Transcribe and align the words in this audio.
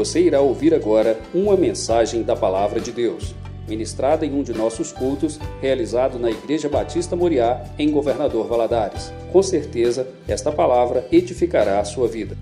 Você 0.00 0.18
irá 0.18 0.40
ouvir 0.40 0.72
agora 0.72 1.20
uma 1.34 1.54
mensagem 1.58 2.22
da 2.22 2.34
Palavra 2.34 2.80
de 2.80 2.90
Deus, 2.90 3.34
ministrada 3.68 4.24
em 4.24 4.32
um 4.32 4.42
de 4.42 4.54
nossos 4.54 4.92
cultos, 4.92 5.38
realizado 5.60 6.18
na 6.18 6.30
Igreja 6.30 6.70
Batista 6.70 7.14
Moriá, 7.14 7.62
em 7.78 7.90
Governador 7.90 8.46
Valadares. 8.46 9.12
Com 9.30 9.42
certeza, 9.42 10.08
esta 10.26 10.50
palavra 10.50 11.06
edificará 11.12 11.78
a 11.80 11.84
sua 11.84 12.08
vida. 12.08 12.34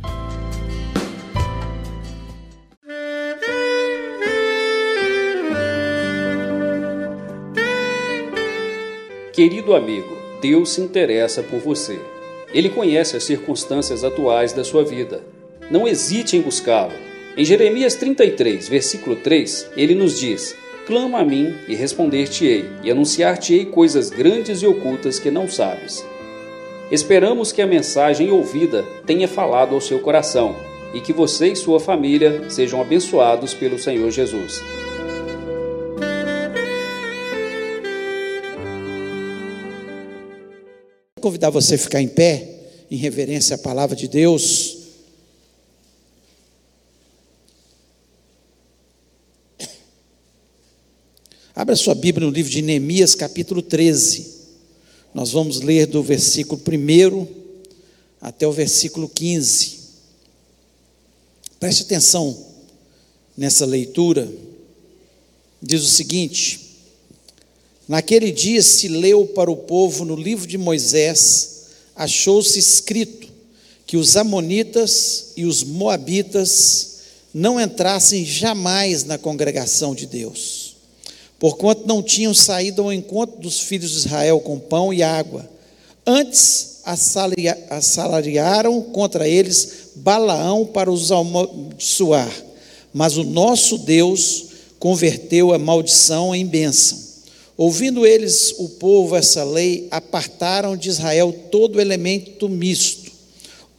Querido 9.33 9.75
amigo, 9.75 10.17
Deus 10.41 10.71
se 10.71 10.81
interessa 10.81 11.43
por 11.43 11.59
você. 11.59 11.99
Ele 12.55 12.69
conhece 12.69 13.17
as 13.17 13.25
circunstâncias 13.25 14.05
atuais 14.05 14.53
da 14.53 14.63
sua 14.63 14.85
vida. 14.85 15.25
Não 15.73 15.89
hesite 15.89 16.37
em 16.37 16.41
buscá-lo. 16.41 17.08
Em 17.39 17.45
Jeremias 17.45 17.95
33, 17.95 18.69
versículo 18.69 19.15
3, 19.15 19.71
ele 19.77 19.95
nos 19.95 20.19
diz: 20.19 20.57
Clama 20.89 21.21
a 21.21 21.25
mim 21.25 21.55
e 21.69 21.77
responder-te-ei, 21.77 22.65
e 22.83 22.91
anunciar-te-ei 22.91 23.67
coisas 23.67 24.11
grandes 24.11 24.61
e 24.61 24.67
ocultas 24.67 25.21
que 25.21 25.31
não 25.31 25.49
sabes. 25.49 26.05
Esperamos 26.91 27.53
que 27.53 27.63
a 27.63 27.67
mensagem 27.67 28.33
ouvida 28.33 28.85
tenha 29.07 29.29
falado 29.29 29.77
ao 29.77 29.81
seu 29.81 30.01
coração 30.01 30.57
e 30.93 31.01
que 31.01 31.13
você 31.13 31.53
e 31.53 31.57
sua 31.57 31.79
família 31.79 32.51
sejam 32.51 32.81
abençoados 32.81 33.55
pelo 33.55 33.79
Senhor 33.79 34.11
Jesus. 34.11 34.61
convidar 41.21 41.51
você 41.51 41.75
a 41.75 41.79
ficar 41.79 42.01
em 42.01 42.09
pé, 42.09 42.49
em 42.91 42.97
reverência 42.97 43.55
à 43.55 43.59
palavra 43.59 43.95
de 43.95 44.09
Deus. 44.09 44.78
Abra 51.59 51.75
sua 51.75 51.93
Bíblia 51.97 52.25
no 52.25 52.33
livro 52.33 52.53
de 52.53 52.63
Neemias, 52.63 53.17
capítulo 53.17 53.61
13. 53.61 54.29
Nós 55.13 55.33
vamos 55.33 55.61
ler 55.61 55.87
do 55.87 56.01
versículo 56.05 56.63
1 56.65 57.27
até 58.21 58.47
o 58.47 58.53
versículo 58.53 59.09
15. 59.09 59.79
Preste 61.59 61.83
atenção 61.83 62.47
nessa 63.37 63.67
leitura. 63.67 64.33
Diz 65.61 65.83
o 65.83 65.89
seguinte: 65.89 66.61
Naquele 67.89 68.31
dia 68.31 68.63
se 68.63 68.87
leu 68.87 69.27
para 69.27 69.51
o 69.51 69.57
povo 69.57 70.05
no 70.05 70.15
livro 70.15 70.47
de 70.47 70.57
Moisés, 70.57 71.71
achou-se 71.97 72.57
escrito 72.57 73.27
que 73.85 73.97
os 73.97 74.17
Amonitas 74.17 75.33
e 75.37 75.45
os 75.45 75.65
Moabitas 75.65 76.99
não 77.35 77.61
entrassem 77.61 78.25
jamais 78.25 79.03
na 79.03 79.19
congregação 79.19 79.93
de 79.93 80.07
Deus, 80.07 80.58
porquanto 81.39 81.87
não 81.87 82.03
tinham 82.03 82.35
saído 82.35 82.83
ao 82.83 82.93
encontro 82.93 83.41
dos 83.41 83.61
filhos 83.61 83.93
de 83.93 83.99
Israel 83.99 84.41
com 84.41 84.59
pão 84.59 84.93
e 84.93 85.03
água. 85.03 85.49
Antes 86.07 86.81
assalariaram 87.71 88.83
contra 88.83 89.29
eles 89.29 89.91
Balaão 89.97 90.65
para 90.65 90.91
os 90.91 91.13
amaldiçoar, 91.13 92.33
mas 92.93 93.17
o 93.17 93.25
nosso 93.25 93.79
Deus 93.79 94.47
converteu 94.79 95.53
a 95.53 95.59
maldição 95.59 96.35
em 96.35 96.47
bênção. 96.47 97.09
Ouvindo 97.57 98.07
eles, 98.07 98.55
o 98.59 98.69
povo, 98.69 99.17
essa 99.17 99.43
lei, 99.43 99.89
apartaram 99.91 100.77
de 100.77 100.89
Israel 100.89 101.35
todo 101.51 101.81
elemento 101.81 102.49
misto. 102.49 103.11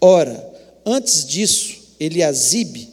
Ora, 0.01 0.45
antes 0.85 1.25
disso, 1.25 1.77
Eliasibe, 1.97 2.88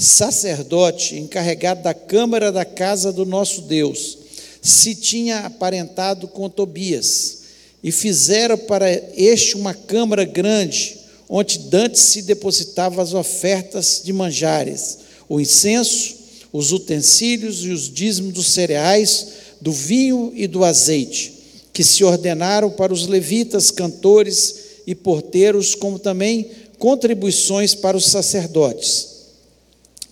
sacerdote 0.00 1.14
encarregado 1.16 1.82
da 1.82 1.92
câmara 1.92 2.50
da 2.50 2.64
casa 2.64 3.12
do 3.12 3.26
nosso 3.26 3.60
Deus, 3.60 4.16
se 4.62 4.94
tinha 4.94 5.40
aparentado 5.40 6.26
com 6.26 6.48
Tobias, 6.48 7.40
e 7.84 7.92
fizera 7.92 8.56
para 8.56 8.90
este 9.14 9.56
uma 9.56 9.74
câmara 9.74 10.24
grande, 10.24 10.98
onde 11.28 11.58
dantes 11.58 12.00
se 12.00 12.22
depositavam 12.22 13.02
as 13.02 13.12
ofertas 13.12 14.00
de 14.02 14.12
manjares, 14.12 14.98
o 15.28 15.38
incenso, 15.38 16.14
os 16.50 16.72
utensílios 16.72 17.62
e 17.64 17.68
os 17.68 17.92
dízimos 17.92 18.32
dos 18.32 18.52
cereais, 18.52 19.28
do 19.60 19.70
vinho 19.70 20.32
e 20.34 20.46
do 20.46 20.64
azeite, 20.64 21.34
que 21.74 21.84
se 21.84 22.02
ordenaram 22.04 22.70
para 22.70 22.92
os 22.92 23.06
levitas, 23.06 23.70
cantores 23.70 24.56
e 24.86 24.94
porteiros, 24.94 25.74
como 25.74 25.98
também 25.98 26.50
contribuições 26.78 27.74
para 27.74 27.98
os 27.98 28.06
sacerdotes. 28.06 29.09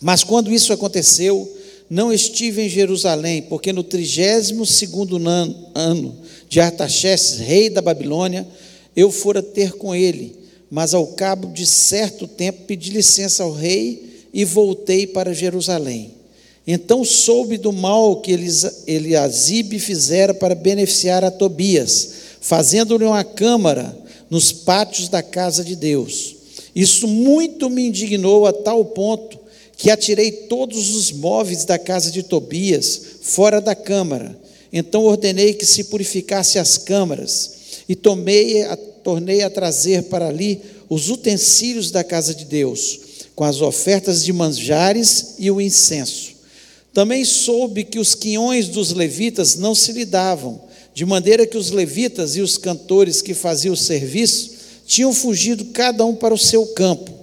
Mas 0.00 0.22
quando 0.22 0.52
isso 0.52 0.72
aconteceu, 0.72 1.56
não 1.90 2.12
estive 2.12 2.62
em 2.62 2.68
Jerusalém, 2.68 3.42
porque 3.42 3.72
no 3.72 3.82
trigésimo 3.82 4.66
segundo 4.66 5.18
ano 5.74 6.16
de 6.48 6.60
Artaxerxes, 6.60 7.38
rei 7.38 7.70
da 7.70 7.80
Babilônia, 7.80 8.46
eu 8.94 9.10
fora 9.10 9.42
ter 9.42 9.72
com 9.72 9.94
ele, 9.94 10.36
mas 10.70 10.92
ao 10.92 11.06
cabo 11.06 11.48
de 11.48 11.64
certo 11.64 12.26
tempo 12.26 12.64
pedi 12.66 12.90
licença 12.90 13.42
ao 13.42 13.52
rei 13.52 14.26
e 14.34 14.44
voltei 14.44 15.06
para 15.06 15.32
Jerusalém. 15.32 16.12
Então 16.66 17.02
soube 17.02 17.56
do 17.56 17.72
mal 17.72 18.20
que 18.20 18.38
Eliasibe 18.86 19.78
fizera 19.78 20.34
para 20.34 20.54
beneficiar 20.54 21.24
a 21.24 21.30
Tobias, 21.30 22.10
fazendo-lhe 22.42 23.04
uma 23.04 23.24
câmara 23.24 23.96
nos 24.28 24.52
pátios 24.52 25.08
da 25.08 25.22
casa 25.22 25.64
de 25.64 25.74
Deus. 25.74 26.36
Isso 26.74 27.08
muito 27.08 27.70
me 27.70 27.86
indignou 27.86 28.46
a 28.46 28.52
tal 28.52 28.84
ponto 28.84 29.37
que 29.78 29.90
atirei 29.92 30.32
todos 30.32 30.96
os 30.96 31.12
móveis 31.12 31.64
da 31.64 31.78
casa 31.78 32.10
de 32.10 32.24
Tobias 32.24 33.00
fora 33.22 33.60
da 33.60 33.76
câmara. 33.76 34.36
Então 34.72 35.04
ordenei 35.04 35.54
que 35.54 35.64
se 35.64 35.84
purificasse 35.84 36.58
as 36.58 36.76
câmaras 36.76 37.52
e 37.88 37.94
tomei, 37.94 38.62
a, 38.64 38.76
tornei 38.76 39.42
a 39.42 39.48
trazer 39.48 40.02
para 40.04 40.26
ali 40.26 40.60
os 40.90 41.08
utensílios 41.08 41.92
da 41.92 42.02
casa 42.02 42.34
de 42.34 42.44
Deus, 42.44 42.98
com 43.36 43.44
as 43.44 43.60
ofertas 43.60 44.24
de 44.24 44.32
manjares 44.32 45.36
e 45.38 45.48
o 45.48 45.60
incenso. 45.60 46.32
Também 46.92 47.24
soube 47.24 47.84
que 47.84 48.00
os 48.00 48.16
quinhões 48.16 48.66
dos 48.66 48.92
levitas 48.92 49.54
não 49.54 49.76
se 49.76 49.92
lhe 49.92 50.04
davam, 50.04 50.60
de 50.92 51.06
maneira 51.06 51.46
que 51.46 51.56
os 51.56 51.70
levitas 51.70 52.34
e 52.34 52.40
os 52.40 52.58
cantores 52.58 53.22
que 53.22 53.32
faziam 53.32 53.74
o 53.74 53.76
serviço 53.76 54.50
tinham 54.84 55.12
fugido 55.12 55.66
cada 55.66 56.04
um 56.04 56.16
para 56.16 56.34
o 56.34 56.38
seu 56.38 56.66
campo. 56.66 57.17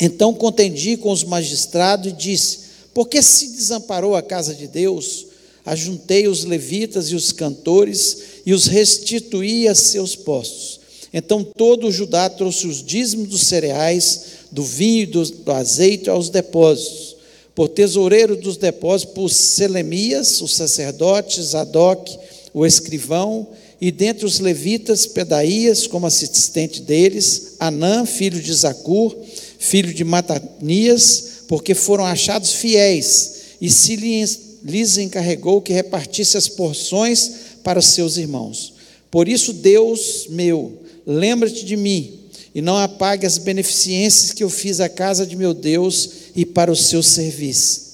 Então 0.00 0.34
contendi 0.34 0.96
com 0.96 1.10
os 1.10 1.24
magistrados 1.24 2.10
e 2.10 2.12
disse: 2.12 2.58
Por 2.92 3.08
que 3.08 3.22
se 3.22 3.48
desamparou 3.48 4.14
a 4.14 4.22
casa 4.22 4.54
de 4.54 4.66
Deus? 4.66 5.26
Ajuntei 5.64 6.28
os 6.28 6.44
levitas 6.44 7.10
e 7.10 7.14
os 7.14 7.32
cantores 7.32 8.18
e 8.44 8.52
os 8.52 8.66
restituí 8.66 9.66
a 9.66 9.74
seus 9.74 10.14
postos. 10.14 10.80
Então 11.12 11.42
todo 11.42 11.88
o 11.88 11.92
Judá 11.92 12.28
trouxe 12.28 12.66
os 12.66 12.82
dízimos 12.84 13.28
dos 13.28 13.42
cereais, 13.42 14.20
do 14.52 14.62
vinho 14.62 15.02
e 15.02 15.06
do 15.06 15.52
azeite 15.52 16.08
aos 16.08 16.28
depósitos 16.28 17.16
por 17.56 17.70
tesoureiro 17.70 18.36
dos 18.36 18.58
depósitos, 18.58 19.14
por 19.14 19.30
Selemias, 19.30 20.42
o 20.42 20.46
sacerdote, 20.46 21.42
Zadok, 21.42 22.16
o 22.52 22.66
escrivão, 22.66 23.48
e 23.80 23.90
dentre 23.90 24.26
os 24.26 24.38
levitas, 24.38 25.06
Pedaías, 25.06 25.86
como 25.86 26.06
assistente 26.06 26.82
deles, 26.82 27.54
Anã, 27.58 28.04
filho 28.04 28.40
de 28.42 28.52
Zacur, 28.52 29.16
filho 29.58 29.92
de 29.92 30.04
Matanias, 30.04 31.44
porque 31.48 31.74
foram 31.74 32.04
achados 32.04 32.52
fiéis, 32.52 33.32
e 33.60 33.70
se 33.70 33.96
lhes 33.96 34.96
encarregou 34.98 35.62
que 35.62 35.72
repartisse 35.72 36.36
as 36.36 36.48
porções 36.48 37.30
para 37.62 37.80
seus 37.80 38.16
irmãos. 38.16 38.74
Por 39.10 39.28
isso, 39.28 39.52
Deus 39.52 40.26
meu, 40.28 40.82
lembra-te 41.06 41.64
de 41.64 41.76
mim, 41.76 42.20
e 42.54 42.62
não 42.62 42.76
apague 42.76 43.26
as 43.26 43.38
beneficências 43.38 44.32
que 44.32 44.42
eu 44.42 44.50
fiz 44.50 44.80
à 44.80 44.88
casa 44.88 45.26
de 45.26 45.36
meu 45.36 45.52
Deus, 45.52 46.10
e 46.34 46.44
para 46.44 46.70
o 46.70 46.76
seu 46.76 47.02
serviço. 47.02 47.86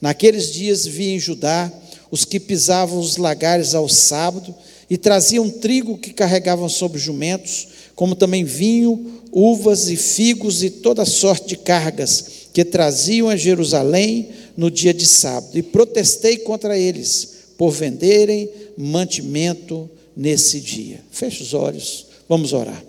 Naqueles 0.00 0.52
dias 0.52 0.86
vi 0.86 1.10
em 1.10 1.18
Judá 1.18 1.70
os 2.10 2.24
que 2.24 2.40
pisavam 2.40 2.98
os 2.98 3.16
lagares 3.16 3.74
ao 3.74 3.88
sábado 3.88 4.54
e 4.88 4.96
traziam 4.96 5.48
trigo 5.48 5.98
que 5.98 6.12
carregavam 6.12 6.68
sobre 6.68 6.98
jumentos, 6.98 7.68
como 7.94 8.16
também 8.16 8.42
vinho, 8.44 9.19
uvas 9.32 9.88
e 9.88 9.96
figos 9.96 10.62
e 10.62 10.70
toda 10.70 11.04
sorte 11.04 11.48
de 11.48 11.56
cargas 11.56 12.24
que 12.52 12.64
traziam 12.64 13.28
a 13.28 13.36
Jerusalém 13.36 14.30
no 14.56 14.70
dia 14.70 14.92
de 14.92 15.06
sábado. 15.06 15.56
E 15.56 15.62
protestei 15.62 16.38
contra 16.38 16.78
eles 16.78 17.40
por 17.56 17.70
venderem 17.70 18.50
mantimento 18.76 19.88
nesse 20.16 20.60
dia. 20.60 21.00
Feche 21.10 21.42
os 21.42 21.54
olhos, 21.54 22.06
vamos 22.28 22.52
orar. 22.52 22.84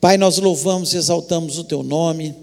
Pai, 0.00 0.16
nós 0.16 0.38
louvamos 0.38 0.92
e 0.92 0.96
exaltamos 0.96 1.58
o 1.58 1.64
teu 1.64 1.82
nome. 1.82 2.34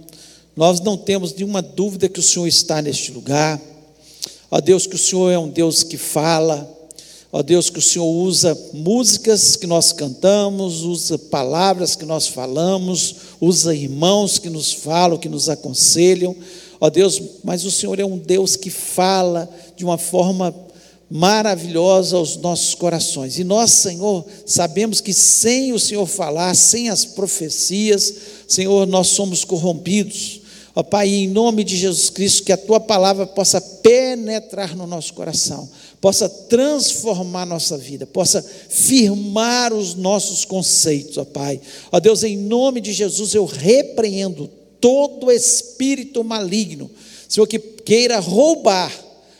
Nós 0.56 0.80
não 0.80 0.97
temos 0.97 1.33
nenhuma 1.33 1.62
dúvida 1.62 2.09
que 2.09 2.19
o 2.19 2.24
Senhor 2.24 2.47
está 2.47 2.81
neste 2.81 3.12
lugar. 3.12 3.62
Ó 4.50 4.59
Deus, 4.59 4.85
que 4.85 4.95
o 4.95 5.00
Senhor 5.00 5.31
é 5.31 5.38
um 5.38 5.50
Deus 5.50 5.83
que 5.83 5.97
fala. 5.97 6.69
Ó 7.35 7.41
Deus, 7.41 7.68
que 7.68 7.80
o 7.80 7.81
Senhor 7.81 8.06
usa 8.06 8.56
músicas 8.74 9.56
que 9.56 9.65
nós 9.65 9.91
cantamos, 9.91 10.83
usa 10.83 11.18
palavras 11.18 11.95
que 11.95 12.06
nós 12.06 12.27
falamos, 12.27 13.15
usa 13.41 13.74
irmãos 13.74 14.38
que 14.38 14.51
nos 14.51 14.71
falam, 14.71 15.18
que 15.18 15.27
nos 15.27 15.50
aconselham. 15.50 16.35
Ó 16.80 16.91
Deus, 16.91 17.19
mas 17.44 17.65
o 17.65 17.71
Senhor 17.71 18.00
é 18.00 18.06
um 18.06 18.19
Deus 18.19 18.56
que 18.56 18.69
fala 18.69 19.50
de 19.75 19.83
uma 19.83 19.97
forma 19.97 20.53
maravilhosa 21.09 22.18
aos 22.18 22.38
nossos 22.38 22.75
corações. 22.75 23.39
E 23.39 23.44
nós, 23.44 23.71
Senhor, 23.71 24.24
sabemos 24.45 25.01
que 25.01 25.12
sem 25.12 25.74
o 25.74 25.80
Senhor 25.80 26.06
falar, 26.06 26.56
sem 26.56 26.89
as 26.89 27.03
profecias, 27.03 28.13
Senhor, 28.47 28.85
nós 28.85 29.07
somos 29.07 29.44
corrompidos. 29.44 30.43
Ó 30.75 30.81
Pai, 30.81 31.07
em 31.09 31.27
nome 31.27 31.63
de 31.63 31.77
Jesus 31.77 32.09
Cristo, 32.09 32.43
que 32.43 32.51
a 32.51 32.57
tua 32.57 32.79
palavra 32.79 33.27
possa 33.27 33.61
penetrar 33.61 34.75
no 34.75 34.87
nosso 34.87 35.13
coração, 35.13 35.69
possa 36.01 36.27
transformar 36.27 37.45
nossa 37.45 37.77
vida, 37.77 38.07
possa 38.07 38.43
firmar 38.69 39.71
os 39.71 39.93
nossos 39.93 40.45
conceitos, 40.45 41.17
ó 41.17 41.25
Pai. 41.25 41.61
Ó 41.91 41.99
Deus, 41.99 42.23
em 42.23 42.37
nome 42.37 42.81
de 42.81 42.91
Jesus, 42.91 43.35
eu 43.35 43.45
repreendo 43.45 44.49
todo 44.81 45.31
espírito 45.31 46.23
maligno, 46.23 46.89
Senhor, 47.29 47.47
que 47.47 47.59
queira 47.59 48.19
roubar 48.19 48.91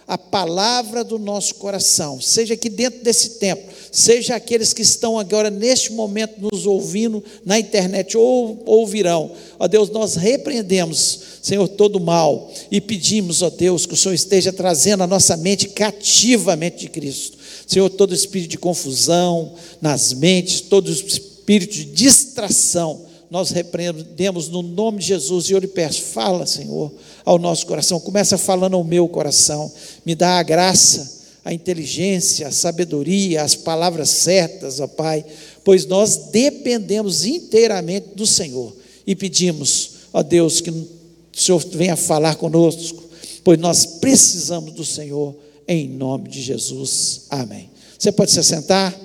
a 0.08 0.18
palavra 0.18 1.04
do 1.04 1.18
nosso 1.18 1.56
coração, 1.56 2.20
seja 2.20 2.54
aqui 2.54 2.70
dentro 2.70 3.04
desse 3.04 3.32
templo, 3.32 3.74
seja 3.92 4.36
aqueles 4.36 4.74
que 4.74 4.82
estão 4.82 5.18
agora 5.18 5.50
neste 5.50 5.94
momento 5.94 6.42
nos 6.42 6.66
ouvindo 6.66 7.24
na 7.46 7.58
internet 7.60 8.18
ou 8.18 8.62
ouvirão. 8.66 9.32
Ó 9.58 9.68
Deus, 9.68 9.90
nós 9.90 10.16
repreendemos, 10.16 11.20
Senhor, 11.42 11.68
todo 11.68 12.00
mal 12.00 12.52
e 12.70 12.82
pedimos, 12.82 13.42
ó 13.42 13.50
Deus, 13.50 13.86
que 13.86 13.94
o 13.94 13.98
Senhor 13.98 14.14
esteja 14.14 14.52
trazendo 14.52 15.04
a 15.04 15.08
nossa 15.08 15.38
mente 15.38 15.70
cativamente 15.70 16.78
de 16.80 16.90
Cristo. 16.90 17.38
Senhor, 17.66 17.90
todo 17.90 18.14
espírito 18.14 18.52
de 18.52 18.58
confusão 18.58 19.54
nas 19.82 20.14
mentes, 20.14 20.62
todo 20.62 20.92
espírito 20.92 21.74
de 21.74 21.86
distração, 21.86 23.13
nós 23.34 23.50
repreendemos 23.50 24.48
no 24.48 24.62
nome 24.62 25.00
de 25.00 25.08
Jesus 25.08 25.50
e 25.50 25.54
eu 25.54 25.58
lhe 25.58 25.66
peço, 25.66 26.04
fala, 26.04 26.46
Senhor, 26.46 26.94
ao 27.26 27.40
nosso 27.40 27.66
coração, 27.66 28.00
começa 28.00 28.38
falando 28.38 28.76
ao 28.76 28.84
meu 28.84 29.08
coração, 29.08 29.72
me 30.06 30.14
dá 30.14 30.38
a 30.38 30.44
graça, 30.44 31.24
a 31.44 31.52
inteligência, 31.52 32.48
a 32.48 32.52
sabedoria, 32.52 33.42
as 33.42 33.56
palavras 33.56 34.12
certas, 34.12 34.80
ó 34.80 34.86
Pai, 34.86 35.26
pois 35.64 35.88
nós 35.88 36.30
dependemos 36.32 37.26
inteiramente 37.26 38.10
do 38.14 38.28
Senhor 38.28 38.72
e 39.06 39.16
pedimos, 39.16 39.94
ó 40.14 40.22
Deus, 40.22 40.62
que 40.62 40.70
o 40.70 40.88
Senhor 41.34 41.58
venha 41.72 41.96
falar 41.96 42.36
conosco, 42.36 43.02
pois 43.44 43.58
nós 43.58 43.84
precisamos 43.84 44.74
do 44.74 44.86
Senhor, 44.86 45.36
em 45.68 45.90
nome 45.90 46.30
de 46.30 46.40
Jesus. 46.40 47.22
Amém. 47.32 47.72
Você 47.98 48.12
pode 48.12 48.30
se 48.30 48.44
sentar? 48.44 48.96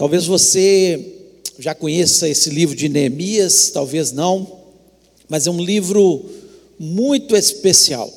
Talvez 0.00 0.24
você 0.24 1.12
já 1.58 1.74
conheça 1.74 2.26
esse 2.26 2.48
livro 2.48 2.74
de 2.74 2.88
Neemias, 2.88 3.68
talvez 3.68 4.12
não, 4.12 4.50
mas 5.28 5.46
é 5.46 5.50
um 5.50 5.62
livro 5.62 6.24
muito 6.78 7.36
especial, 7.36 8.10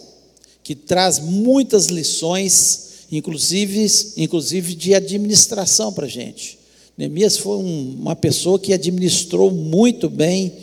que 0.63 0.75
traz 0.75 1.19
muitas 1.19 1.87
lições, 1.87 3.05
inclusive, 3.11 3.85
inclusive 4.15 4.75
de 4.75 4.95
administração 4.95 5.91
para 5.91 6.05
a 6.05 6.09
gente. 6.09 6.57
Neemias 6.97 7.35
foi 7.35 7.57
um, 7.57 7.97
uma 7.99 8.15
pessoa 8.15 8.57
que 8.57 8.71
administrou 8.71 9.51
muito 9.51 10.09
bem 10.09 10.53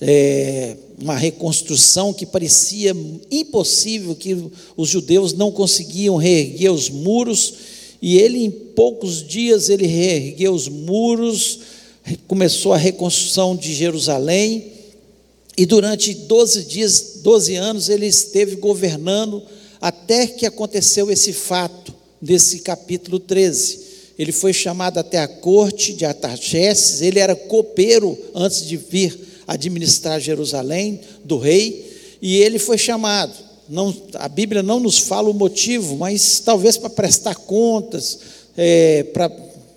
é, 0.00 0.74
uma 0.98 1.18
reconstrução 1.18 2.14
que 2.14 2.24
parecia 2.24 2.96
impossível, 3.30 4.16
que 4.16 4.38
os 4.74 4.88
judeus 4.88 5.34
não 5.34 5.52
conseguiam 5.52 6.16
reerguer 6.16 6.72
os 6.72 6.88
muros 6.88 7.52
e 8.02 8.18
ele, 8.18 8.44
em 8.44 8.50
poucos 8.50 9.26
dias, 9.26 9.68
ele 9.68 9.86
reergueu 9.86 10.52
os 10.54 10.68
muros, 10.68 11.60
começou 12.26 12.72
a 12.72 12.78
reconstrução 12.78 13.54
de 13.54 13.74
Jerusalém, 13.74 14.72
e 15.56 15.66
durante 15.66 16.14
12 16.14 16.64
dias, 16.64 17.18
12 17.22 17.56
anos, 17.56 17.88
ele 17.88 18.06
esteve 18.06 18.56
governando 18.56 19.42
até 19.80 20.26
que 20.26 20.46
aconteceu 20.46 21.10
esse 21.10 21.32
fato, 21.32 21.94
desse 22.22 22.60
capítulo 22.60 23.18
13. 23.18 23.80
Ele 24.18 24.32
foi 24.32 24.52
chamado 24.52 24.98
até 24.98 25.18
a 25.18 25.28
corte 25.28 25.92
de 25.92 26.04
Artaxerxes, 26.04 27.00
ele 27.00 27.18
era 27.18 27.34
copeiro 27.34 28.18
antes 28.34 28.66
de 28.66 28.76
vir 28.76 29.18
administrar 29.46 30.20
Jerusalém, 30.20 31.00
do 31.24 31.38
rei, 31.38 31.90
e 32.22 32.36
ele 32.36 32.58
foi 32.58 32.78
chamado 32.78 33.49
não, 33.70 33.94
a 34.14 34.28
Bíblia 34.28 34.62
não 34.62 34.80
nos 34.80 34.98
fala 34.98 35.30
o 35.30 35.34
motivo, 35.34 35.96
mas 35.96 36.40
talvez 36.40 36.76
para 36.76 36.90
prestar 36.90 37.36
contas, 37.36 38.18
é, 38.56 39.04
para 39.04 39.30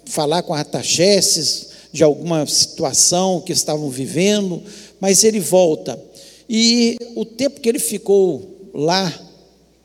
falar 0.05 0.41
com 0.43 0.53
Artaxerxes 0.53 1.67
de 1.91 2.03
alguma 2.03 2.45
situação 2.47 3.39
que 3.39 3.53
estavam 3.53 3.89
vivendo, 3.89 4.63
mas 4.99 5.23
ele 5.23 5.39
volta. 5.39 6.01
E 6.49 6.97
o 7.15 7.23
tempo 7.23 7.61
que 7.61 7.69
ele 7.69 7.79
ficou 7.79 8.71
lá 8.73 9.13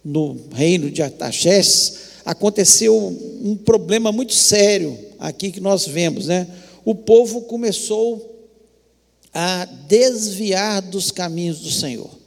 no 0.05 0.37
reino 0.55 0.91
de 0.91 1.03
Artaxerxes, 1.03 2.09
aconteceu 2.25 2.97
um 3.43 3.57
problema 3.57 4.11
muito 4.11 4.35
sério 4.35 4.99
aqui 5.19 5.51
que 5.51 5.61
nós 5.61 5.87
vemos, 5.87 6.27
né? 6.27 6.47
O 6.85 6.95
povo 6.95 7.43
começou 7.43 8.49
a 9.33 9.67
desviar 9.87 10.81
dos 10.81 11.11
caminhos 11.11 11.61
do 11.61 11.71
Senhor. 11.71 12.18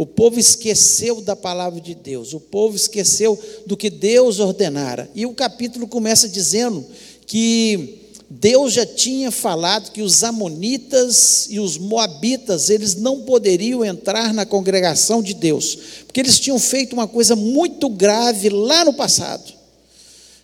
O 0.00 0.06
povo 0.06 0.40
esqueceu 0.40 1.20
da 1.20 1.36
palavra 1.36 1.78
de 1.78 1.94
Deus, 1.94 2.32
o 2.32 2.40
povo 2.40 2.74
esqueceu 2.74 3.38
do 3.66 3.76
que 3.76 3.90
Deus 3.90 4.38
ordenara. 4.38 5.10
E 5.14 5.26
o 5.26 5.34
capítulo 5.34 5.86
começa 5.86 6.26
dizendo 6.26 6.86
que 7.26 7.98
Deus 8.30 8.72
já 8.72 8.86
tinha 8.86 9.30
falado 9.30 9.92
que 9.92 10.00
os 10.00 10.24
amonitas 10.24 11.48
e 11.50 11.60
os 11.60 11.76
moabitas, 11.76 12.70
eles 12.70 12.94
não 12.94 13.24
poderiam 13.24 13.84
entrar 13.84 14.32
na 14.32 14.46
congregação 14.46 15.22
de 15.22 15.34
Deus, 15.34 15.76
porque 16.06 16.20
eles 16.20 16.40
tinham 16.40 16.58
feito 16.58 16.94
uma 16.94 17.06
coisa 17.06 17.36
muito 17.36 17.86
grave 17.90 18.48
lá 18.48 18.86
no 18.86 18.94
passado. 18.94 19.52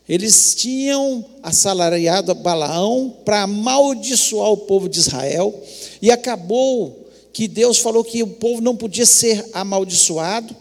Eles 0.06 0.54
tinham 0.54 1.24
assalariado 1.42 2.34
Balaão 2.34 3.10
para 3.24 3.44
amaldiçoar 3.44 4.50
o 4.50 4.58
povo 4.58 4.86
de 4.86 4.98
Israel, 4.98 5.58
e 6.02 6.10
acabou 6.10 7.05
que 7.36 7.46
Deus 7.46 7.76
falou 7.76 8.02
que 8.02 8.22
o 8.22 8.28
povo 8.28 8.62
não 8.62 8.74
podia 8.74 9.04
ser 9.04 9.44
amaldiçoado, 9.52 10.56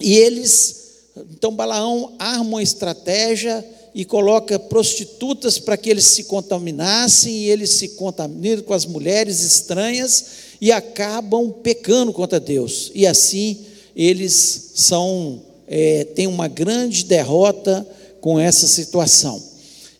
e 0.00 0.14
eles, 0.14 0.76
então 1.32 1.52
Balaão 1.52 2.12
arma 2.20 2.44
uma 2.44 2.62
estratégia 2.62 3.68
e 3.92 4.04
coloca 4.04 4.60
prostitutas 4.60 5.58
para 5.58 5.76
que 5.76 5.90
eles 5.90 6.04
se 6.04 6.22
contaminassem, 6.22 7.32
e 7.32 7.50
eles 7.50 7.70
se 7.70 7.88
contaminam 7.88 8.62
com 8.62 8.72
as 8.72 8.86
mulheres 8.86 9.40
estranhas 9.40 10.24
e 10.60 10.70
acabam 10.70 11.50
pecando 11.50 12.12
contra 12.12 12.38
Deus, 12.38 12.92
e 12.94 13.04
assim 13.04 13.58
eles 13.96 14.70
são, 14.76 15.42
é, 15.66 16.04
têm 16.04 16.28
uma 16.28 16.46
grande 16.46 17.04
derrota 17.06 17.84
com 18.20 18.38
essa 18.38 18.68
situação. 18.68 19.42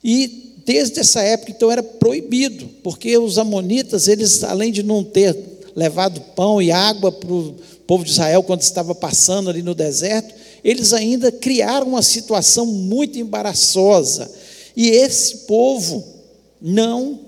E 0.04 0.60
desde 0.64 1.00
essa 1.00 1.22
época, 1.22 1.50
então, 1.50 1.72
era 1.72 1.82
proibido, 1.82 2.68
porque 2.84 3.18
os 3.18 3.36
amonitas, 3.36 4.06
eles, 4.06 4.44
além 4.44 4.70
de 4.70 4.84
não 4.84 5.02
ter 5.02 5.51
levado 5.74 6.20
pão 6.34 6.60
e 6.60 6.70
água 6.70 7.10
para 7.10 7.32
o 7.32 7.54
povo 7.86 8.04
de 8.04 8.10
Israel 8.10 8.42
quando 8.42 8.62
estava 8.62 8.94
passando 8.94 9.50
ali 9.50 9.62
no 9.62 9.74
deserto, 9.74 10.34
eles 10.62 10.92
ainda 10.92 11.32
criaram 11.32 11.88
uma 11.88 12.02
situação 12.02 12.66
muito 12.66 13.18
embaraçosa. 13.18 14.30
E 14.76 14.88
esse 14.88 15.38
povo 15.38 16.04
não 16.60 17.20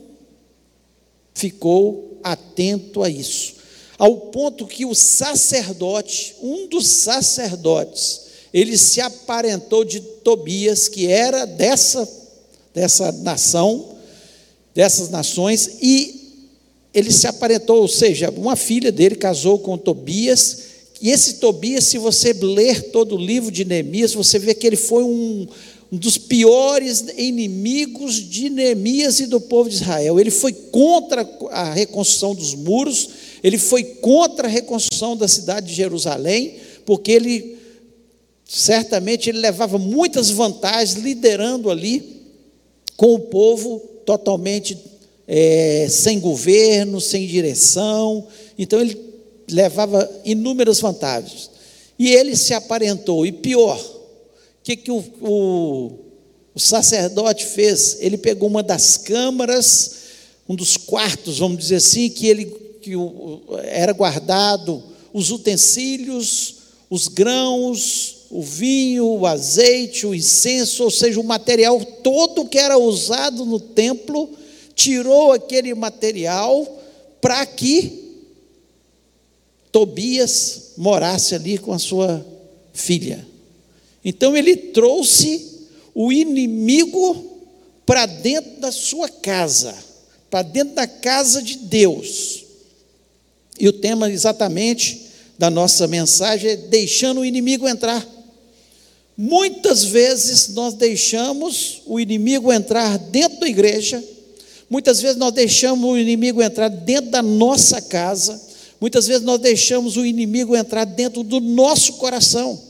ficou 1.35 2.19
atento 2.23 3.03
a 3.03 3.11
isso. 3.11 3.55
Ao 3.99 4.17
ponto 4.17 4.67
que 4.67 4.85
o 4.85 4.95
sacerdote, 4.95 6.35
um 6.43 6.67
dos 6.69 6.87
sacerdotes, 6.87 8.23
ele 8.53 8.79
se 8.79 9.01
aparentou 9.01 9.85
de 9.85 10.01
Tobias, 10.01 10.89
que 10.89 11.07
era 11.07 11.45
dessa, 11.45 12.09
dessa 12.73 13.11
nação, 13.11 13.97
dessas 14.75 15.11
nações, 15.11 15.79
e 15.83 16.24
ele 16.95 17.11
se 17.11 17.27
aparentou, 17.27 17.83
ou 17.83 17.89
seja, 17.89 18.31
uma 18.31 18.55
filha 18.55 18.93
dele 18.93 19.17
casou 19.17 19.59
com 19.59 19.77
Tobias, 19.77 20.75
e 21.03 21.11
esse 21.11 21.35
Tobias, 21.35 21.85
se 21.85 21.99
você 21.99 22.33
ler 22.33 22.91
todo 22.91 23.17
o 23.17 23.19
livro 23.19 23.51
de 23.51 23.65
Neemias, 23.65 24.15
você 24.15 24.39
vê 24.39 24.55
que 24.55 24.67
ele 24.67 24.77
foi 24.77 25.03
um, 25.03 25.47
um 25.93 25.97
dos 25.99 26.17
piores 26.17 27.05
inimigos 27.19 28.15
de 28.15 28.49
Neemias 28.49 29.21
e 29.21 29.27
do 29.27 29.41
povo 29.41 29.69
de 29.69 29.75
Israel. 29.75 30.19
Ele 30.19 30.31
foi 30.31 30.53
contra 30.53 31.29
a 31.51 31.75
reconstrução 31.75 32.35
dos 32.35 32.55
muros, 32.55 33.11
ele 33.43 33.59
foi 33.59 33.85
contra 33.85 34.49
a 34.49 34.51
reconstrução 34.51 35.17
da 35.17 35.29
cidade 35.29 35.67
de 35.67 35.75
Jerusalém, 35.75 36.55
porque 36.87 37.13
ele 37.13 37.59
certamente 38.47 39.29
ele 39.29 39.39
levava 39.39 39.79
muitas 39.79 40.31
vantagens 40.31 40.97
liderando 40.97 41.71
ali 41.71 42.23
com 42.97 43.15
o 43.15 43.19
povo 43.19 43.81
totalmente 44.07 44.77
é, 45.27 45.87
sem 45.91 46.21
governo, 46.21 47.01
sem 47.01 47.27
direção. 47.27 48.27
Então 48.59 48.81
ele 48.81 48.99
levava 49.51 50.11
inúmeras 50.25 50.81
vantagens. 50.81 51.51
E 51.99 52.11
ele 52.11 52.37
se 52.37 52.53
aparentou, 52.53 53.25
e 53.25 53.31
pior, 53.31 53.79
o 53.79 54.65
que, 54.65 54.77
que 54.77 54.91
o, 54.91 55.05
o, 55.21 55.93
o 56.55 56.61
sacerdote 56.61 57.47
fez? 57.47 57.99
Ele 58.01 58.19
pegou 58.19 58.49
uma 58.49 58.63
das 58.63 58.97
câmaras, 58.97 59.97
um 60.49 60.57
dos 60.57 60.77
quartos, 60.77 61.39
vamos 61.39 61.59
dizer 61.59 61.77
assim, 61.77 62.09
que 62.11 62.27
ele 62.27 62.65
que 62.85 62.93
era 63.63 63.95
guardado 63.95 64.83
os 65.11 65.31
utensílios, 65.31 66.57
os 66.91 67.09
grãos, 67.09 68.27
o 68.31 68.43
vinho, 68.43 69.07
o 69.07 69.27
azeite, 69.27 70.07
o 70.07 70.15
incenso, 70.15 70.85
ou 70.85 70.91
seja, 70.91 71.19
o 71.19 71.25
material 71.25 71.83
todo 71.83 72.45
que 72.45 72.59
era 72.59 72.77
usado 72.77 73.47
no 73.47 73.59
templo, 73.59 74.29
tirou 74.75 75.33
aquele 75.33 75.75
material 75.75 76.67
para 77.21 77.45
que 77.47 78.05
Tobias 79.73 80.73
morasse 80.77 81.35
ali 81.35 81.59
com 81.59 81.73
a 81.73 81.79
sua 81.79 82.25
filha. 82.73 83.27
Então 84.05 84.37
ele 84.37 84.57
trouxe 84.57 85.67
o 85.95 86.13
inimigo 86.13 87.43
para 87.87 88.07
dentro 88.07 88.61
da 88.61 88.71
sua 88.71 89.09
casa, 89.09 89.75
para 90.31 90.43
dentro 90.43 90.75
da 90.75 90.87
casa 90.87 91.43
de 91.43 91.57
Deus. 91.57 92.45
E 93.59 93.69
o 93.69 93.73
tema 93.73 94.11
exatamente 94.11 95.03
da 95.39 95.51
nossa 95.51 95.87
mensagem 95.87 96.51
é 96.51 96.57
deixando 96.57 97.21
o 97.21 97.25
inimigo 97.25 97.69
entrar. 97.69 98.07
Muitas 99.17 99.85
vezes 99.85 100.49
nós 100.49 100.75
deixamos 100.75 101.83
o 101.87 102.01
inimigo 102.01 102.53
entrar 102.53 102.99
dentro 102.99 103.41
da 103.41 103.49
igreja, 103.49 104.03
muitas 104.69 105.01
vezes 105.01 105.17
nós 105.17 105.33
deixamos 105.33 105.91
o 105.91 105.97
inimigo 105.97 106.43
entrar 106.43 106.69
dentro 106.69 107.11
da 107.11 107.23
nossa 107.23 107.81
casa, 107.81 108.41
Muitas 108.85 109.07
vezes 109.07 109.23
nós 109.23 109.41
deixamos 109.41 109.97
o 109.97 110.05
inimigo 110.05 110.55
entrar 110.55 110.85
dentro 110.85 111.23
do 111.23 111.41
nosso 111.41 111.95
coração. 111.95 112.61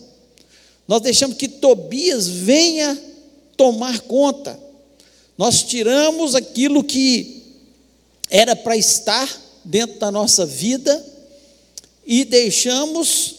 Nós 0.86 1.00
deixamos 1.00 1.36
que 1.36 1.48
Tobias 1.48 2.28
venha 2.28 2.96
tomar 3.56 3.98
conta. 4.02 4.56
Nós 5.36 5.64
tiramos 5.64 6.36
aquilo 6.36 6.84
que 6.84 7.42
era 8.30 8.54
para 8.54 8.76
estar 8.76 9.28
dentro 9.64 9.98
da 9.98 10.12
nossa 10.12 10.46
vida 10.46 11.04
e 12.06 12.24
deixamos 12.24 13.34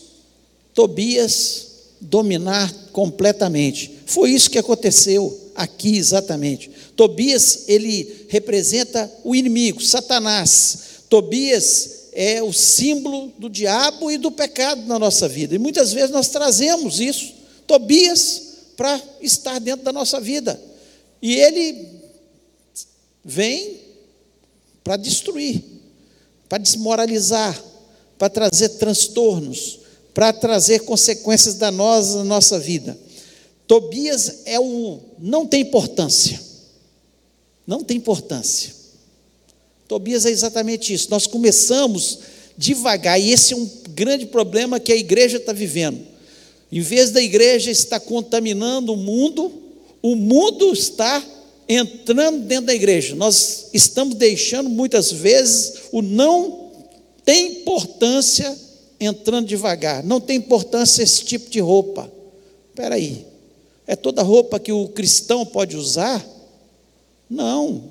Tobias 0.73 1.67
dominar 2.01 2.73
completamente. 2.91 3.99
Foi 4.05 4.31
isso 4.31 4.49
que 4.49 4.59
aconteceu 4.59 5.44
aqui 5.55 5.97
exatamente. 5.97 6.69
Tobias, 6.95 7.63
ele 7.67 8.27
representa 8.29 9.11
o 9.23 9.35
inimigo, 9.35 9.81
Satanás. 9.81 10.79
Tobias, 11.09 11.95
é 12.15 12.41
o 12.41 12.53
símbolo 12.53 13.33
do 13.37 13.49
diabo 13.49 14.09
e 14.09 14.17
do 14.17 14.31
pecado 14.31 14.81
na 14.87 14.97
nossa 14.97 15.27
vida. 15.27 15.53
E 15.53 15.59
muitas 15.59 15.91
vezes 15.91 16.11
nós 16.11 16.29
trazemos 16.29 16.99
isso, 16.99 17.33
Tobias, 17.67 18.41
para 18.77 19.01
estar 19.21 19.59
dentro 19.59 19.83
da 19.83 19.91
nossa 19.91 20.19
vida. 20.21 20.59
E 21.21 21.35
ele 21.35 21.87
vem 23.23 23.79
para 24.81 24.95
destruir, 24.95 25.61
para 26.47 26.57
desmoralizar, 26.57 27.61
para 28.17 28.29
trazer 28.29 28.69
transtornos, 28.69 29.79
para 30.13 30.31
trazer 30.31 30.79
consequências 30.81 31.55
danosas 31.55 32.15
na 32.15 32.23
nossa 32.23 32.57
vida. 32.57 32.97
Tobias 33.67 34.41
é 34.45 34.59
o 34.59 34.99
não 35.17 35.45
tem 35.45 35.61
importância. 35.61 36.39
Não 37.65 37.83
tem 37.83 37.97
importância. 37.97 38.73
Tobias 39.87 40.25
é 40.25 40.29
exatamente 40.29 40.93
isso. 40.93 41.09
Nós 41.09 41.27
começamos 41.27 42.19
devagar, 42.57 43.19
e 43.19 43.31
esse 43.31 43.53
é 43.53 43.57
um 43.57 43.69
grande 43.89 44.25
problema 44.25 44.79
que 44.79 44.91
a 44.91 44.95
igreja 44.95 45.37
está 45.37 45.51
vivendo. 45.51 45.99
Em 46.71 46.81
vez 46.81 47.11
da 47.11 47.21
igreja 47.21 47.71
estar 47.71 47.99
contaminando 47.99 48.93
o 48.93 48.97
mundo, 48.97 49.51
o 50.01 50.15
mundo 50.15 50.71
está 50.71 51.23
entrando 51.67 52.41
dentro 52.45 52.67
da 52.67 52.75
igreja. 52.75 53.15
Nós 53.15 53.69
estamos 53.73 54.15
deixando 54.15 54.69
muitas 54.69 55.11
vezes 55.11 55.83
o 55.91 56.01
não 56.01 56.71
tem 57.23 57.61
importância 57.61 58.55
entrando 58.99 59.47
devagar. 59.47 60.03
Não 60.03 60.21
tem 60.21 60.37
importância 60.37 61.01
esse 61.01 61.23
tipo 61.23 61.49
de 61.49 61.59
roupa. 61.59 62.11
Espera 62.69 62.95
aí. 62.95 63.25
É 63.87 63.95
toda 63.95 64.21
roupa 64.21 64.59
que 64.59 64.71
o 64.71 64.87
cristão 64.89 65.45
pode 65.45 65.75
usar? 65.75 66.25
Não. 67.29 67.83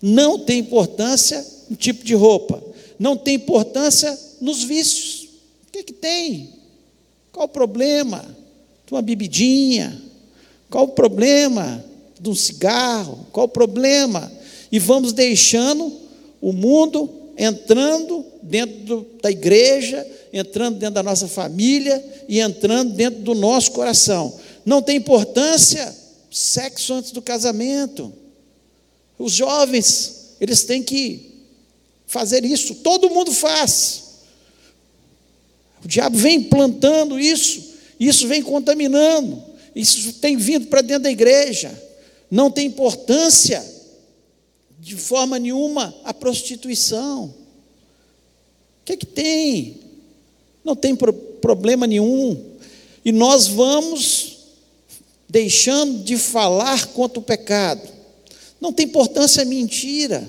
Não 0.00 0.38
tem 0.38 0.60
importância 0.60 1.44
no 1.68 1.76
tipo 1.76 2.04
de 2.04 2.14
roupa, 2.14 2.62
não 2.98 3.16
tem 3.16 3.34
importância 3.34 4.18
nos 4.40 4.62
vícios. 4.62 5.28
O 5.68 5.72
que, 5.72 5.78
é 5.78 5.82
que 5.82 5.92
tem? 5.92 6.50
Qual 7.32 7.46
o 7.46 7.48
problema 7.48 8.24
de 8.86 8.92
uma 8.92 9.02
bebidinha? 9.02 10.00
Qual 10.68 10.84
o 10.84 10.88
problema 10.88 11.84
de 12.18 12.28
um 12.28 12.34
cigarro? 12.34 13.26
Qual 13.32 13.46
o 13.46 13.48
problema? 13.48 14.30
E 14.72 14.78
vamos 14.78 15.12
deixando 15.12 15.92
o 16.40 16.52
mundo 16.52 17.10
entrando 17.36 18.24
dentro 18.42 19.06
da 19.22 19.30
igreja, 19.30 20.06
entrando 20.32 20.78
dentro 20.78 20.94
da 20.94 21.02
nossa 21.02 21.28
família 21.28 22.02
e 22.28 22.40
entrando 22.40 22.94
dentro 22.94 23.20
do 23.20 23.34
nosso 23.34 23.72
coração. 23.72 24.32
Não 24.64 24.82
tem 24.82 24.96
importância 24.96 25.96
sexo 26.30 26.94
antes 26.94 27.10
do 27.10 27.20
casamento. 27.20 28.12
Os 29.18 29.32
jovens, 29.32 30.36
eles 30.40 30.64
têm 30.64 30.82
que 30.82 31.30
fazer 32.06 32.44
isso, 32.44 32.76
todo 32.76 33.10
mundo 33.10 33.32
faz. 33.32 34.04
O 35.84 35.88
diabo 35.88 36.16
vem 36.16 36.42
plantando 36.42 37.18
isso, 37.18 37.74
isso 37.98 38.26
vem 38.28 38.42
contaminando, 38.42 39.42
isso 39.74 40.14
tem 40.14 40.36
vindo 40.36 40.66
para 40.66 40.82
dentro 40.82 41.04
da 41.04 41.10
igreja. 41.10 41.70
Não 42.30 42.50
tem 42.50 42.66
importância 42.66 43.64
de 44.78 44.96
forma 44.96 45.38
nenhuma 45.38 45.94
a 46.04 46.14
prostituição. 46.14 47.26
O 47.26 48.84
que 48.84 48.92
é 48.92 48.96
que 48.96 49.06
tem? 49.06 49.80
Não 50.64 50.74
tem 50.74 50.94
pro 50.94 51.12
problema 51.12 51.86
nenhum. 51.86 52.56
E 53.04 53.12
nós 53.12 53.46
vamos 53.46 54.39
deixando 55.30 56.02
de 56.02 56.16
falar 56.16 56.88
contra 56.88 57.20
o 57.20 57.22
pecado. 57.22 57.80
Não 58.60 58.72
tem 58.72 58.86
importância 58.86 59.42
a 59.42 59.46
mentira, 59.46 60.28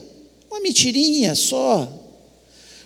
uma 0.50 0.60
mentirinha 0.60 1.34
só. 1.34 1.91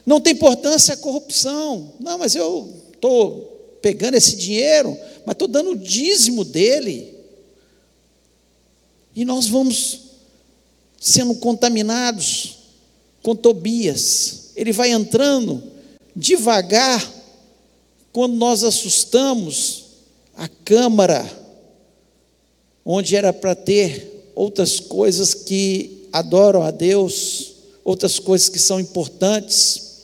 Não 0.05 0.21
tem 0.21 0.33
importância 0.33 0.93
a 0.93 0.97
corrupção. 0.97 1.93
Não, 1.99 2.17
mas 2.17 2.35
eu 2.35 2.73
estou 2.93 3.77
pegando 3.81 4.15
esse 4.15 4.37
dinheiro, 4.37 4.97
mas 5.25 5.33
estou 5.33 5.47
dando 5.47 5.71
o 5.71 5.77
dízimo 5.77 6.45
dele. 6.45 7.13
E 9.13 9.25
nós 9.25 9.47
vamos 9.47 9.99
sendo 10.99 11.35
contaminados 11.35 12.55
com 13.21 13.35
Tobias. 13.35 14.51
Ele 14.55 14.71
vai 14.71 14.91
entrando 14.91 15.61
devagar, 16.15 17.13
quando 18.13 18.35
nós 18.35 18.63
assustamos 18.63 19.83
a 20.37 20.47
câmara, 20.47 21.44
onde 22.85 23.15
era 23.15 23.33
para 23.33 23.55
ter 23.55 24.31
outras 24.35 24.79
coisas 24.79 25.33
que 25.33 26.07
adoram 26.13 26.61
a 26.61 26.69
Deus, 26.69 27.53
outras 27.83 28.19
coisas 28.19 28.47
que 28.47 28.59
são 28.59 28.79
importantes. 28.79 30.03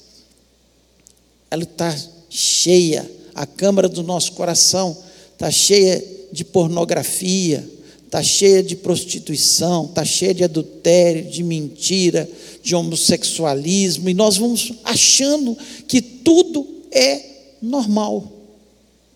Ela 1.51 1.63
está 1.63 1.95
cheia, 2.29 3.09
a 3.35 3.45
câmara 3.45 3.87
do 3.87 4.01
nosso 4.01 4.31
coração 4.31 4.97
está 5.33 5.51
cheia 5.51 6.03
de 6.31 6.43
pornografia, 6.43 7.67
está 8.05 8.23
cheia 8.23 8.63
de 8.63 8.75
prostituição, 8.75 9.85
está 9.85 10.03
cheia 10.03 10.33
de 10.33 10.43
adultério, 10.43 11.29
de 11.29 11.43
mentira, 11.43 12.29
de 12.63 12.75
homossexualismo, 12.75 14.09
e 14.09 14.13
nós 14.13 14.37
vamos 14.37 14.73
achando 14.83 15.57
que 15.87 16.01
tudo 16.01 16.67
é 16.91 17.21
normal. 17.61 18.40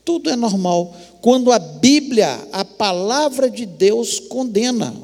Tudo 0.06 0.30
é 0.30 0.36
normal. 0.36 0.96
Quando 1.20 1.52
a 1.52 1.58
Bíblia, 1.58 2.48
a 2.52 2.64
palavra 2.64 3.50
de 3.50 3.66
Deus, 3.66 4.20
condena 4.20 4.96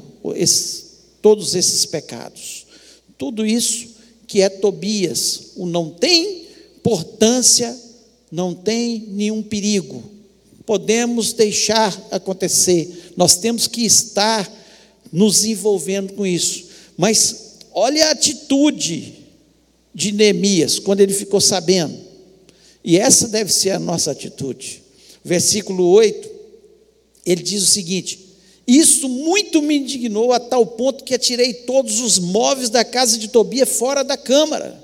todos 1.20 1.54
esses 1.56 1.84
pecados. 1.84 2.64
Tudo 3.18 3.44
isso 3.44 3.88
que 4.26 4.40
é 4.40 4.48
Tobias, 4.48 5.50
o 5.56 5.66
não 5.66 5.90
tem 5.90 6.46
importância, 6.76 7.76
não 8.30 8.54
tem 8.54 9.00
nenhum 9.08 9.42
perigo. 9.42 10.02
Podemos 10.64 11.32
deixar 11.32 12.08
acontecer, 12.10 13.12
nós 13.16 13.36
temos 13.36 13.66
que 13.66 13.84
estar 13.84 14.50
nos 15.12 15.44
envolvendo 15.44 16.14
com 16.14 16.26
isso. 16.26 16.66
Mas 16.96 17.58
olha 17.74 18.06
a 18.06 18.12
atitude 18.12 19.14
de 19.94 20.12
Neemias 20.12 20.78
quando 20.78 21.00
ele 21.00 21.12
ficou 21.12 21.40
sabendo. 21.40 21.98
E 22.84 22.98
essa 22.98 23.28
deve 23.28 23.52
ser 23.52 23.70
a 23.70 23.78
nossa 23.78 24.10
atitude. 24.10 24.81
Versículo 25.24 25.88
8, 25.90 26.30
ele 27.24 27.42
diz 27.42 27.62
o 27.62 27.66
seguinte: 27.66 28.32
isso 28.66 29.08
muito 29.08 29.60
me 29.60 29.76
indignou 29.76 30.32
a 30.32 30.40
tal 30.40 30.64
ponto 30.64 31.04
que 31.04 31.14
atirei 31.14 31.52
todos 31.52 32.00
os 32.00 32.18
móveis 32.18 32.70
da 32.70 32.84
casa 32.84 33.18
de 33.18 33.28
Tobias 33.28 33.68
fora 33.68 34.04
da 34.04 34.16
câmara. 34.16 34.80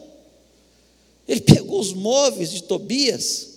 Ele 1.26 1.40
pegou 1.40 1.78
os 1.78 1.92
móveis 1.92 2.50
de 2.50 2.62
Tobias, 2.62 3.48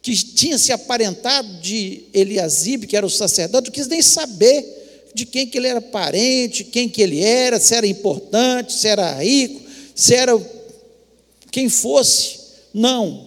que 0.00 0.14
tinha 0.14 0.58
se 0.58 0.72
aparentado 0.72 1.60
de 1.60 2.04
Eliasibe, 2.14 2.86
que 2.86 2.96
era 2.96 3.04
o 3.04 3.10
sacerdote, 3.10 3.68
não 3.68 3.74
quis 3.74 3.88
nem 3.88 4.00
saber, 4.00 5.10
de 5.12 5.26
quem 5.26 5.46
que 5.46 5.58
ele 5.58 5.66
era 5.66 5.80
parente, 5.80 6.64
quem 6.64 6.88
que 6.88 7.02
ele 7.02 7.20
era, 7.20 7.58
se 7.58 7.74
era 7.74 7.86
importante, 7.86 8.72
se 8.72 8.86
era 8.86 9.12
rico, 9.14 9.60
se 9.94 10.14
era 10.14 10.38
quem 11.50 11.68
fosse. 11.68 12.38
Não. 12.72 13.26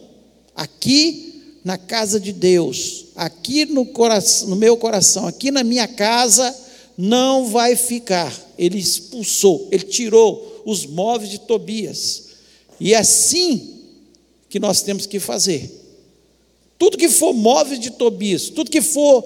Aqui 0.56 1.29
na 1.70 1.78
casa 1.78 2.20
de 2.20 2.34
Deus, 2.34 3.10
aqui 3.16 3.64
no, 3.64 3.86
coração, 3.86 4.48
no 4.48 4.56
meu 4.56 4.76
coração, 4.76 5.28
aqui 5.28 5.52
na 5.52 5.64
minha 5.64 5.88
casa, 5.88 6.52
não 6.98 7.46
vai 7.46 7.76
ficar. 7.76 8.36
Ele 8.58 8.80
expulsou, 8.80 9.68
ele 9.72 9.84
tirou 9.84 10.64
os 10.66 10.88
móveis 10.88 11.30
de 11.30 11.38
Tobias. 11.38 12.30
E 12.80 12.96
é 12.96 12.98
assim 12.98 13.84
que 14.50 14.60
nós 14.60 14.82
temos 14.82 15.06
que 15.06 15.20
fazer. 15.20 15.70
Tudo 16.80 16.98
que 16.98 17.08
for 17.08 17.36
móveis 17.36 17.80
de 17.80 17.92
Tobias, 17.92 18.50
tudo 18.50 18.72
que 18.72 18.82
for 18.82 19.24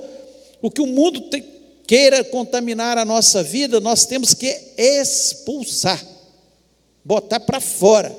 o 0.62 0.70
que 0.70 0.82
o 0.82 0.86
mundo 0.86 1.22
te, 1.30 1.42
queira 1.88 2.26
contaminar 2.26 2.98
a 2.98 3.06
nossa 3.06 3.42
vida, 3.42 3.80
nós 3.80 4.06
temos 4.06 4.34
que 4.34 4.54
expulsar, 4.78 6.06
botar 7.06 7.40
para 7.40 7.62
fora. 7.62 8.14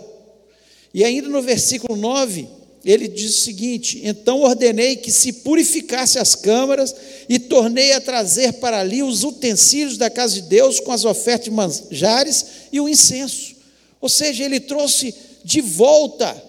E 0.94 1.04
ainda 1.04 1.28
no 1.28 1.42
versículo 1.42 1.94
9, 1.94 2.63
ele 2.84 3.08
diz 3.08 3.38
o 3.38 3.42
seguinte: 3.42 4.00
Então 4.04 4.42
ordenei 4.42 4.96
que 4.96 5.10
se 5.10 5.32
purificasse 5.32 6.18
as 6.18 6.34
câmaras 6.34 6.94
e 7.28 7.38
tornei 7.38 7.92
a 7.92 8.00
trazer 8.00 8.54
para 8.54 8.80
ali 8.80 9.02
os 9.02 9.24
utensílios 9.24 9.96
da 9.96 10.10
casa 10.10 10.34
de 10.34 10.42
Deus 10.42 10.80
com 10.80 10.92
as 10.92 11.04
ofertas 11.04 11.46
de 11.46 11.50
manjares 11.50 12.46
e 12.70 12.80
o 12.80 12.88
incenso. 12.88 13.54
Ou 14.00 14.08
seja, 14.08 14.44
ele 14.44 14.60
trouxe 14.60 15.14
de 15.42 15.62
volta 15.62 16.42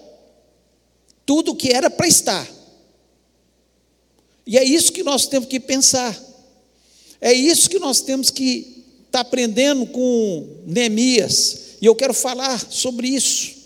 tudo 1.24 1.52
o 1.52 1.56
que 1.56 1.72
era 1.72 1.88
para 1.88 2.06
estar. 2.06 2.46
E 4.46 4.58
é 4.58 4.62
isso 4.62 4.92
que 4.92 5.02
nós 5.02 5.26
temos 5.26 5.48
que 5.48 5.58
pensar. 5.58 6.16
É 7.20 7.32
isso 7.32 7.70
que 7.70 7.78
nós 7.78 8.00
temos 8.02 8.28
que 8.28 8.84
estar 9.06 9.10
tá 9.10 9.20
aprendendo 9.20 9.86
com 9.86 10.46
Neemias. 10.66 11.60
E 11.80 11.86
eu 11.86 11.94
quero 11.94 12.12
falar 12.12 12.64
sobre 12.70 13.08
isso. 13.08 13.56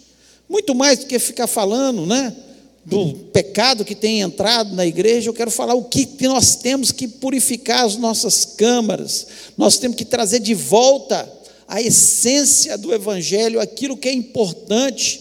Muito 0.49 0.75
mais 0.75 1.01
do 1.01 1.07
que 1.07 1.19
ficar 1.19 1.47
falando, 1.47 2.07
né? 2.07 2.35
Do 2.85 3.15
pecado 3.33 3.85
que 3.85 3.95
tem 3.95 4.21
entrado 4.21 4.75
na 4.75 4.87
igreja, 4.87 5.29
eu 5.29 5.35
quero 5.35 5.51
falar 5.51 5.75
o 5.75 5.85
que 5.85 6.09
nós 6.23 6.57
temos 6.57 6.91
que 6.91 7.07
purificar 7.07 7.85
as 7.85 7.97
nossas 7.97 8.45
câmaras, 8.45 9.27
nós 9.57 9.79
temos 9.79 9.97
que 9.97 10.05
trazer 10.05 10.41
de 10.41 10.55
volta 10.55 11.31
a 11.69 11.81
essência 11.81 12.77
do 12.79 12.93
Evangelho, 12.93 13.61
aquilo 13.61 13.97
que 13.97 14.09
é 14.09 14.13
importante, 14.13 15.21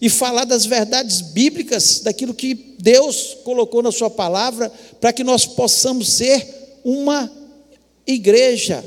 e 0.00 0.08
falar 0.08 0.44
das 0.44 0.64
verdades 0.64 1.20
bíblicas, 1.20 2.00
daquilo 2.00 2.32
que 2.32 2.54
Deus 2.78 3.36
colocou 3.42 3.82
na 3.82 3.90
Sua 3.90 4.10
palavra, 4.10 4.70
para 5.00 5.12
que 5.12 5.24
nós 5.24 5.44
possamos 5.44 6.12
ser 6.12 6.46
uma 6.84 7.30
igreja 8.06 8.84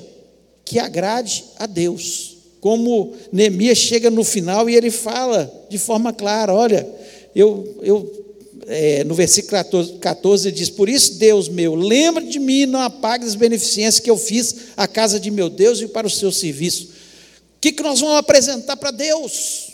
que 0.63 0.80
agrade 0.80 1.44
a 1.58 1.66
Deus. 1.66 2.38
Como 2.62 3.13
Neemias 3.32 3.80
chega 3.80 4.10
no 4.10 4.24
final 4.24 4.70
e 4.70 4.75
ele 4.75 4.92
fala 4.92 5.51
de 5.70 5.78
forma 5.78 6.13
clara: 6.13 6.54
olha, 6.54 6.88
eu, 7.36 7.78
eu 7.82 8.22
é, 8.68 9.04
no 9.04 9.14
versículo 9.14 9.52
14, 9.52 9.94
14 9.94 10.52
diz: 10.52 10.70
Por 10.70 10.88
isso, 10.88 11.16
Deus 11.16 11.50
meu, 11.50 11.76
lembra 11.76 12.24
de 12.24 12.40
mim 12.40 12.66
não 12.66 12.82
apague 12.82 13.26
as 13.26 13.36
beneficências 13.36 14.00
que 14.00 14.10
eu 14.10 14.18
fiz 14.18 14.56
à 14.78 14.88
casa 14.88 15.20
de 15.20 15.32
meu 15.32 15.50
Deus 15.50 15.82
e 15.82 15.88
para 15.88 16.08
o 16.08 16.10
seu 16.10 16.32
serviço. 16.32 16.86
O 16.86 17.60
que, 17.62 17.72
que 17.72 17.84
nós 17.84 18.00
vamos 18.00 18.18
apresentar 18.18 18.78
para 18.78 18.92
Deus? 18.92 19.72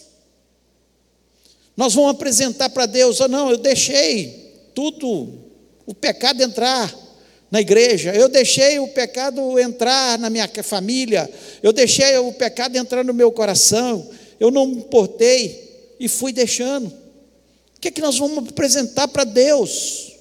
Nós 1.76 1.94
vamos 1.94 2.12
apresentar 2.12 2.70
para 2.70 2.88
Deus, 2.88 3.20
oh, 3.22 3.28
não, 3.28 3.52
eu 3.52 3.58
deixei 3.58 4.52
tudo, 4.74 5.32
o 5.86 5.94
pecado 5.94 6.42
entrar 6.42 6.92
na 7.52 7.62
igreja, 7.62 8.16
eu 8.16 8.28
deixei 8.28 8.80
o 8.80 8.88
pecado 8.88 9.60
entrar 9.60 10.18
na 10.18 10.28
minha 10.30 10.50
família, 10.64 11.30
eu 11.62 11.72
deixei 11.72 12.18
o 12.18 12.34
pecado 12.34 12.76
entrar 12.76 13.04
no 13.04 13.14
meu 13.14 13.32
coração, 13.32 14.10
eu 14.40 14.50
não 14.50 14.66
me 14.66 14.78
importei 14.78 15.94
e 16.00 16.08
fui 16.08 16.34
deixando. 16.34 16.92
O 17.78 17.80
que 17.80 17.88
é 17.88 17.92
que 17.92 18.02
nós 18.02 18.18
vamos 18.18 18.50
apresentar 18.50 19.08
para 19.08 19.24
Deus? 19.24 20.14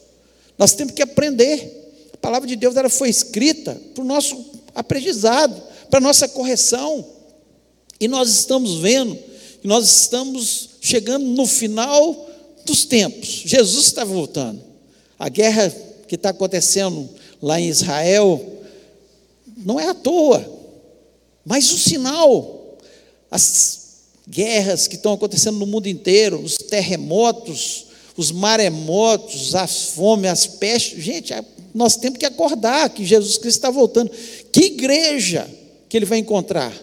Nós 0.58 0.74
temos 0.74 0.94
que 0.94 1.02
aprender. 1.02 2.08
A 2.12 2.16
palavra 2.16 2.46
de 2.48 2.56
Deus 2.56 2.76
ela 2.76 2.88
foi 2.88 3.08
escrita 3.08 3.80
para 3.94 4.04
o 4.04 4.06
nosso 4.06 4.44
aprendizado, 4.74 5.60
para 5.90 5.98
a 5.98 6.02
nossa 6.02 6.28
correção. 6.28 7.04
E 7.98 8.06
nós 8.08 8.28
estamos 8.28 8.76
vendo 8.76 9.18
nós 9.66 10.02
estamos 10.02 10.70
chegando 10.80 11.26
no 11.26 11.44
final 11.44 12.30
dos 12.64 12.84
tempos. 12.84 13.42
Jesus 13.44 13.86
está 13.86 14.04
voltando. 14.04 14.62
A 15.18 15.28
guerra 15.28 15.68
que 16.06 16.14
está 16.14 16.30
acontecendo 16.30 17.08
lá 17.42 17.60
em 17.60 17.68
Israel 17.68 18.62
não 19.56 19.80
é 19.80 19.88
à 19.88 19.94
toa, 19.94 20.48
mas 21.44 21.72
o 21.72 21.78
sinal, 21.78 22.78
as 23.28 23.85
guerras 24.28 24.88
que 24.88 24.96
estão 24.96 25.12
acontecendo 25.12 25.58
no 25.58 25.66
mundo 25.66 25.86
inteiro, 25.88 26.40
os 26.40 26.56
terremotos, 26.56 27.86
os 28.16 28.32
maremotos, 28.32 29.54
a 29.54 29.66
fome, 29.66 30.26
as 30.26 30.46
pestes, 30.46 31.02
gente, 31.02 31.32
nós 31.74 31.96
temos 31.96 32.18
que 32.18 32.26
acordar 32.26 32.88
que 32.90 33.04
Jesus 33.04 33.36
Cristo 33.36 33.58
está 33.58 33.70
voltando. 33.70 34.10
Que 34.50 34.64
igreja 34.64 35.48
que 35.88 35.96
ele 35.96 36.06
vai 36.06 36.18
encontrar? 36.18 36.74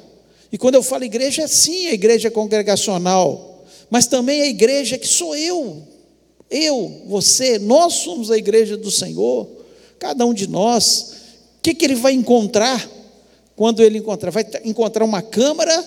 E 0.51 0.57
quando 0.57 0.75
eu 0.75 0.83
falo 0.83 1.03
igreja, 1.03 1.41
é 1.41 1.47
sim 1.47 1.87
a 1.87 1.93
igreja 1.93 2.29
congregacional, 2.29 3.65
mas 3.89 4.05
também 4.05 4.41
a 4.41 4.47
igreja 4.47 4.97
que 4.97 5.07
sou 5.07 5.35
eu, 5.35 5.81
eu, 6.49 7.01
você, 7.07 7.57
nós 7.57 7.93
somos 7.95 8.29
a 8.29 8.37
igreja 8.37 8.77
do 8.77 8.91
Senhor, 8.91 9.47
cada 9.97 10.23
um 10.25 10.33
de 10.33 10.47
nós. 10.47 11.13
O 11.57 11.61
que, 11.63 11.73
que 11.73 11.83
ele 11.83 11.95
vai 11.95 12.13
encontrar 12.13 12.87
quando 13.55 13.81
ele 13.81 13.97
encontrar? 13.97 14.29
Vai 14.29 14.45
encontrar 14.63 15.03
uma 15.03 15.23
câmara 15.23 15.83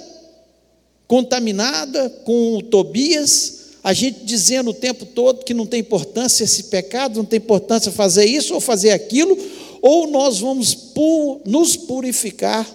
contaminada 1.06 2.10
com 2.24 2.56
o 2.56 2.62
Tobias, 2.62 3.56
a 3.82 3.92
gente 3.92 4.24
dizendo 4.24 4.70
o 4.70 4.74
tempo 4.74 5.06
todo 5.06 5.44
que 5.44 5.54
não 5.54 5.66
tem 5.66 5.80
importância 5.80 6.44
esse 6.44 6.64
pecado, 6.64 7.18
não 7.18 7.24
tem 7.24 7.38
importância 7.38 7.92
fazer 7.92 8.24
isso 8.24 8.54
ou 8.54 8.60
fazer 8.60 8.90
aquilo, 8.90 9.38
ou 9.80 10.08
nós 10.08 10.40
vamos 10.40 10.76
nos 11.44 11.76
purificar 11.76 12.68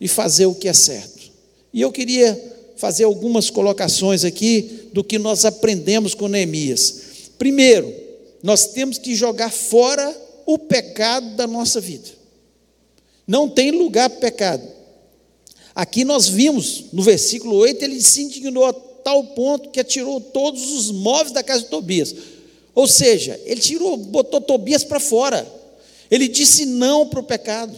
e 0.00 0.08
fazer 0.08 0.46
o 0.46 0.54
que 0.54 0.68
é 0.68 0.72
certo. 0.72 1.30
E 1.72 1.80
eu 1.80 1.92
queria 1.92 2.52
fazer 2.76 3.04
algumas 3.04 3.48
colocações 3.48 4.24
aqui 4.24 4.88
do 4.92 5.04
que 5.04 5.18
nós 5.18 5.44
aprendemos 5.44 6.14
com 6.14 6.26
Neemias. 6.26 7.02
Primeiro, 7.38 7.94
nós 8.42 8.66
temos 8.66 8.98
que 8.98 9.14
jogar 9.14 9.52
fora 9.52 10.14
o 10.44 10.58
pecado 10.58 11.36
da 11.36 11.46
nossa 11.46 11.80
vida. 11.80 12.08
Não 13.24 13.48
tem 13.48 13.70
lugar 13.70 14.10
para 14.10 14.18
pecado. 14.18 14.81
Aqui 15.74 16.04
nós 16.04 16.28
vimos, 16.28 16.84
no 16.92 17.02
versículo 17.02 17.56
8, 17.56 17.82
ele 17.82 18.00
se 18.00 18.22
indignou 18.22 18.64
a 18.64 18.72
tal 18.72 19.24
ponto 19.28 19.70
que 19.70 19.80
atirou 19.80 20.20
todos 20.20 20.70
os 20.72 20.90
móveis 20.90 21.32
da 21.32 21.42
casa 21.42 21.62
de 21.62 21.68
Tobias. 21.68 22.14
Ou 22.74 22.86
seja, 22.86 23.40
ele 23.44 23.60
tirou, 23.60 23.96
botou 23.96 24.40
Tobias 24.40 24.84
para 24.84 25.00
fora. 25.00 25.46
Ele 26.10 26.28
disse 26.28 26.66
não 26.66 27.06
para 27.06 27.20
o 27.20 27.24
pecado. 27.24 27.74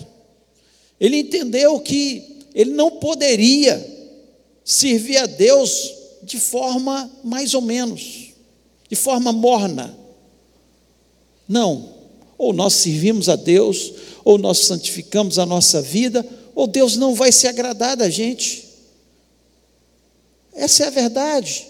Ele 1.01 1.19
entendeu 1.19 1.79
que 1.81 2.43
ele 2.55 2.73
não 2.73 2.91
poderia 2.91 3.85
servir 4.65 5.19
a 5.19 5.27
Deus 5.27 5.93
de 6.23 6.39
forma 6.39 7.11
mais 7.23 7.55
ou 7.55 7.61
menos, 7.61 8.31
de 8.89 8.97
forma 8.97 9.33
morna. 9.33 9.97
Não. 11.49 11.95
Ou 12.39 12.53
nós 12.53 12.75
servimos 12.75 13.29
a 13.29 13.37
Deus, 13.37 13.93
ou 14.25 14.39
nós 14.39 14.59
santificamos 14.59 15.39
a 15.39 15.47
nossa 15.47 15.83
vida, 15.83 16.27
ou 16.55 16.67
Deus 16.67 16.97
não 16.97 17.15
vai 17.15 17.33
se 17.33 17.47
agradar 17.47 17.97
da 17.97 18.09
gente. 18.09 18.69
Essa 20.53 20.85
é 20.85 20.87
a 20.87 20.91
verdade. 20.91 21.67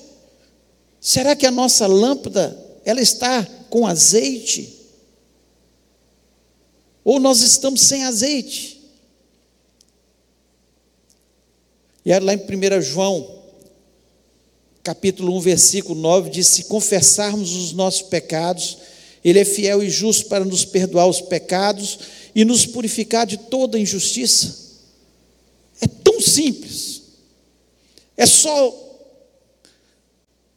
Será 1.00 1.34
que 1.34 1.46
a 1.46 1.50
nossa 1.50 1.86
lâmpada 1.86 2.58
ela 2.84 3.00
está 3.00 3.44
com 3.70 3.86
azeite? 3.86 4.72
Ou 7.02 7.18
nós 7.18 7.40
estamos 7.40 7.82
sem 7.82 8.04
azeite? 8.04 8.82
E 12.04 12.18
lá 12.18 12.34
em 12.34 12.38
1 12.38 12.82
João, 12.82 13.42
capítulo 14.82 15.34
1, 15.38 15.40
versículo 15.40 15.98
9, 15.98 16.28
diz: 16.28 16.48
Se 16.48 16.64
confessarmos 16.64 17.54
os 17.54 17.72
nossos 17.72 18.02
pecados, 18.02 18.78
Ele 19.24 19.38
é 19.38 19.44
fiel 19.44 19.82
e 19.82 19.88
justo 19.88 20.26
para 20.26 20.44
nos 20.44 20.66
perdoar 20.66 21.06
os 21.06 21.22
pecados 21.22 21.98
e 22.34 22.44
nos 22.44 22.66
purificar 22.66 23.26
de 23.26 23.38
toda 23.38 23.78
injustiça. 23.78 24.63
É 25.80 25.86
tão 25.86 26.20
simples. 26.20 27.02
É 28.16 28.26
só 28.26 28.82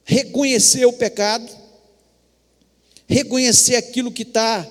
reconhecer 0.03 0.85
o 0.85 0.93
pecado, 0.93 1.47
reconhecer 3.07 3.75
aquilo 3.75 4.11
que 4.11 4.23
está 4.23 4.65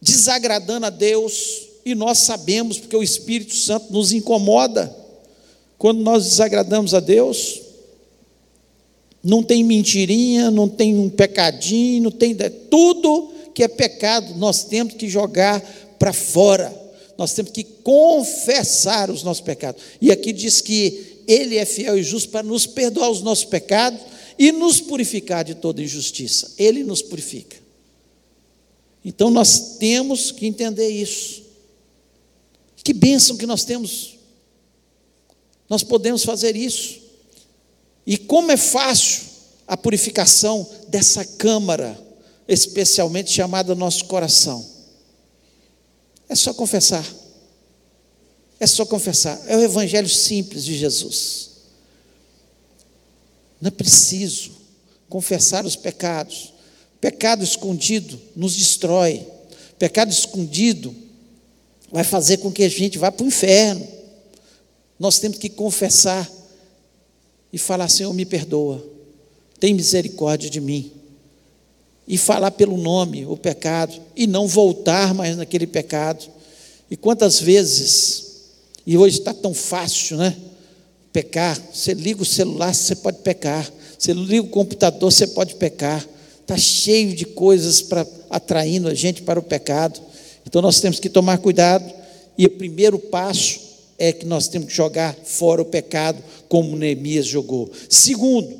desagradando 0.00 0.86
a 0.86 0.90
Deus, 0.90 1.68
e 1.84 1.94
nós 1.94 2.18
sabemos, 2.18 2.78
porque 2.78 2.96
o 2.96 3.02
Espírito 3.02 3.54
Santo 3.54 3.92
nos 3.92 4.12
incomoda 4.12 4.94
quando 5.78 6.00
nós 6.00 6.24
desagradamos 6.24 6.94
a 6.94 7.00
Deus. 7.00 7.60
Não 9.22 9.42
tem 9.42 9.64
mentirinha, 9.64 10.50
não 10.50 10.68
tem 10.68 10.98
um 10.98 11.08
pecadinho, 11.08 12.04
não 12.04 12.10
tem 12.10 12.36
tudo 12.70 13.32
que 13.54 13.62
é 13.62 13.68
pecado, 13.68 14.34
nós 14.36 14.64
temos 14.64 14.94
que 14.94 15.08
jogar 15.08 15.60
para 15.98 16.12
fora. 16.12 16.83
Nós 17.16 17.32
temos 17.32 17.52
que 17.52 17.64
confessar 17.64 19.10
os 19.10 19.22
nossos 19.22 19.42
pecados. 19.42 19.82
E 20.00 20.10
aqui 20.10 20.32
diz 20.32 20.60
que 20.60 21.22
Ele 21.26 21.56
é 21.56 21.64
fiel 21.64 21.98
e 21.98 22.02
justo 22.02 22.28
para 22.30 22.42
nos 22.42 22.66
perdoar 22.66 23.10
os 23.10 23.20
nossos 23.22 23.44
pecados 23.44 24.00
e 24.38 24.50
nos 24.50 24.80
purificar 24.80 25.44
de 25.44 25.54
toda 25.54 25.82
injustiça. 25.82 26.52
Ele 26.58 26.82
nos 26.82 27.02
purifica. 27.02 27.56
Então 29.04 29.30
nós 29.30 29.76
temos 29.78 30.32
que 30.32 30.46
entender 30.46 30.88
isso. 30.88 31.42
Que 32.82 32.92
bênção 32.92 33.36
que 33.36 33.46
nós 33.46 33.64
temos. 33.64 34.18
Nós 35.68 35.82
podemos 35.82 36.24
fazer 36.24 36.56
isso. 36.56 37.00
E 38.06 38.18
como 38.18 38.52
é 38.52 38.56
fácil 38.56 39.22
a 39.66 39.76
purificação 39.76 40.68
dessa 40.88 41.24
câmara, 41.24 41.98
especialmente 42.46 43.30
chamada 43.30 43.74
nosso 43.74 44.04
coração. 44.04 44.73
É 46.28 46.34
só 46.34 46.52
confessar. 46.54 47.04
É 48.58 48.66
só 48.66 48.84
confessar. 48.86 49.40
É 49.46 49.56
o 49.56 49.62
evangelho 49.62 50.08
simples 50.08 50.64
de 50.64 50.76
Jesus. 50.76 51.50
Não 53.60 53.68
é 53.68 53.70
preciso 53.70 54.52
confessar 55.08 55.64
os 55.64 55.76
pecados. 55.76 56.52
Pecado 57.00 57.44
escondido 57.44 58.20
nos 58.34 58.56
destrói. 58.56 59.26
Pecado 59.78 60.10
escondido 60.10 60.94
vai 61.90 62.04
fazer 62.04 62.38
com 62.38 62.50
que 62.50 62.64
a 62.64 62.68
gente 62.68 62.98
vá 62.98 63.12
para 63.12 63.24
o 63.24 63.28
inferno. 63.28 63.86
Nós 64.98 65.18
temos 65.18 65.38
que 65.38 65.48
confessar 65.48 66.30
e 67.52 67.58
falar: 67.58 67.88
Senhor, 67.88 68.12
me 68.12 68.24
perdoa, 68.24 68.84
tem 69.60 69.74
misericórdia 69.74 70.50
de 70.50 70.60
mim. 70.60 70.92
E 72.06 72.18
falar 72.18 72.50
pelo 72.50 72.76
nome 72.76 73.24
o 73.24 73.36
pecado, 73.36 73.94
e 74.14 74.26
não 74.26 74.46
voltar 74.46 75.14
mais 75.14 75.36
naquele 75.36 75.66
pecado. 75.66 76.24
E 76.90 76.96
quantas 76.96 77.40
vezes, 77.40 78.24
e 78.86 78.96
hoje 78.98 79.18
está 79.18 79.32
tão 79.32 79.54
fácil, 79.54 80.16
né? 80.18 80.36
Pecar, 81.12 81.58
você 81.72 81.94
liga 81.94 82.22
o 82.22 82.26
celular, 82.26 82.74
você 82.74 82.94
pode 82.96 83.18
pecar, 83.18 83.72
você 83.98 84.12
liga 84.12 84.42
o 84.42 84.50
computador, 84.50 85.10
você 85.10 85.26
pode 85.26 85.54
pecar. 85.54 86.06
Está 86.40 86.58
cheio 86.58 87.14
de 87.14 87.24
coisas 87.24 87.80
para 87.80 88.06
atraindo 88.28 88.88
a 88.88 88.94
gente 88.94 89.22
para 89.22 89.40
o 89.40 89.42
pecado. 89.42 89.98
Então 90.46 90.60
nós 90.60 90.78
temos 90.80 91.00
que 91.00 91.08
tomar 91.08 91.38
cuidado. 91.38 91.90
E 92.36 92.44
o 92.44 92.50
primeiro 92.50 92.98
passo 92.98 93.60
é 93.98 94.12
que 94.12 94.26
nós 94.26 94.48
temos 94.48 94.68
que 94.68 94.74
jogar 94.74 95.16
fora 95.24 95.62
o 95.62 95.64
pecado, 95.64 96.22
como 96.48 96.76
Neemias 96.76 97.26
jogou. 97.26 97.70
Segundo, 97.88 98.54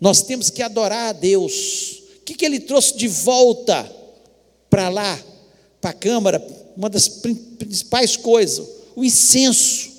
nós 0.00 0.22
temos 0.22 0.50
que 0.50 0.62
adorar 0.62 1.10
a 1.10 1.12
Deus. 1.12 2.01
Que, 2.24 2.34
que 2.34 2.44
ele 2.44 2.60
trouxe 2.60 2.96
de 2.96 3.08
volta 3.08 3.90
para 4.70 4.88
lá, 4.88 5.18
para 5.80 5.90
a 5.90 5.94
câmara? 5.94 6.44
Uma 6.76 6.88
das 6.88 7.08
principais 7.08 8.16
coisas, 8.16 8.66
o 8.96 9.04
incenso, 9.04 9.90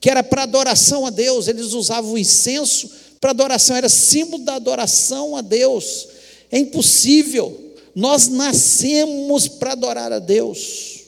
que 0.00 0.10
era 0.10 0.22
para 0.22 0.44
adoração 0.44 1.06
a 1.06 1.10
Deus. 1.10 1.48
Eles 1.48 1.72
usavam 1.72 2.12
o 2.12 2.18
incenso 2.18 2.90
para 3.20 3.30
adoração, 3.30 3.76
era 3.76 3.88
símbolo 3.88 4.44
da 4.44 4.54
adoração 4.54 5.36
a 5.36 5.40
Deus. 5.40 6.08
É 6.50 6.58
impossível. 6.58 7.74
Nós 7.94 8.28
nascemos 8.28 9.48
para 9.48 9.72
adorar 9.72 10.12
a 10.12 10.18
Deus. 10.18 10.98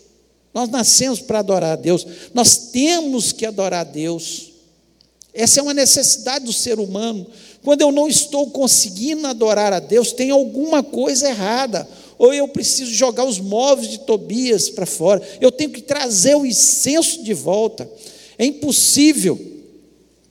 Nós 0.52 0.68
nascemos 0.68 1.20
para 1.20 1.38
adorar 1.38 1.72
a 1.72 1.76
Deus, 1.76 2.06
nós 2.34 2.56
temos 2.72 3.32
que 3.32 3.46
adorar 3.46 3.80
a 3.80 3.84
Deus. 3.84 4.50
Essa 5.32 5.60
é 5.60 5.62
uma 5.62 5.74
necessidade 5.74 6.44
do 6.44 6.52
ser 6.52 6.80
humano. 6.80 7.24
Quando 7.62 7.82
eu 7.82 7.92
não 7.92 8.08
estou 8.08 8.50
conseguindo 8.50 9.26
adorar 9.26 9.72
a 9.72 9.80
Deus, 9.80 10.12
tem 10.12 10.30
alguma 10.30 10.82
coisa 10.82 11.28
errada. 11.28 11.86
Ou 12.18 12.32
eu 12.32 12.48
preciso 12.48 12.90
jogar 12.92 13.24
os 13.24 13.38
móveis 13.38 13.88
de 13.88 13.98
Tobias 14.00 14.68
para 14.70 14.86
fora. 14.86 15.22
Eu 15.40 15.52
tenho 15.52 15.70
que 15.70 15.82
trazer 15.82 16.34
o 16.36 16.46
incenso 16.46 17.22
de 17.22 17.34
volta. 17.34 17.90
É 18.38 18.44
impossível. 18.44 19.38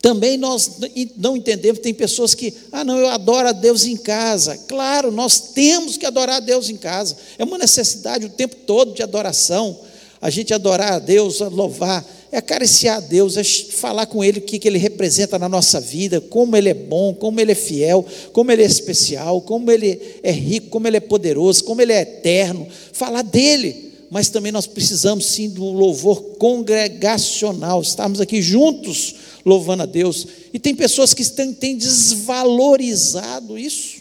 Também 0.02 0.38
nós 0.38 0.78
não 1.18 1.36
entendemos, 1.36 1.82
tem 1.82 1.94
pessoas 1.94 2.34
que, 2.34 2.54
ah, 2.72 2.86
não, 2.86 2.98
eu 2.98 3.10
adoro 3.10 3.50
a 3.50 3.52
Deus 3.52 3.86
em 3.86 3.98
casa. 3.98 4.58
Claro, 4.68 5.12
nós 5.12 5.39
temos 5.54 5.98
que 5.98 6.06
adorar 6.06 6.38
a 6.38 6.39
Deus 6.39 6.70
em 6.70 6.78
casa. 6.78 7.18
É 7.38 7.44
uma 7.44 7.58
necessidade 7.58 8.26
o 8.26 8.30
tempo 8.30 8.56
todo 8.56 8.94
de 8.94 9.04
adoração 9.04 9.78
a 10.21 10.29
gente 10.29 10.53
adorar 10.53 10.93
a 10.93 10.99
Deus, 10.99 11.41
a 11.41 11.47
louvar, 11.47 12.05
é 12.32 12.38
acariciar 12.38 12.97
a 12.97 12.99
Deus, 12.99 13.38
é 13.38 13.43
falar 13.43 14.05
com 14.05 14.23
Ele 14.23 14.39
o 14.39 14.41
que, 14.41 14.60
Ele 14.67 14.77
representa 14.77 15.39
na 15.39 15.47
nossa 15.47 15.79
vida, 15.79 16.19
como 16.19 16.58
Ele 16.58 16.69
é 16.69 16.73
bom, 16.73 17.13
como 17.13 17.39
Ele 17.39 17.53
é 17.53 17.55
fiel, 17.55 18.05
como 18.34 18.51
Ele 18.51 18.63
é 18.63 18.65
especial, 18.65 19.41
como 19.41 19.71
Ele 19.71 20.19
é 20.21 20.32
rico, 20.32 20.69
como 20.69 20.88
Ele 20.88 20.97
é 20.97 21.01
poderoso, 21.01 21.63
como 21.63 21.82
Ele 21.82 21.93
é 21.93 22.01
eterno, 22.01 22.67
falar 22.91 23.21
dEle, 23.21 23.93
mas 24.12 24.29
também 24.29 24.51
nós 24.51 24.67
precisamos 24.67 25.25
sim 25.25 25.49
do 25.49 25.63
louvor 25.63 26.21
congregacional, 26.38 27.82
estarmos 27.82 28.19
aqui 28.19 28.41
juntos 28.41 29.15
louvando 29.45 29.84
a 29.84 29.86
Deus, 29.86 30.27
e 30.53 30.60
tem 30.60 30.75
pessoas 30.75 31.13
que 31.13 31.23
têm, 31.23 31.53
têm 31.53 31.77
desvalorizado 31.77 33.58
isso, 33.58 33.99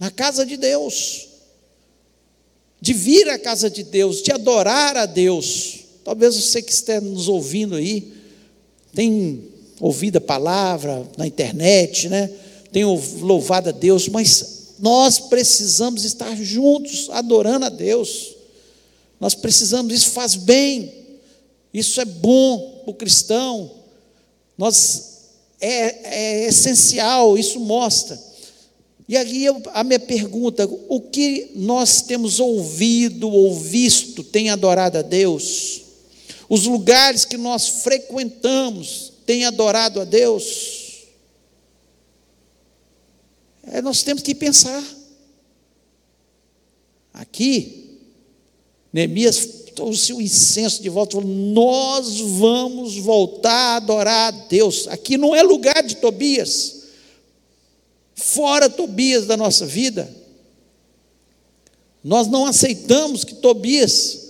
na 0.00 0.10
casa 0.10 0.44
de 0.44 0.56
Deus, 0.56 1.33
de 2.84 2.92
vir 2.92 3.30
à 3.30 3.38
casa 3.38 3.70
de 3.70 3.82
Deus, 3.82 4.20
de 4.20 4.30
adorar 4.30 4.94
a 4.94 5.06
Deus. 5.06 5.86
Talvez 6.04 6.36
você 6.36 6.60
que 6.60 6.70
esteja 6.70 7.00
nos 7.00 7.28
ouvindo 7.28 7.76
aí, 7.76 8.12
tem 8.94 9.42
ouvido 9.80 10.18
a 10.18 10.20
palavra 10.20 11.02
na 11.16 11.26
internet, 11.26 12.10
né? 12.10 12.30
tem 12.70 12.84
louvado 12.84 13.70
a 13.70 13.72
Deus, 13.72 14.06
mas 14.08 14.74
nós 14.78 15.18
precisamos 15.18 16.04
estar 16.04 16.36
juntos, 16.36 17.08
adorando 17.08 17.64
a 17.64 17.70
Deus. 17.70 18.36
Nós 19.18 19.34
precisamos, 19.34 19.94
isso 19.94 20.10
faz 20.10 20.34
bem, 20.34 20.92
isso 21.72 22.02
é 22.02 22.04
bom 22.04 22.82
para 22.84 22.90
o 22.90 22.94
cristão, 22.94 23.70
nós, 24.58 25.30
é, 25.58 26.42
é 26.42 26.48
essencial, 26.48 27.38
isso 27.38 27.58
mostra. 27.60 28.20
E 29.08 29.16
aí 29.16 29.44
eu, 29.44 29.62
a 29.72 29.84
minha 29.84 30.00
pergunta: 30.00 30.68
o 30.88 31.00
que 31.00 31.50
nós 31.54 32.02
temos 32.02 32.40
ouvido 32.40 33.28
ou 33.28 33.54
visto 33.54 34.24
tem 34.24 34.50
adorado 34.50 34.98
a 34.98 35.02
Deus? 35.02 35.82
Os 36.48 36.64
lugares 36.64 37.24
que 37.24 37.36
nós 37.36 37.82
frequentamos 37.82 39.12
têm 39.26 39.44
adorado 39.44 40.00
a 40.00 40.04
Deus? 40.04 41.04
É, 43.66 43.82
nós 43.82 44.02
temos 44.02 44.22
que 44.22 44.34
pensar. 44.34 44.82
Aqui, 47.12 47.98
Neemias 48.92 49.64
trouxe 49.74 50.12
o 50.12 50.20
incenso 50.20 50.82
de 50.82 50.88
volta, 50.88 51.16
falou: 51.16 51.28
Nós 51.28 52.20
vamos 52.20 52.96
voltar 52.96 53.52
a 53.52 53.76
adorar 53.76 54.32
a 54.32 54.36
Deus. 54.46 54.88
Aqui 54.88 55.18
não 55.18 55.34
é 55.34 55.42
lugar 55.42 55.82
de 55.82 55.96
Tobias 55.96 56.73
fora 58.14 58.70
Tobias 58.70 59.26
da 59.26 59.36
nossa 59.36 59.66
vida. 59.66 60.08
Nós 62.02 62.26
não 62.26 62.46
aceitamos 62.46 63.24
que 63.24 63.34
Tobias 63.36 64.24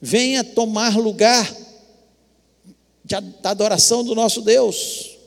venha 0.00 0.42
tomar 0.42 0.96
lugar 0.96 1.54
da 3.42 3.50
adoração 3.50 4.02
do 4.02 4.14
nosso 4.14 4.40
Deus. 4.40 5.18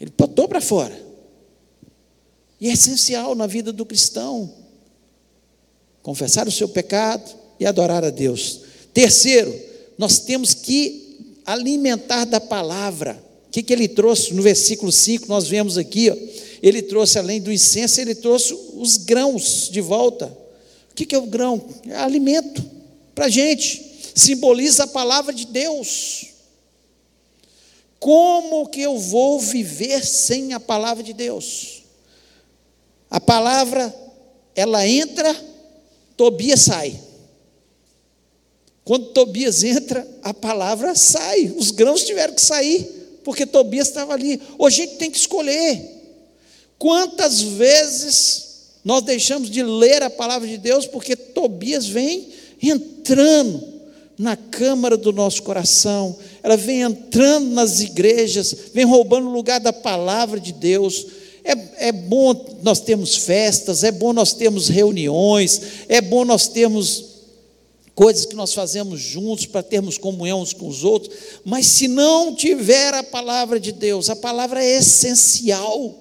Ele 0.00 0.12
botou 0.16 0.46
para 0.46 0.60
fora. 0.60 0.96
E 2.60 2.68
é 2.68 2.72
essencial 2.72 3.34
na 3.34 3.46
vida 3.46 3.72
do 3.72 3.86
cristão 3.86 4.52
confessar 6.02 6.48
o 6.48 6.52
seu 6.52 6.68
pecado 6.68 7.30
e 7.60 7.66
adorar 7.66 8.02
a 8.02 8.10
Deus. 8.10 8.62
Terceiro, 8.94 9.54
nós 9.98 10.20
temos 10.20 10.54
que 10.54 11.36
alimentar 11.44 12.24
da 12.24 12.40
palavra. 12.40 13.22
O 13.48 13.50
que, 13.50 13.62
que 13.62 13.72
ele 13.72 13.88
trouxe 13.88 14.34
no 14.34 14.42
versículo 14.42 14.92
5? 14.92 15.26
Nós 15.26 15.48
vemos 15.48 15.78
aqui, 15.78 16.10
ó, 16.10 16.16
ele 16.62 16.82
trouxe 16.82 17.18
além 17.18 17.40
do 17.40 17.50
incenso, 17.50 17.98
ele 17.98 18.14
trouxe 18.14 18.54
os 18.74 18.98
grãos 18.98 19.70
de 19.70 19.80
volta. 19.80 20.26
O 20.90 20.94
que, 20.94 21.06
que 21.06 21.14
é 21.14 21.18
o 21.18 21.26
grão? 21.26 21.64
É 21.86 21.96
alimento 21.96 22.62
para 23.14 23.24
a 23.24 23.30
gente, 23.30 24.12
simboliza 24.14 24.84
a 24.84 24.86
palavra 24.86 25.32
de 25.32 25.46
Deus. 25.46 26.26
Como 27.98 28.68
que 28.68 28.82
eu 28.82 28.98
vou 28.98 29.40
viver 29.40 30.04
sem 30.04 30.52
a 30.52 30.60
palavra 30.60 31.02
de 31.02 31.14
Deus? 31.14 31.84
A 33.10 33.18
palavra, 33.18 33.94
ela 34.54 34.86
entra, 34.86 35.34
Tobias 36.18 36.60
sai. 36.60 37.00
Quando 38.84 39.06
Tobias 39.06 39.64
entra, 39.64 40.06
a 40.22 40.34
palavra 40.34 40.94
sai, 40.94 41.54
os 41.56 41.70
grãos 41.70 42.04
tiveram 42.04 42.34
que 42.34 42.42
sair 42.42 42.97
porque 43.28 43.44
Tobias 43.44 43.88
estava 43.88 44.14
ali. 44.14 44.40
Hoje 44.56 44.80
a 44.80 44.86
gente 44.86 44.96
tem 44.96 45.10
que 45.10 45.18
escolher. 45.18 45.78
Quantas 46.78 47.42
vezes 47.42 48.70
nós 48.82 49.02
deixamos 49.02 49.50
de 49.50 49.62
ler 49.62 50.02
a 50.02 50.08
palavra 50.08 50.48
de 50.48 50.56
Deus 50.56 50.86
porque 50.86 51.14
Tobias 51.14 51.86
vem 51.86 52.26
entrando 52.62 53.62
na 54.18 54.34
câmara 54.34 54.96
do 54.96 55.12
nosso 55.12 55.42
coração, 55.42 56.16
ela 56.42 56.56
vem 56.56 56.80
entrando 56.80 57.50
nas 57.50 57.82
igrejas, 57.82 58.56
vem 58.72 58.86
roubando 58.86 59.28
o 59.28 59.32
lugar 59.32 59.60
da 59.60 59.74
palavra 59.74 60.40
de 60.40 60.54
Deus. 60.54 61.04
É, 61.44 61.88
é 61.88 61.92
bom 61.92 62.58
nós 62.62 62.80
termos 62.80 63.14
festas, 63.14 63.84
é 63.84 63.92
bom 63.92 64.14
nós 64.14 64.32
termos 64.32 64.68
reuniões, 64.68 65.60
é 65.86 66.00
bom 66.00 66.24
nós 66.24 66.48
termos 66.48 67.07
coisas 67.98 68.24
que 68.24 68.36
nós 68.36 68.54
fazemos 68.54 69.00
juntos 69.00 69.44
para 69.44 69.60
termos 69.60 69.98
comunhão 69.98 70.40
uns 70.40 70.52
com 70.52 70.68
os 70.68 70.84
outros, 70.84 71.12
mas 71.44 71.66
se 71.66 71.88
não 71.88 72.32
tiver 72.32 72.94
a 72.94 73.02
palavra 73.02 73.58
de 73.58 73.72
Deus, 73.72 74.08
a 74.08 74.14
palavra 74.14 74.64
é 74.64 74.78
essencial, 74.78 75.98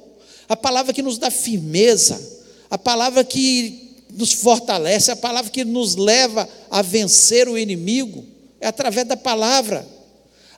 a 0.47 0.55
palavra 0.55 0.93
que 0.93 1.01
nos 1.01 1.17
dá 1.17 1.31
firmeza, 1.31 2.21
a 2.69 2.77
palavra 2.77 3.23
que 3.23 3.95
nos 4.11 4.31
fortalece, 4.31 5.09
a 5.09 5.15
palavra 5.15 5.49
que 5.49 5.65
nos 5.65 5.95
leva 5.95 6.47
a 6.69 6.83
vencer 6.83 7.49
o 7.49 7.57
inimigo, 7.57 8.23
é 8.61 8.67
através 8.67 9.07
da 9.07 9.17
palavra, 9.17 9.83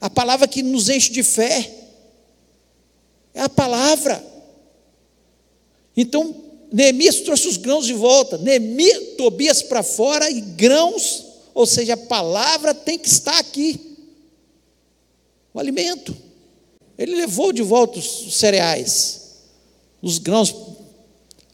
a 0.01 0.09
palavra 0.09 0.45
que 0.45 0.61
nos 0.61 0.89
enche 0.89 1.09
de 1.09 1.23
fé, 1.23 1.73
é 3.33 3.39
a 3.39 3.49
palavra. 3.49 4.21
Então, 5.95 6.35
Neemias 6.69 7.21
trouxe 7.21 7.47
os 7.47 7.55
grãos 7.55 7.85
de 7.85 7.93
volta, 7.93 8.37
Neemias, 8.37 9.15
Tobias 9.17 9.61
para 9.61 9.81
fora 9.83 10.29
e 10.29 10.41
grãos 10.41 11.28
ou 11.53 11.65
seja, 11.65 11.93
a 11.93 11.97
palavra 11.97 12.73
tem 12.73 12.97
que 12.97 13.07
estar 13.07 13.37
aqui. 13.37 13.97
O 15.53 15.59
alimento. 15.59 16.15
Ele 16.97 17.15
levou 17.15 17.53
de 17.53 17.61
volta 17.61 17.97
os 17.97 18.37
cereais, 18.37 19.21
os 20.01 20.17
grãos 20.17 20.53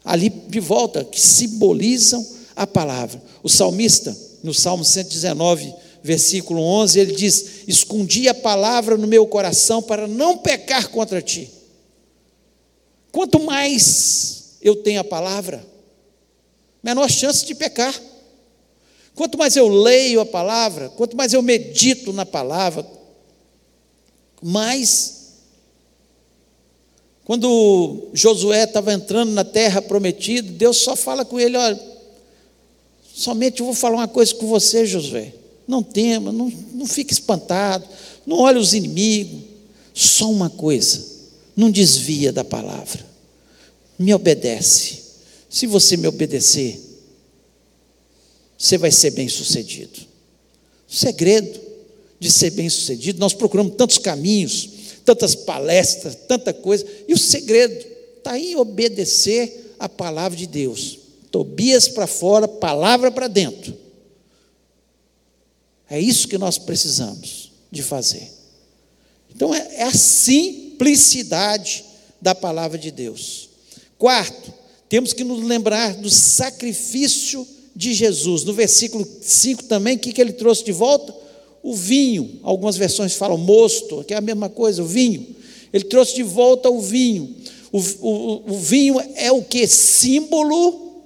ali 0.04 0.30
de 0.30 0.60
volta, 0.60 1.04
que 1.04 1.20
simbolizam 1.20 2.26
a 2.56 2.66
palavra. 2.66 3.22
O 3.44 3.50
salmista, 3.50 4.16
no 4.44 4.54
Salmo 4.54 4.86
119, 4.86 5.74
versículo 6.04 6.62
11, 6.62 7.00
ele 7.00 7.16
diz: 7.16 7.46
Escondi 7.68 8.30
a 8.30 8.34
palavra 8.34 8.98
no 8.98 9.08
meu 9.08 9.26
coração 9.26 9.82
para 9.82 10.08
não 10.08 10.38
pecar 10.38 10.90
contra 10.90 11.22
ti. 11.22 11.50
Quanto 13.12 13.40
mais 13.40 14.58
eu 14.62 14.76
tenho 14.76 15.00
a 15.00 15.04
palavra, 15.04 15.66
menor 16.84 17.10
chance 17.10 17.46
de 17.46 17.56
pecar. 17.56 17.94
Quanto 19.16 19.38
mais 19.38 19.56
eu 19.56 19.70
leio 19.70 20.20
a 20.20 20.26
palavra, 20.26 20.90
quanto 20.90 21.16
mais 21.16 21.34
eu 21.34 21.42
medito 21.42 22.12
na 22.12 22.26
palavra, 22.26 22.86
mais. 24.42 25.14
Quando 27.24 28.10
Josué 28.14 28.66
estava 28.66 28.94
entrando 28.94 29.32
na 29.32 29.44
terra 29.44 29.82
prometida, 29.82 30.52
Deus 30.52 30.78
só 30.78 30.96
fala 30.98 31.24
com 31.24 31.40
ele: 31.40 31.56
olha, 31.56 31.80
somente 33.14 33.62
eu 33.62 33.66
vou 33.66 33.74
falar 33.74 33.96
uma 33.96 34.08
coisa 34.08 34.36
com 34.36 34.48
você, 34.48 34.86
Josué. 34.86 35.34
Não 35.66 35.82
tema, 35.82 36.32
não, 36.32 36.52
não 36.74 36.86
fique 36.86 37.14
espantado, 37.14 37.88
não 38.26 38.40
olhe 38.40 38.60
os 38.60 38.74
inimigos. 38.74 39.42
Só 39.94 40.30
uma 40.30 40.50
coisa, 40.50 41.02
não 41.56 41.72
desvia 41.72 42.34
da 42.34 42.44
palavra. 42.44 43.06
Me 43.98 44.14
obedece. 44.14 45.06
Se 45.50 45.66
você 45.66 45.96
me 45.96 46.06
obedecer, 46.06 46.95
você 48.58 48.78
vai 48.78 48.92
ser 48.92 49.12
bem 49.12 49.28
sucedido. 49.28 50.00
O 50.90 50.94
segredo 50.94 51.60
de 52.20 52.32
ser 52.32 52.52
bem 52.52 52.70
sucedido, 52.70 53.20
nós 53.20 53.34
procuramos 53.34 53.76
tantos 53.76 53.98
caminhos, 53.98 54.70
tantas 55.04 55.36
palestras, 55.36 56.16
tanta 56.28 56.54
coisa, 56.54 56.86
e 57.08 57.14
o 57.14 57.18
segredo 57.18 57.86
está 58.18 58.40
em 58.40 58.56
obedecer 58.56 59.76
a 59.78 59.88
palavra 59.90 60.38
de 60.38 60.48
Deus. 60.48 61.00
Tobias 61.32 61.88
para 61.88 62.08
fora, 62.08 62.48
palavra 62.48 63.12
para 63.12 63.28
dentro. 63.28 63.78
É 65.90 66.00
isso 66.00 66.28
que 66.28 66.38
nós 66.38 66.58
precisamos 66.58 67.52
de 67.70 67.84
fazer. 67.84 68.32
Então 69.36 69.54
é, 69.54 69.76
é 69.76 69.84
a 69.84 69.94
simplicidade 69.94 71.84
da 72.22 72.34
palavra 72.34 72.78
de 72.78 72.90
Deus. 72.90 73.50
Quarto, 73.98 74.54
temos 74.90 75.14
que 75.14 75.24
nos 75.24 75.44
lembrar 75.44 75.96
do 75.96 76.10
sacrifício 76.10 77.46
de 77.76 77.94
Jesus. 77.94 78.44
No 78.44 78.54
versículo 78.54 79.06
5 79.22 79.64
também, 79.64 79.98
o 79.98 80.00
que, 80.00 80.14
que 80.14 80.22
ele 80.22 80.34
trouxe 80.34 80.64
de 80.64 80.72
volta? 80.72 81.14
O 81.62 81.76
vinho. 81.76 82.40
Algumas 82.44 82.78
versões 82.78 83.14
falam 83.14 83.38
mosto, 83.38 84.04
que 84.04 84.14
é 84.14 84.18
a 84.18 84.22
mesma 84.22 84.50
coisa, 84.50 84.82
o 84.82 84.88
vinho. 84.88 85.36
Ele 85.74 85.84
trouxe 85.84 86.16
de 86.16 86.24
volta 86.24 86.70
o 86.70 86.80
vinho. 86.80 87.36
O, 87.72 87.80
o, 87.80 88.54
o 88.54 88.58
vinho 88.58 89.00
é 89.16 89.32
o 89.32 89.44
que? 89.44 89.68
Símbolo, 89.68 91.04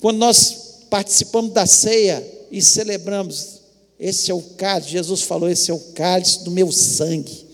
quando 0.00 0.16
nós 0.16 0.86
participamos 0.88 1.52
da 1.52 1.66
ceia 1.66 2.26
e 2.50 2.62
celebramos. 2.62 3.58
Esse 4.00 4.30
é 4.30 4.34
o 4.34 4.40
cálice, 4.40 4.90
Jesus 4.90 5.22
falou: 5.22 5.50
esse 5.50 5.70
é 5.70 5.74
o 5.74 5.78
cálice 5.78 6.44
do 6.44 6.50
meu 6.50 6.70
sangue. 6.70 7.46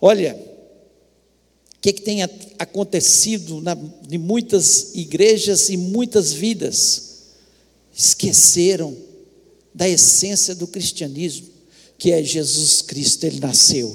Olha, 0.00 0.38
o 1.76 1.80
que, 1.80 1.92
que 1.92 2.02
tem 2.02 2.22
acontecido 2.58 3.62
em 4.10 4.18
muitas 4.18 4.94
igrejas 4.94 5.68
e 5.68 5.76
muitas 5.76 6.32
vidas? 6.32 7.07
Esqueceram 7.98 8.96
da 9.74 9.88
essência 9.88 10.54
do 10.54 10.68
cristianismo, 10.68 11.48
que 11.98 12.12
é 12.12 12.22
Jesus 12.22 12.80
Cristo. 12.80 13.24
Ele 13.24 13.40
nasceu, 13.40 13.92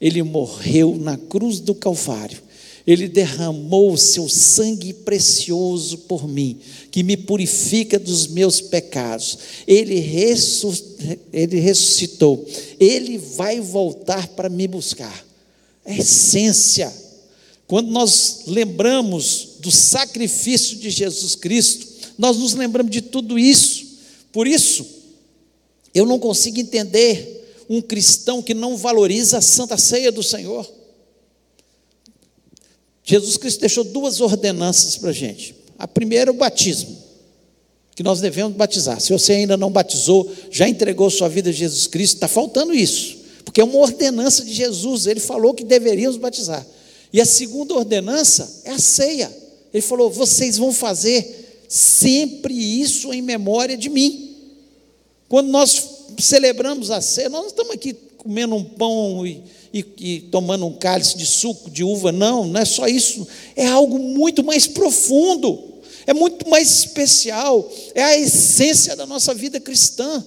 ele 0.00 0.22
morreu 0.22 0.96
na 0.98 1.18
cruz 1.18 1.60
do 1.60 1.74
Calvário, 1.74 2.42
ele 2.86 3.06
derramou 3.06 3.92
o 3.92 3.98
seu 3.98 4.26
sangue 4.26 4.94
precioso 4.94 5.98
por 5.98 6.26
mim, 6.26 6.58
que 6.90 7.02
me 7.02 7.14
purifica 7.14 7.98
dos 7.98 8.26
meus 8.26 8.62
pecados. 8.62 9.38
Ele, 9.66 10.00
ressuscitou, 11.60 12.42
ele 12.80 13.18
vai 13.18 13.60
voltar 13.60 14.28
para 14.28 14.48
me 14.48 14.66
buscar. 14.66 15.26
É 15.84 15.92
a 15.92 15.98
essência. 15.98 16.90
Quando 17.66 17.90
nós 17.90 18.44
lembramos 18.46 19.48
do 19.60 19.70
sacrifício 19.70 20.78
de 20.78 20.88
Jesus 20.88 21.34
Cristo, 21.34 21.89
nós 22.20 22.36
nos 22.36 22.52
lembramos 22.52 22.92
de 22.92 23.00
tudo 23.00 23.38
isso. 23.38 23.96
Por 24.30 24.46
isso, 24.46 24.86
eu 25.94 26.04
não 26.04 26.18
consigo 26.18 26.60
entender 26.60 27.64
um 27.66 27.80
cristão 27.80 28.42
que 28.42 28.52
não 28.52 28.76
valoriza 28.76 29.38
a 29.38 29.40
santa 29.40 29.78
ceia 29.78 30.12
do 30.12 30.22
Senhor. 30.22 30.70
Jesus 33.02 33.38
Cristo 33.38 33.60
deixou 33.60 33.84
duas 33.84 34.20
ordenanças 34.20 34.98
para 34.98 35.08
a 35.08 35.14
gente. 35.14 35.54
A 35.78 35.88
primeira 35.88 36.30
é 36.30 36.34
o 36.34 36.36
batismo, 36.36 36.94
que 37.96 38.02
nós 38.02 38.20
devemos 38.20 38.54
batizar. 38.54 39.00
Se 39.00 39.14
você 39.14 39.32
ainda 39.32 39.56
não 39.56 39.70
batizou, 39.70 40.30
já 40.50 40.68
entregou 40.68 41.08
sua 41.08 41.26
vida 41.26 41.48
a 41.48 41.52
Jesus 41.54 41.86
Cristo, 41.86 42.16
está 42.16 42.28
faltando 42.28 42.74
isso, 42.74 43.16
porque 43.46 43.62
é 43.62 43.64
uma 43.64 43.78
ordenança 43.78 44.44
de 44.44 44.52
Jesus, 44.52 45.06
ele 45.06 45.20
falou 45.20 45.54
que 45.54 45.64
deveríamos 45.64 46.18
batizar. 46.18 46.66
E 47.10 47.18
a 47.18 47.24
segunda 47.24 47.72
ordenança 47.72 48.60
é 48.64 48.72
a 48.72 48.78
ceia. 48.78 49.34
Ele 49.72 49.80
falou: 49.80 50.10
vocês 50.10 50.58
vão 50.58 50.70
fazer 50.70 51.39
sempre 51.70 52.52
isso 52.52 53.12
em 53.12 53.22
memória 53.22 53.76
de 53.76 53.88
mim. 53.88 54.34
Quando 55.28 55.46
nós 55.50 55.88
celebramos 56.18 56.90
a 56.90 57.00
ceia, 57.00 57.28
nós 57.28 57.42
não 57.42 57.48
estamos 57.48 57.72
aqui 57.72 57.94
comendo 58.18 58.56
um 58.56 58.64
pão 58.64 59.24
e, 59.24 59.40
e, 59.72 59.86
e, 60.00 60.20
tomando 60.22 60.66
um 60.66 60.74
cálice 60.74 61.16
de 61.16 61.24
suco 61.24 61.70
de 61.70 61.84
uva, 61.84 62.10
não, 62.10 62.44
não 62.44 62.60
é 62.60 62.64
só 62.64 62.88
isso, 62.88 63.24
é 63.54 63.68
algo 63.68 64.00
muito 64.00 64.42
mais 64.42 64.66
profundo, 64.66 65.62
é 66.08 66.12
muito 66.12 66.48
mais 66.50 66.80
especial, 66.80 67.70
é 67.94 68.02
a 68.02 68.18
essência 68.18 68.96
da 68.96 69.06
nossa 69.06 69.32
vida 69.32 69.60
cristã. 69.60 70.24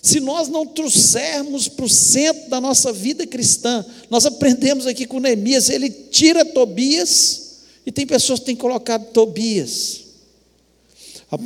Se 0.00 0.20
nós 0.20 0.46
não 0.46 0.64
trouxermos 0.64 1.66
para 1.66 1.84
o 1.84 1.90
centro 1.90 2.48
da 2.48 2.60
nossa 2.60 2.92
vida 2.92 3.26
cristã, 3.26 3.84
nós 4.08 4.24
aprendemos 4.24 4.86
aqui 4.86 5.04
com 5.04 5.18
Neemias, 5.18 5.68
ele 5.68 5.90
tira 5.90 6.44
Tobias, 6.44 7.56
e 7.84 7.90
tem 7.90 8.06
pessoas 8.06 8.38
que 8.38 8.46
têm 8.46 8.56
colocado 8.56 9.10
Tobias. 9.10 10.05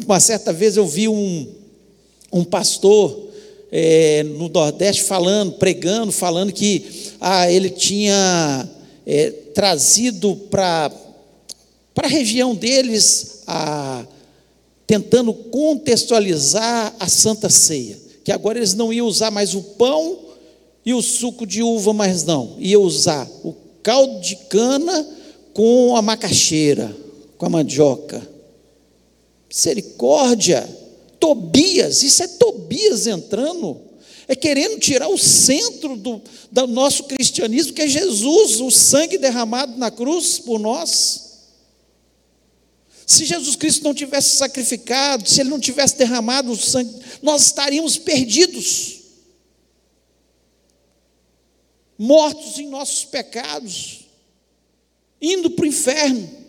Uma 0.05 0.21
certa 0.21 0.53
vez 0.53 0.77
eu 0.77 0.87
vi 0.87 1.09
um, 1.09 1.47
um 2.33 2.45
pastor 2.45 3.29
é, 3.71 4.23
no 4.23 4.49
Nordeste 4.49 5.03
falando, 5.03 5.53
pregando, 5.53 6.13
falando 6.13 6.53
que 6.53 7.13
ah, 7.21 7.51
ele 7.51 7.71
tinha 7.71 8.69
é, 9.07 9.31
trazido 9.55 10.37
para 10.51 10.91
a 11.97 12.07
região 12.07 12.55
deles, 12.55 13.43
a, 13.47 14.05
tentando 14.87 15.33
contextualizar 15.33 16.95
a 16.99 17.09
Santa 17.09 17.49
Ceia, 17.49 17.99
que 18.25 18.33
agora 18.33 18.59
eles 18.59 18.75
não 18.75 18.93
iam 18.93 19.07
usar 19.07 19.31
mais 19.31 19.55
o 19.55 19.63
pão 19.63 20.19
e 20.85 20.95
o 20.95 21.03
suco 21.03 21.47
de 21.47 21.63
uva, 21.63 21.93
mas 21.93 22.25
não, 22.25 22.57
iam 22.59 22.83
usar 22.83 23.29
o 23.45 23.55
caldo 23.83 24.21
de 24.21 24.37
cana 24.49 25.07
com 25.53 25.95
a 25.97 26.03
macaxeira, 26.03 26.95
com 27.37 27.47
a 27.47 27.51
mandioca. 27.51 28.40
Misericórdia. 29.51 30.79
Tobias, 31.19 32.03
isso 32.03 32.23
é 32.23 32.29
Tobias 32.29 33.07
entrando, 33.07 33.79
é 34.27 34.35
querendo 34.35 34.79
tirar 34.79 35.09
o 35.09 35.19
centro 35.19 35.97
do, 35.97 36.23
do 36.51 36.67
nosso 36.67 37.05
cristianismo, 37.05 37.75
que 37.75 37.83
é 37.83 37.89
Jesus, 37.89 38.61
o 38.61 38.71
sangue 38.71 39.19
derramado 39.19 39.77
na 39.77 39.91
cruz 39.91 40.39
por 40.39 40.59
nós. 40.59 41.29
Se 43.07 43.27
Jesus 43.27 43.57
Cristo 43.57 43.85
não 43.85 43.93
tivesse 43.93 44.37
sacrificado, 44.37 45.29
se 45.29 45.41
Ele 45.41 45.51
não 45.51 45.61
tivesse 45.61 45.99
derramado 45.99 46.53
o 46.53 46.57
sangue, 46.57 46.95
nós 47.21 47.47
estaríamos 47.47 47.99
perdidos, 47.99 49.01
mortos 51.99 52.59
em 52.59 52.69
nossos 52.69 53.05
pecados, 53.05 54.07
indo 55.21 55.51
para 55.51 55.65
o 55.65 55.69
inferno 55.69 56.40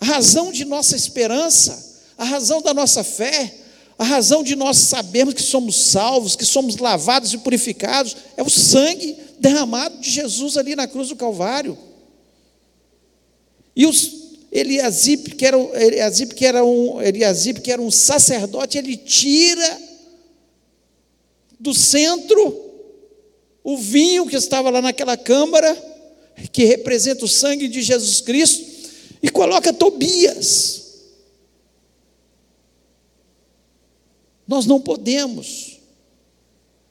a 0.00 0.04
razão 0.04 0.52
de 0.52 0.64
nossa 0.64 0.94
esperança, 0.96 2.00
a 2.16 2.24
razão 2.24 2.62
da 2.62 2.72
nossa 2.72 3.02
fé, 3.04 3.54
A 3.98 4.04
razão 4.04 4.44
de 4.44 4.54
nós 4.54 4.78
sabermos 4.78 5.34
que 5.34 5.42
somos 5.42 5.74
salvos, 5.74 6.36
que 6.36 6.44
somos 6.44 6.76
lavados 6.76 7.32
e 7.32 7.38
purificados, 7.38 8.16
é 8.36 8.42
o 8.44 8.48
sangue 8.48 9.16
derramado 9.40 9.98
de 9.98 10.08
Jesus 10.08 10.56
ali 10.56 10.76
na 10.76 10.86
cruz 10.86 11.08
do 11.08 11.16
Calvário. 11.16 11.76
E 13.74 13.86
os, 13.86 14.12
que 15.36 15.44
era, 15.44 15.58
que 16.36 16.46
era 16.46 16.64
um, 16.64 17.02
Eliasip, 17.02 17.60
que 17.60 17.72
era 17.72 17.82
um 17.82 17.90
sacerdote, 17.90 18.78
ele 18.78 18.96
tira 18.96 19.88
do 21.58 21.74
centro 21.74 22.66
o 23.64 23.76
vinho 23.76 24.26
que 24.26 24.36
estava 24.36 24.70
lá 24.70 24.80
naquela 24.80 25.16
câmara, 25.16 25.76
que 26.52 26.64
representa 26.64 27.24
o 27.24 27.28
sangue 27.28 27.66
de 27.66 27.82
Jesus 27.82 28.20
Cristo, 28.20 28.64
e 29.22 29.28
coloca 29.28 29.72
Tobias. 29.72 30.88
Nós 34.46 34.64
não 34.64 34.80
podemos, 34.80 35.78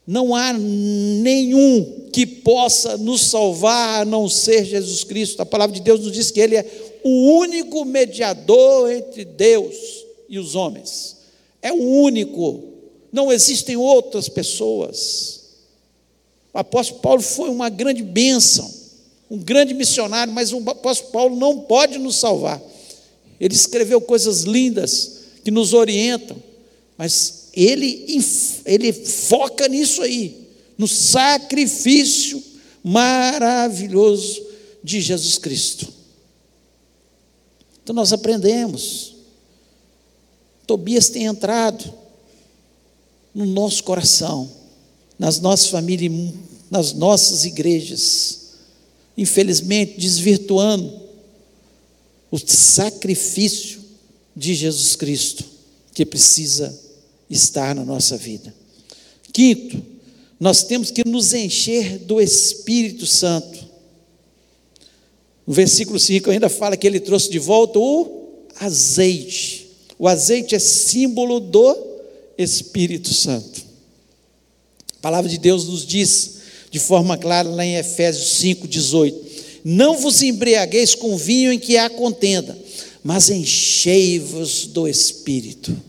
não 0.06 0.34
há 0.34 0.52
nenhum 0.52 2.08
que 2.12 2.24
possa 2.24 2.96
nos 2.96 3.22
salvar 3.22 4.02
a 4.02 4.04
não 4.04 4.28
ser 4.28 4.64
Jesus 4.64 5.02
Cristo. 5.04 5.42
A 5.42 5.46
palavra 5.46 5.74
de 5.74 5.82
Deus 5.82 6.00
nos 6.00 6.12
diz 6.12 6.30
que 6.30 6.40
Ele 6.40 6.56
é 6.56 7.00
o 7.02 7.38
único 7.38 7.84
mediador 7.84 8.90
entre 8.90 9.24
Deus 9.24 9.74
e 10.28 10.38
os 10.38 10.54
homens. 10.54 11.16
É 11.60 11.72
o 11.72 11.82
único, 11.82 12.62
não 13.12 13.32
existem 13.32 13.76
outras 13.76 14.28
pessoas. 14.28 15.38
O 16.54 16.58
apóstolo 16.58 17.00
Paulo 17.00 17.22
foi 17.22 17.50
uma 17.50 17.68
grande 17.68 18.02
bênção, 18.02 18.72
um 19.30 19.38
grande 19.38 19.74
missionário, 19.74 20.32
mas 20.32 20.52
o 20.52 20.58
apóstolo 20.70 21.12
Paulo 21.12 21.36
não 21.36 21.60
pode 21.60 21.98
nos 21.98 22.16
salvar. 22.16 22.60
Ele 23.38 23.54
escreveu 23.54 24.00
coisas 24.00 24.42
lindas 24.42 25.18
que 25.44 25.50
nos 25.50 25.72
orientam, 25.72 26.36
mas 26.96 27.48
ele, 27.52 28.06
ele 28.64 28.92
foca 28.92 29.68
nisso 29.68 30.02
aí, 30.02 30.48
no 30.76 30.88
sacrifício 30.88 32.42
maravilhoso 32.82 34.42
de 34.82 35.00
Jesus 35.00 35.38
Cristo. 35.38 35.92
Então 37.82 37.94
nós 37.94 38.12
aprendemos. 38.12 39.16
Tobias 40.66 41.08
tem 41.08 41.24
entrado 41.24 41.92
no 43.34 43.46
nosso 43.46 43.82
coração, 43.84 44.50
nas 45.18 45.40
nossas 45.40 45.68
famílias, 45.68 46.34
nas 46.70 46.92
nossas 46.92 47.44
igrejas, 47.44 48.37
infelizmente 49.18 49.98
desvirtuando 49.98 51.08
o 52.30 52.38
sacrifício 52.38 53.80
de 54.36 54.54
Jesus 54.54 54.94
Cristo, 54.94 55.44
que 55.92 56.06
precisa 56.06 56.78
estar 57.28 57.74
na 57.74 57.84
nossa 57.84 58.16
vida. 58.16 58.54
Quinto, 59.32 59.82
nós 60.38 60.62
temos 60.62 60.92
que 60.92 61.02
nos 61.04 61.34
encher 61.34 61.98
do 61.98 62.20
Espírito 62.20 63.04
Santo. 63.06 63.58
No 65.44 65.52
versículo 65.52 65.98
5 65.98 66.30
ainda 66.30 66.48
fala 66.48 66.76
que 66.76 66.86
ele 66.86 67.00
trouxe 67.00 67.28
de 67.28 67.40
volta 67.40 67.80
o 67.80 68.36
azeite. 68.60 69.68
O 69.98 70.06
azeite 70.06 70.54
é 70.54 70.60
símbolo 70.60 71.40
do 71.40 71.76
Espírito 72.36 73.12
Santo. 73.12 73.62
A 74.98 75.00
palavra 75.00 75.28
de 75.28 75.38
Deus 75.38 75.66
nos 75.66 75.84
diz 75.84 76.37
de 76.70 76.78
forma 76.78 77.16
clara 77.16 77.48
lá 77.48 77.64
em 77.64 77.76
Efésios 77.76 78.38
5, 78.38 78.68
18: 78.68 79.26
Não 79.64 79.98
vos 79.98 80.22
embriagueis 80.22 80.94
com 80.94 81.16
vinho 81.16 81.52
em 81.52 81.58
que 81.58 81.76
há 81.76 81.88
contenda, 81.88 82.56
mas 83.02 83.30
enchei-vos 83.30 84.66
do 84.66 84.86
Espírito 84.88 85.88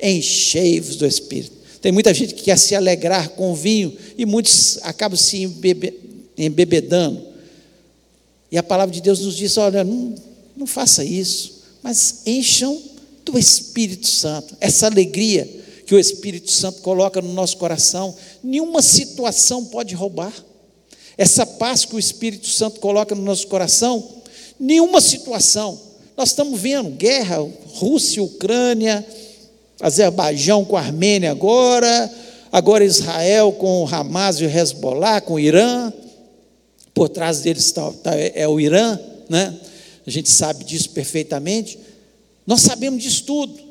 enchei-vos 0.00 0.96
do 0.96 1.06
Espírito. 1.06 1.52
Tem 1.80 1.92
muita 1.92 2.12
gente 2.12 2.34
que 2.34 2.42
quer 2.42 2.58
se 2.58 2.74
alegrar 2.74 3.30
com 3.30 3.54
vinho 3.54 3.96
e 4.16 4.26
muitos 4.26 4.78
acabam 4.82 5.16
se 5.16 5.42
embebe, 5.42 5.94
embebedando. 6.36 7.22
E 8.50 8.58
a 8.58 8.62
palavra 8.62 8.94
de 8.94 9.00
Deus 9.00 9.20
nos 9.20 9.36
diz: 9.36 9.56
olha, 9.56 9.84
não, 9.84 10.14
não 10.56 10.66
faça 10.66 11.04
isso, 11.04 11.62
mas 11.82 12.22
encham 12.26 12.80
do 13.24 13.38
Espírito 13.38 14.06
Santo. 14.06 14.56
Essa 14.60 14.86
alegria 14.86 15.48
que 15.90 15.94
o 15.96 15.98
Espírito 15.98 16.52
Santo 16.52 16.82
coloca 16.82 17.20
no 17.20 17.32
nosso 17.32 17.56
coração, 17.56 18.14
nenhuma 18.44 18.80
situação 18.80 19.64
pode 19.64 19.92
roubar. 19.92 20.32
Essa 21.18 21.44
paz 21.44 21.84
que 21.84 21.96
o 21.96 21.98
Espírito 21.98 22.46
Santo 22.46 22.78
coloca 22.78 23.12
no 23.12 23.22
nosso 23.22 23.48
coração, 23.48 24.08
nenhuma 24.56 25.00
situação. 25.00 25.76
Nós 26.16 26.28
estamos 26.28 26.60
vendo 26.60 26.90
guerra, 26.90 27.44
Rússia, 27.74 28.22
Ucrânia, 28.22 29.04
Azerbaijão 29.80 30.64
com 30.64 30.76
a 30.76 30.80
Armênia 30.80 31.32
agora, 31.32 32.08
agora 32.52 32.84
Israel 32.84 33.50
com 33.50 33.82
o 33.82 33.88
Hamas 33.92 34.40
e 34.40 34.44
o 34.44 34.48
Hezbollah, 34.48 35.20
com 35.22 35.34
o 35.34 35.40
Irã, 35.40 35.92
por 36.94 37.08
trás 37.08 37.40
deles 37.40 37.64
está, 37.64 37.88
está, 37.88 38.14
é 38.14 38.46
o 38.46 38.60
Irã, 38.60 38.96
né? 39.28 39.58
a 40.06 40.10
gente 40.10 40.30
sabe 40.30 40.62
disso 40.62 40.90
perfeitamente, 40.90 41.80
nós 42.46 42.60
sabemos 42.60 43.02
disso 43.02 43.24
tudo, 43.24 43.69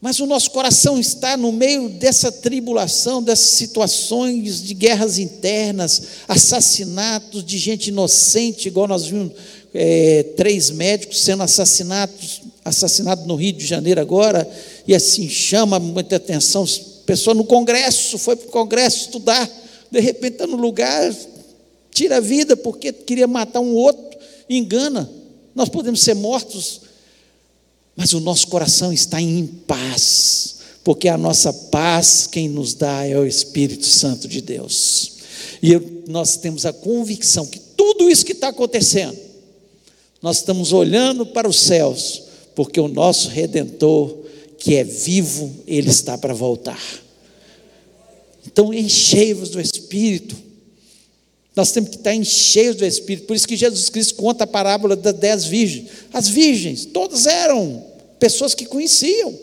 mas 0.00 0.20
o 0.20 0.26
nosso 0.26 0.52
coração 0.52 0.98
está 0.98 1.36
no 1.36 1.50
meio 1.50 1.88
dessa 1.88 2.30
tribulação, 2.30 3.20
dessas 3.20 3.50
situações 3.50 4.62
de 4.62 4.72
guerras 4.72 5.18
internas, 5.18 6.02
assassinatos 6.28 7.44
de 7.44 7.58
gente 7.58 7.88
inocente, 7.88 8.68
igual 8.68 8.86
nós 8.86 9.06
vimos 9.06 9.32
é, 9.74 10.22
três 10.36 10.70
médicos 10.70 11.20
sendo 11.20 11.42
assassinados, 11.42 12.42
assassinados 12.64 13.26
no 13.26 13.34
Rio 13.34 13.54
de 13.54 13.66
Janeiro 13.66 14.00
agora, 14.00 14.48
e 14.86 14.94
assim 14.94 15.28
chama 15.28 15.80
muita 15.80 16.16
atenção. 16.16 16.64
Pessoa 17.04 17.34
no 17.34 17.44
Congresso, 17.44 18.18
foi 18.18 18.36
para 18.36 18.48
o 18.48 18.52
Congresso 18.52 19.06
estudar, 19.06 19.50
de 19.90 19.98
repente 19.98 20.34
está 20.34 20.46
no 20.46 20.56
lugar, 20.56 21.12
tira 21.90 22.18
a 22.18 22.20
vida 22.20 22.56
porque 22.56 22.92
queria 22.92 23.26
matar 23.26 23.60
um 23.60 23.74
outro, 23.74 24.16
engana. 24.48 25.10
Nós 25.56 25.68
podemos 25.68 26.00
ser 26.02 26.14
mortos, 26.14 26.82
mas 27.98 28.12
o 28.12 28.20
nosso 28.20 28.46
coração 28.46 28.92
está 28.92 29.20
em 29.20 29.44
paz, 29.44 30.58
porque 30.84 31.08
a 31.08 31.18
nossa 31.18 31.52
paz 31.52 32.28
quem 32.30 32.48
nos 32.48 32.72
dá 32.72 33.04
é 33.04 33.18
o 33.18 33.26
Espírito 33.26 33.86
Santo 33.86 34.28
de 34.28 34.40
Deus. 34.40 35.14
E 35.60 35.72
eu, 35.72 36.04
nós 36.06 36.36
temos 36.36 36.64
a 36.64 36.72
convicção 36.72 37.44
que 37.44 37.58
tudo 37.58 38.08
isso 38.08 38.24
que 38.24 38.30
está 38.30 38.50
acontecendo, 38.50 39.18
nós 40.22 40.36
estamos 40.36 40.72
olhando 40.72 41.26
para 41.26 41.48
os 41.48 41.58
céus, 41.58 42.22
porque 42.54 42.78
o 42.78 42.86
nosso 42.86 43.30
Redentor 43.30 44.16
que 44.58 44.76
é 44.76 44.84
vivo, 44.84 45.52
ele 45.66 45.90
está 45.90 46.16
para 46.16 46.32
voltar. 46.32 46.80
Então, 48.46 48.72
enchei-vos 48.72 49.50
do 49.50 49.60
Espírito. 49.60 50.36
Nós 51.54 51.72
temos 51.72 51.90
que 51.90 51.96
estar 51.96 52.14
encheios 52.14 52.76
do 52.76 52.84
Espírito. 52.84 53.26
Por 53.26 53.34
isso 53.34 53.46
que 53.46 53.56
Jesus 53.56 53.88
Cristo 53.88 54.14
conta 54.14 54.44
a 54.44 54.46
parábola 54.46 54.94
das 54.94 55.14
dez 55.14 55.44
virgens. 55.44 55.88
As 56.12 56.28
virgens, 56.28 56.84
todas 56.84 57.26
eram 57.26 57.87
pessoas 58.18 58.54
que 58.54 58.66
conheciam, 58.66 59.38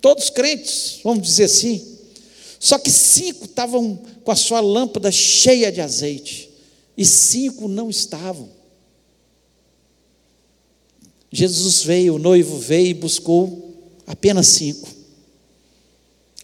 todos 0.00 0.30
crentes, 0.30 1.00
vamos 1.02 1.22
dizer 1.26 1.44
assim. 1.44 1.86
Só 2.58 2.78
que 2.78 2.90
cinco 2.90 3.46
estavam 3.46 3.96
com 4.22 4.30
a 4.30 4.36
sua 4.36 4.60
lâmpada 4.60 5.10
cheia 5.10 5.72
de 5.72 5.80
azeite, 5.80 6.50
e 6.96 7.04
cinco 7.04 7.68
não 7.68 7.88
estavam. 7.88 8.50
Jesus 11.32 11.82
veio, 11.84 12.16
o 12.16 12.18
noivo 12.18 12.58
veio 12.58 12.88
e 12.88 12.94
buscou 12.94 13.74
apenas 14.06 14.48
cinco, 14.48 14.88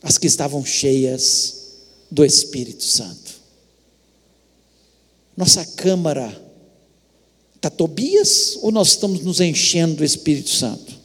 as 0.03 0.17
que 0.17 0.27
estavam 0.27 0.65
cheias 0.65 1.57
do 2.11 2.25
Espírito 2.25 2.85
Santo. 2.85 3.35
Nossa 5.37 5.65
câmara 5.67 6.43
está 7.57 7.69
Tobias 7.69 8.59
ou 8.63 8.71
nós 8.71 8.89
estamos 8.89 9.21
nos 9.21 9.41
enchendo 9.41 9.97
do 9.97 10.05
Espírito 10.05 10.51
Santo? 10.51 10.96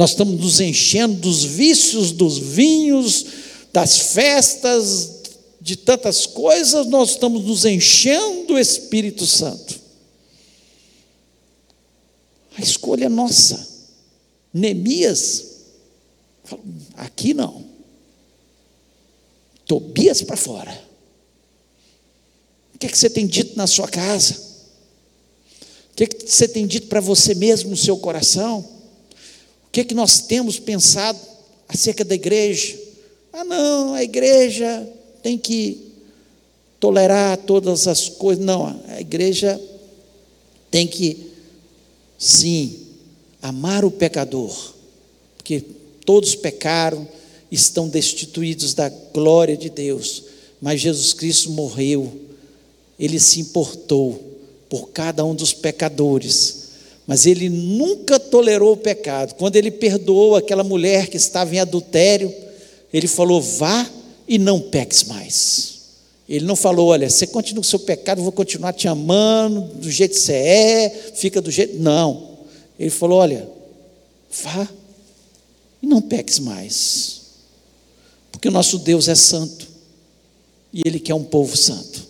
Nós 0.00 0.12
estamos 0.12 0.40
nos 0.40 0.60
enchendo 0.60 1.16
dos 1.16 1.44
vícios, 1.44 2.10
dos 2.10 2.38
vinhos, 2.38 3.26
das 3.70 3.98
festas, 3.98 5.20
de 5.60 5.76
tantas 5.76 6.24
coisas, 6.24 6.86
nós 6.86 7.10
estamos 7.10 7.44
nos 7.44 7.66
enchendo 7.66 8.46
do 8.46 8.58
Espírito 8.58 9.26
Santo. 9.26 9.78
A 12.56 12.62
escolha 12.62 13.04
é 13.04 13.08
nossa. 13.10 13.68
Neemias 14.54 15.44
aqui 16.96 17.34
não. 17.34 17.62
Tobias 19.66 20.22
para 20.22 20.38
fora. 20.38 20.82
O 22.74 22.78
que, 22.78 22.86
é 22.86 22.88
que 22.88 22.96
você 22.96 23.10
tem 23.10 23.26
dito 23.26 23.54
na 23.54 23.66
sua 23.66 23.86
casa? 23.86 24.32
O 25.92 25.96
que, 25.96 26.04
é 26.04 26.06
que 26.06 26.26
você 26.26 26.48
tem 26.48 26.66
dito 26.66 26.86
para 26.86 27.02
você 27.02 27.34
mesmo 27.34 27.68
no 27.68 27.76
seu 27.76 27.98
coração? 27.98 28.79
O 29.70 29.72
que 29.72 29.82
é 29.82 29.84
que 29.84 29.94
nós 29.94 30.20
temos 30.20 30.58
pensado 30.58 31.16
acerca 31.68 32.04
da 32.04 32.16
igreja? 32.16 32.76
Ah, 33.32 33.44
não, 33.44 33.94
a 33.94 34.02
igreja 34.02 34.84
tem 35.22 35.38
que 35.38 35.92
tolerar 36.80 37.36
todas 37.38 37.86
as 37.86 38.08
coisas. 38.08 38.44
Não, 38.44 38.66
a 38.88 39.00
igreja 39.00 39.60
tem 40.72 40.88
que, 40.88 41.30
sim, 42.18 42.80
amar 43.40 43.84
o 43.84 43.92
pecador, 43.92 44.74
porque 45.36 45.64
todos 46.04 46.34
pecaram 46.34 47.06
estão 47.48 47.88
destituídos 47.88 48.74
da 48.74 48.88
glória 48.88 49.56
de 49.56 49.70
Deus, 49.70 50.24
mas 50.60 50.80
Jesus 50.80 51.12
Cristo 51.12 51.50
morreu, 51.50 52.12
ele 52.98 53.20
se 53.20 53.40
importou 53.40 54.20
por 54.68 54.90
cada 54.90 55.24
um 55.24 55.34
dos 55.34 55.52
pecadores, 55.52 56.59
mas 57.10 57.26
ele 57.26 57.48
nunca 57.48 58.20
tolerou 58.20 58.74
o 58.74 58.76
pecado. 58.76 59.34
Quando 59.34 59.56
ele 59.56 59.72
perdoou 59.72 60.36
aquela 60.36 60.62
mulher 60.62 61.08
que 61.08 61.16
estava 61.16 61.52
em 61.52 61.58
adultério, 61.58 62.32
ele 62.94 63.08
falou: 63.08 63.42
vá 63.42 63.84
e 64.28 64.38
não 64.38 64.60
peques 64.60 65.02
mais. 65.02 65.80
Ele 66.28 66.44
não 66.44 66.54
falou, 66.54 66.86
olha, 66.86 67.10
você 67.10 67.26
continua 67.26 67.62
com 67.62 67.66
o 67.66 67.68
seu 67.68 67.80
pecado, 67.80 68.18
eu 68.18 68.22
vou 68.22 68.30
continuar 68.30 68.72
te 68.72 68.86
amando 68.86 69.62
do 69.74 69.90
jeito 69.90 70.14
que 70.14 70.20
você 70.20 70.34
é, 70.34 71.10
fica 71.16 71.40
do 71.40 71.50
jeito. 71.50 71.80
Não. 71.80 72.38
Ele 72.78 72.90
falou, 72.90 73.18
olha, 73.18 73.48
vá 74.44 74.68
e 75.82 75.88
não 75.88 76.00
peques 76.00 76.38
mais. 76.38 77.22
Porque 78.30 78.46
o 78.46 78.52
nosso 78.52 78.78
Deus 78.78 79.08
é 79.08 79.16
santo 79.16 79.66
e 80.72 80.82
Ele 80.86 81.00
quer 81.00 81.14
um 81.14 81.24
povo 81.24 81.56
santo. 81.56 82.06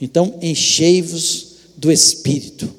Então, 0.00 0.38
enchei-vos 0.40 1.56
do 1.76 1.90
Espírito. 1.90 2.72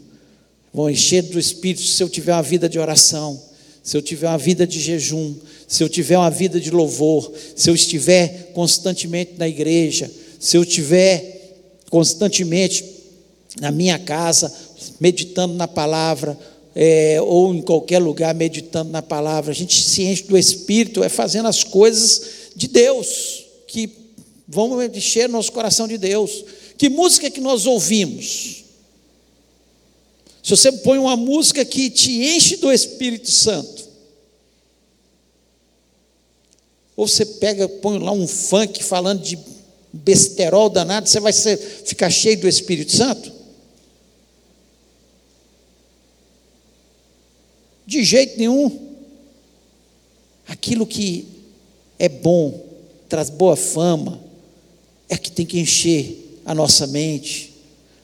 Vou 0.78 0.91
encher 0.91 1.23
do 1.23 1.39
Espírito 1.39 1.82
se 1.82 2.03
eu 2.03 2.07
tiver 2.07 2.34
uma 2.34 2.43
vida 2.43 2.69
de 2.69 2.78
oração, 2.78 3.41
se 3.82 3.97
eu 3.97 4.01
tiver 4.01 4.28
uma 4.28 4.38
vida 4.38 4.67
de 4.67 4.80
jejum, 4.80 5.34
se 5.67 5.84
eu 5.84 5.89
tiver 5.89 6.15
uma 6.15 6.30
vida 6.30 6.59
de 6.59 6.69
louvor, 6.69 7.34
se 7.55 7.67
eu 7.67 7.73
estiver 7.73 8.51
constantemente 8.53 9.32
na 9.39 9.47
igreja, 9.47 10.07
se 10.39 10.55
eu 10.55 10.61
estiver 10.61 11.55
constantemente 11.89 12.86
na 13.59 13.71
minha 13.71 13.97
casa, 13.97 14.53
meditando 14.99 15.55
na 15.55 15.67
palavra, 15.67 16.38
é, 16.75 17.19
ou 17.23 17.55
em 17.55 17.61
qualquer 17.63 17.97
lugar 17.97 18.36
meditando 18.36 18.91
na 18.91 19.01
palavra, 19.01 19.49
a 19.49 19.55
gente 19.55 19.82
se 19.82 20.03
enche 20.03 20.25
do 20.25 20.38
Espírito, 20.38 21.03
é 21.03 21.09
fazendo 21.09 21.47
as 21.47 21.63
coisas 21.63 22.21
de 22.55 22.67
Deus, 22.67 23.47
que 23.65 23.89
vão 24.47 24.80
encher 24.84 25.28
nosso 25.28 25.51
coração 25.51 25.88
de 25.88 25.97
Deus. 25.97 26.45
Que 26.78 26.88
música 26.88 27.32
que 27.32 27.41
nós 27.41 27.65
ouvimos? 27.65 28.66
Se 30.48 30.52
você 30.52 30.72
põe 30.72 30.98
uma 30.98 31.18
música 31.18 31.66
que 31.66 31.89
te 31.89 32.10
enche 32.24 32.56
do 32.56 32.72
Espírito 32.72 33.30
Santo, 33.30 33.86
ou 36.95 37.06
você 37.06 37.26
pega, 37.26 37.68
põe 37.68 38.00
lá 38.00 38.14
um 38.14 38.26
funk 38.26 38.82
falando 38.82 39.22
de 39.22 39.38
besterol 39.91 40.70
danado, 40.70 41.10
você 41.10 41.20
vai 41.20 41.34
ser, 41.34 41.58
ficar 41.58 42.10
cheio 42.10 42.39
do 42.39 42.48
Espírito 42.48 42.93
Santo? 42.93 43.30
De 47.86 48.02
jeito 48.06 48.38
nenhum. 48.38 48.95
Aquilo 50.48 50.88
que 50.88 51.28
é 52.00 52.08
bom, 52.08 52.66
traz 53.10 53.30
boa 53.30 53.58
fama, 53.58 54.18
é 55.10 55.18
que 55.18 55.30
tem 55.30 55.45
que 55.45 55.60
encher 55.60 56.39
a 56.45 56.56
nossa 56.56 56.88
mente. 56.88 57.54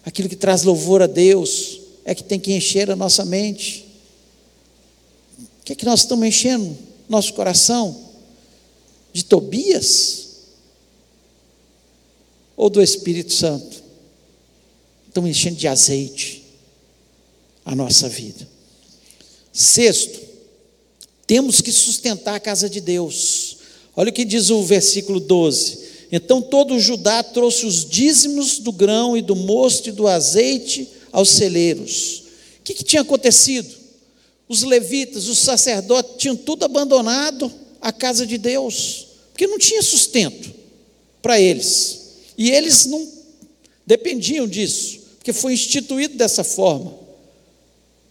Aquilo 0.04 0.28
que 0.28 0.36
traz 0.36 0.64
louvor 0.64 1.02
a 1.02 1.08
Deus 1.08 1.83
é 2.06 2.14
que 2.14 2.24
tem 2.24 2.40
que 2.40 2.54
encher 2.54 2.92
a 2.92 2.96
nossa 2.96 3.24
mente. 3.26 3.86
O 5.62 5.66
que 5.66 5.74
é 5.74 5.76
que 5.76 5.86
nós 5.86 6.02
estamos 6.02 6.28
enchendo 6.28 6.78
nosso 7.08 7.34
coração? 7.34 8.12
De 9.14 9.24
Tobias? 9.24 10.24
ou 12.56 12.70
do 12.70 12.82
Espírito 12.82 13.34
Santo. 13.34 13.84
Estão 15.08 15.28
enchendo 15.28 15.58
de 15.58 15.68
azeite 15.68 16.44
a 17.66 17.76
nossa 17.76 18.10
vida. 18.10 18.48
Sexto, 19.52 20.20
temos 21.28 21.62
que 21.62 21.72
sustentar 21.72 22.36
a 22.36 22.40
casa 22.40 22.70
de 22.70 22.82
Deus. 22.82 23.58
Olha 23.96 24.10
o 24.10 24.14
que 24.14 24.26
diz 24.26 24.50
o 24.50 24.64
versículo 24.64 25.20
12. 25.20 25.84
Então 26.12 26.42
todo 26.42 26.80
Judá 26.80 27.24
trouxe 27.24 27.66
os 27.66 27.88
dízimos 27.88 28.60
do 28.60 28.72
grão 28.72 29.16
e 29.16 29.22
do 29.22 29.36
mosto 29.36 29.90
e 29.90 29.92
do 29.92 30.08
azeite 30.08 30.90
aos 31.14 31.30
celeiros. 31.30 32.24
O 32.60 32.64
que, 32.64 32.74
que 32.74 32.84
tinha 32.84 33.04
acontecido? 33.04 33.74
Os 34.50 34.64
levitas, 34.64 35.28
os 35.28 35.38
sacerdotes 35.38 36.16
tinham 36.18 36.36
tudo 36.36 36.66
abandonado 36.66 37.50
a 37.80 37.94
casa 37.94 38.26
de 38.26 38.38
Deus, 38.38 39.08
porque 39.32 39.48
não 39.48 39.60
tinha 39.60 39.82
sustento 39.82 40.52
para 41.22 41.40
eles. 41.40 42.02
E 42.38 42.50
eles 42.50 42.86
não 42.88 43.08
dependiam 43.86 44.48
disso, 44.48 45.00
porque 45.18 45.32
foi 45.32 45.54
instituído 45.54 46.18
dessa 46.18 46.44
forma. 46.44 46.94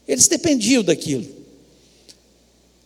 Eles 0.07 0.28
dependiam 0.28 0.82
daquilo. 0.82 1.26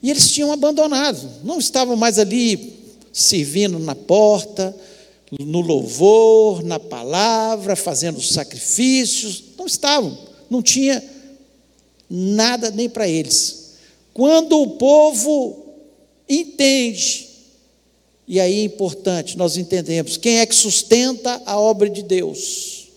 E 0.02 0.10
eles 0.10 0.30
tinham 0.30 0.52
abandonado, 0.52 1.44
não 1.44 1.58
estavam 1.58 1.96
mais 1.96 2.18
ali 2.18 2.74
servindo 3.12 3.78
na 3.78 3.94
porta, 3.94 4.74
no 5.40 5.60
louvor, 5.60 6.62
na 6.62 6.78
palavra, 6.78 7.74
fazendo 7.74 8.20
sacrifícios, 8.22 9.42
não 9.58 9.66
estavam, 9.66 10.16
não 10.48 10.62
tinha 10.62 11.02
nada 12.08 12.70
nem 12.70 12.88
para 12.88 13.08
eles. 13.08 13.74
Quando 14.14 14.60
o 14.60 14.76
povo 14.76 15.64
entende 16.28 17.26
e 18.28 18.40
aí 18.40 18.60
é 18.60 18.64
importante, 18.64 19.38
nós 19.38 19.56
entendemos 19.56 20.16
quem 20.16 20.40
é 20.40 20.46
que 20.46 20.54
sustenta 20.54 21.40
a 21.46 21.60
obra 21.60 21.88
de 21.88 22.02
Deus. 22.02 22.88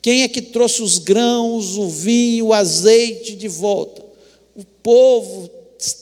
Quem 0.00 0.22
é 0.22 0.28
que 0.28 0.42
trouxe 0.42 0.82
os 0.82 0.98
grãos, 0.98 1.76
o 1.76 1.88
vinho, 1.88 2.46
o 2.46 2.52
azeite 2.52 3.34
de 3.34 3.48
volta? 3.48 4.04
O 4.54 4.64
povo 4.82 5.50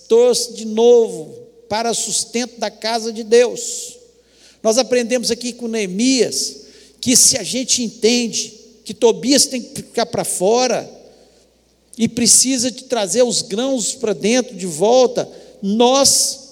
trouxe 0.08 0.54
de 0.54 0.66
novo 0.66 1.34
para 1.68 1.94
sustento 1.94 2.58
da 2.58 2.70
casa 2.70 3.12
de 3.12 3.22
Deus. 3.22 3.96
Nós 4.62 4.78
aprendemos 4.78 5.30
aqui 5.30 5.52
com 5.52 5.68
Neemias 5.68 6.56
que 7.00 7.16
se 7.16 7.36
a 7.36 7.42
gente 7.42 7.82
entende 7.82 8.54
que 8.84 8.94
Tobias 8.94 9.46
tem 9.46 9.60
que 9.60 9.82
ficar 9.82 10.06
para 10.06 10.24
fora 10.24 10.88
e 11.98 12.08
precisa 12.08 12.70
de 12.70 12.84
trazer 12.84 13.22
os 13.22 13.42
grãos 13.42 13.94
para 13.94 14.12
dentro 14.12 14.56
de 14.56 14.66
volta, 14.66 15.28
nós 15.60 16.42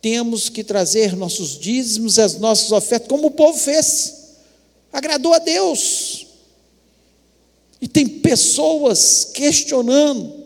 temos 0.00 0.48
que 0.48 0.62
trazer 0.62 1.16
nossos 1.16 1.58
dízimos, 1.58 2.18
as 2.18 2.38
nossas 2.38 2.70
ofertas, 2.70 3.08
como 3.08 3.26
o 3.26 3.32
povo 3.32 3.58
fez, 3.58 4.14
agradou 4.92 5.34
a 5.34 5.38
Deus. 5.38 6.26
E 7.80 7.88
tem 7.88 8.06
pessoas 8.06 9.28
questionando, 9.34 10.44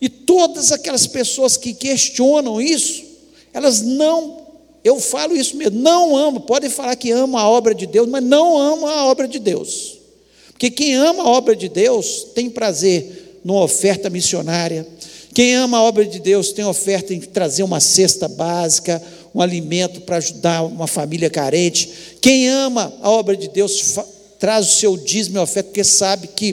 e 0.00 0.08
todas 0.08 0.72
aquelas 0.72 1.06
pessoas 1.06 1.56
que 1.56 1.74
questionam 1.74 2.60
isso, 2.60 3.04
elas 3.52 3.82
não, 3.82 4.39
eu 4.82 4.98
falo 4.98 5.36
isso 5.36 5.56
mesmo, 5.56 5.78
não 5.78 6.16
amam, 6.16 6.40
podem 6.40 6.70
falar 6.70 6.96
que 6.96 7.10
amam 7.10 7.40
a 7.40 7.48
obra 7.48 7.74
de 7.74 7.86
Deus, 7.86 8.08
mas 8.08 8.22
não 8.22 8.58
amam 8.58 8.86
a 8.86 9.06
obra 9.06 9.28
de 9.28 9.38
Deus. 9.38 9.98
Porque 10.50 10.70
quem 10.70 10.94
ama 10.94 11.22
a 11.22 11.28
obra 11.28 11.54
de 11.56 11.68
Deus 11.68 12.26
tem 12.34 12.48
prazer 12.48 13.40
numa 13.44 13.62
oferta 13.62 14.10
missionária, 14.10 14.86
quem 15.32 15.54
ama 15.54 15.78
a 15.78 15.82
obra 15.82 16.04
de 16.04 16.18
Deus 16.18 16.50
tem 16.52 16.64
oferta 16.64 17.14
em 17.14 17.20
trazer 17.20 17.62
uma 17.62 17.80
cesta 17.80 18.26
básica, 18.26 19.00
um 19.34 19.40
alimento 19.40 20.00
para 20.00 20.16
ajudar 20.16 20.62
uma 20.62 20.88
família 20.88 21.30
carente. 21.30 21.88
Quem 22.20 22.48
ama 22.48 22.92
a 23.00 23.10
obra 23.10 23.36
de 23.36 23.48
Deus 23.48 23.96
traz 24.40 24.66
o 24.66 24.76
seu 24.76 24.96
dízimo 24.96 25.38
e 25.38 25.40
oferta, 25.40 25.68
porque 25.68 25.84
sabe 25.84 26.26
que 26.26 26.52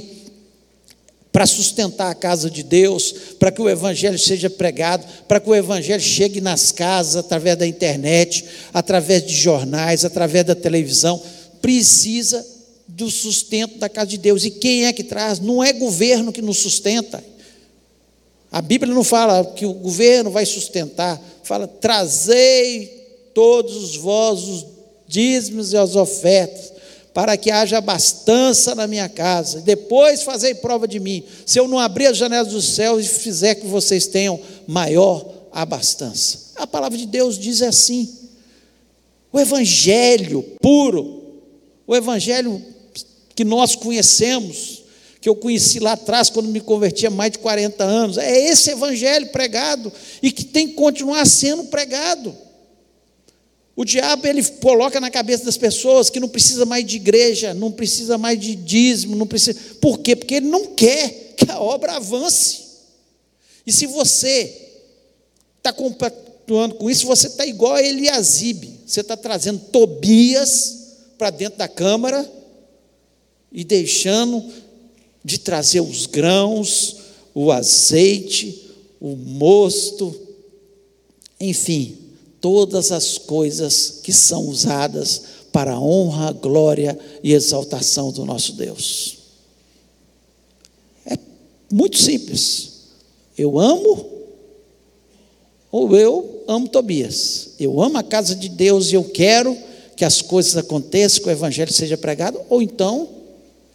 para 1.38 1.46
sustentar 1.46 2.10
a 2.10 2.16
casa 2.16 2.50
de 2.50 2.64
Deus, 2.64 3.14
para 3.38 3.52
que 3.52 3.62
o 3.62 3.70
Evangelho 3.70 4.18
seja 4.18 4.50
pregado, 4.50 5.06
para 5.28 5.40
que 5.40 5.48
o 5.48 5.54
Evangelho 5.54 6.02
chegue 6.02 6.42
nas 6.42 6.72
casas 6.72 7.16
através 7.16 7.56
da 7.56 7.68
internet, 7.68 8.44
através 8.74 9.24
de 9.24 9.36
jornais, 9.36 10.04
através 10.04 10.44
da 10.46 10.56
televisão, 10.56 11.22
precisa 11.62 12.44
do 12.88 13.12
sustento 13.12 13.78
da 13.78 13.88
casa 13.88 14.08
de 14.08 14.18
Deus. 14.18 14.46
E 14.46 14.50
quem 14.50 14.88
é 14.88 14.94
que 14.94 15.04
traz? 15.04 15.40
Não 15.40 15.64
é 15.64 15.72
governo 15.74 16.34
que 16.34 16.42
nos 16.42 16.58
sustenta, 16.58 17.24
a 18.52 18.60
Bíblia 18.60 18.92
não 18.92 19.04
fala 19.04 19.46
que 19.46 19.68
o 19.68 19.74
governo 19.74 20.32
vai 20.32 20.44
sustentar, 20.44 21.22
fala: 21.44 21.68
trazei 21.68 23.30
todos 23.36 23.96
vós 23.96 24.42
os 24.42 24.66
dízimos 25.08 25.72
e 25.72 25.78
as 25.78 25.96
ofertas, 25.96 26.74
para 27.18 27.36
que 27.36 27.50
haja 27.50 27.80
abastança 27.80 28.76
na 28.76 28.86
minha 28.86 29.10
casa. 29.10 29.62
Depois 29.62 30.22
fazei 30.22 30.54
prova 30.54 30.88
de 30.88 31.00
mim. 31.00 31.24
Se 31.48 31.60
eu 31.60 31.68
não 31.68 31.80
abrir 31.80 32.06
as 32.06 32.16
janelas 32.16 32.50
dos 32.50 32.76
céus 32.76 33.04
e 33.04 33.10
fizer 33.10 33.56
que 33.56 33.66
vocês 33.66 34.06
tenham 34.06 34.40
maior 34.68 35.26
abastança. 35.52 36.52
A 36.56 36.68
palavra 36.68 36.96
de 36.96 37.08
Deus 37.08 37.40
diz 37.40 37.64
assim. 37.64 38.08
O 39.34 39.40
evangelho 39.40 40.44
puro, 40.62 41.42
o 41.88 41.96
evangelho 41.96 42.64
que 43.34 43.44
nós 43.44 43.76
conhecemos, 43.76 44.84
que 45.20 45.28
eu 45.28 45.36
conheci 45.36 45.80
lá 45.80 45.94
atrás, 45.94 46.30
quando 46.30 46.50
me 46.50 46.62
converti 46.62 47.08
há 47.08 47.10
mais 47.10 47.32
de 47.32 47.40
40 47.40 47.84
anos. 47.84 48.20
É 48.20 48.48
esse 48.48 48.70
evangelho 48.70 49.30
pregado 49.30 49.92
e 50.22 50.32
que 50.32 50.46
tem 50.46 50.68
que 50.68 50.76
continuar 50.76 51.26
sendo 51.26 51.64
pregado. 51.64 52.38
O 53.78 53.86
diabo 53.86 54.26
ele 54.26 54.44
coloca 54.44 55.00
na 55.00 55.12
cabeça 55.12 55.46
das 55.46 55.56
pessoas 55.56 56.10
que 56.10 56.20
não 56.20 56.28
precisa 56.28 56.66
mais 56.66 56.84
de 56.84 56.96
igreja, 56.96 57.54
não 57.54 57.72
precisa 57.72 58.18
mais 58.18 58.40
de 58.40 58.56
dízimo, 58.56 59.16
não 59.16 59.28
precisa. 59.28 59.56
Por 59.80 60.00
quê? 60.00 60.16
Porque 60.16 60.34
ele 60.34 60.48
não 60.48 60.74
quer 60.74 61.36
que 61.38 61.52
a 61.52 61.60
obra 61.60 61.98
avance. 61.98 62.64
E 63.68 63.72
se 63.72 63.86
você 63.86 64.72
está 65.58 65.70
atuando 65.70 66.74
com 66.74 66.90
isso, 66.90 67.06
você 67.06 67.28
está 67.28 67.46
igual 67.46 67.76
a 67.76 67.84
Eliasibe. 67.84 68.80
Você 68.84 69.02
está 69.02 69.16
trazendo 69.16 69.60
Tobias 69.72 70.96
para 71.16 71.30
dentro 71.30 71.60
da 71.60 71.68
câmara 71.68 72.28
e 73.52 73.64
deixando 73.64 74.44
de 75.24 75.38
trazer 75.38 75.82
os 75.82 76.08
grãos, 76.08 76.98
o 77.32 77.52
azeite, 77.52 78.72
o 79.00 79.16
mosto, 79.16 80.20
enfim, 81.40 82.07
todas 82.48 82.94
as 82.94 83.18
coisas 83.18 84.00
que 84.02 84.14
são 84.14 84.48
usadas 84.48 85.22
para 85.52 85.74
a 85.74 85.82
honra, 85.82 86.32
glória 86.32 86.98
e 87.22 87.34
exaltação 87.34 88.10
do 88.10 88.24
nosso 88.24 88.54
Deus. 88.54 89.18
É 91.06 91.18
muito 91.70 91.98
simples. 91.98 92.84
Eu 93.38 93.60
amo 93.60 94.06
ou 95.70 95.94
eu 95.94 96.42
amo 96.48 96.70
Tobias. 96.70 97.50
Eu 97.60 97.82
amo 97.82 97.98
a 97.98 98.04
casa 98.04 98.34
de 98.34 98.48
Deus 98.48 98.94
e 98.94 98.96
eu 98.96 99.04
quero 99.04 99.58
que 99.98 100.06
as 100.06 100.22
coisas 100.22 100.56
aconteçam, 100.56 101.24
que 101.24 101.28
o 101.28 101.32
evangelho 101.32 101.74
seja 101.74 101.98
pregado, 101.98 102.40
ou 102.50 102.62
então 102.62 103.10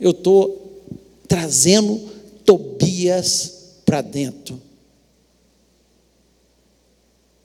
eu 0.00 0.12
estou 0.12 0.80
trazendo 1.28 2.00
Tobias 2.46 3.52
para 3.84 4.00
dentro. 4.00 4.58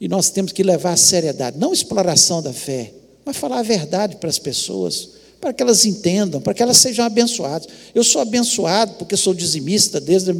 E 0.00 0.08
nós 0.08 0.30
temos 0.30 0.52
que 0.52 0.62
levar 0.62 0.92
a 0.92 0.96
seriedade, 0.96 1.58
não 1.58 1.72
exploração 1.72 2.40
da 2.40 2.52
fé, 2.52 2.92
mas 3.24 3.36
falar 3.36 3.58
a 3.58 3.62
verdade 3.62 4.16
para 4.16 4.30
as 4.30 4.38
pessoas, 4.38 5.10
para 5.40 5.52
que 5.52 5.62
elas 5.62 5.84
entendam, 5.84 6.40
para 6.40 6.54
que 6.54 6.62
elas 6.62 6.78
sejam 6.78 7.04
abençoadas. 7.04 7.68
Eu 7.94 8.04
sou 8.04 8.20
abençoado 8.20 8.94
porque 8.94 9.16
sou 9.16 9.34
dizimista 9.34 10.00
desde 10.00 10.32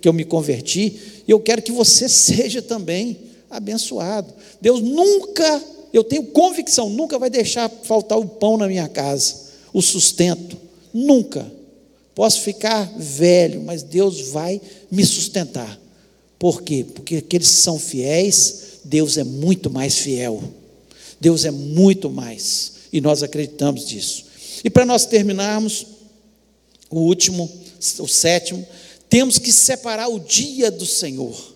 que 0.00 0.08
eu 0.08 0.12
me 0.12 0.24
converti, 0.24 1.22
e 1.26 1.30
eu 1.30 1.40
quero 1.40 1.62
que 1.62 1.72
você 1.72 2.08
seja 2.10 2.60
também 2.60 3.18
abençoado. 3.48 4.32
Deus 4.60 4.80
nunca, 4.80 5.62
eu 5.92 6.02
tenho 6.02 6.24
convicção, 6.24 6.90
nunca 6.90 7.18
vai 7.18 7.30
deixar 7.30 7.70
faltar 7.84 8.18
o 8.18 8.26
pão 8.26 8.56
na 8.56 8.66
minha 8.66 8.88
casa, 8.88 9.36
o 9.72 9.80
sustento, 9.80 10.56
nunca. 10.92 11.50
Posso 12.14 12.42
ficar 12.42 12.92
velho, 12.96 13.62
mas 13.62 13.82
Deus 13.82 14.28
vai 14.28 14.60
me 14.90 15.04
sustentar. 15.04 15.80
Por 16.38 16.62
quê? 16.62 16.84
Porque 16.94 17.16
aqueles 17.16 17.48
que 17.48 17.56
são 17.56 17.78
fiéis, 17.78 18.63
Deus 18.84 19.16
é 19.16 19.24
muito 19.24 19.70
mais 19.70 19.98
fiel. 19.98 20.42
Deus 21.20 21.44
é 21.44 21.50
muito 21.50 22.10
mais. 22.10 22.72
E 22.92 23.00
nós 23.00 23.22
acreditamos 23.22 23.86
disso. 23.86 24.24
E 24.62 24.70
para 24.70 24.84
nós 24.84 25.06
terminarmos, 25.06 25.86
o 26.90 27.00
último, 27.00 27.50
o 27.98 28.06
sétimo, 28.06 28.66
temos 29.08 29.38
que 29.38 29.52
separar 29.52 30.08
o 30.08 30.20
dia 30.20 30.70
do 30.70 30.86
Senhor. 30.86 31.54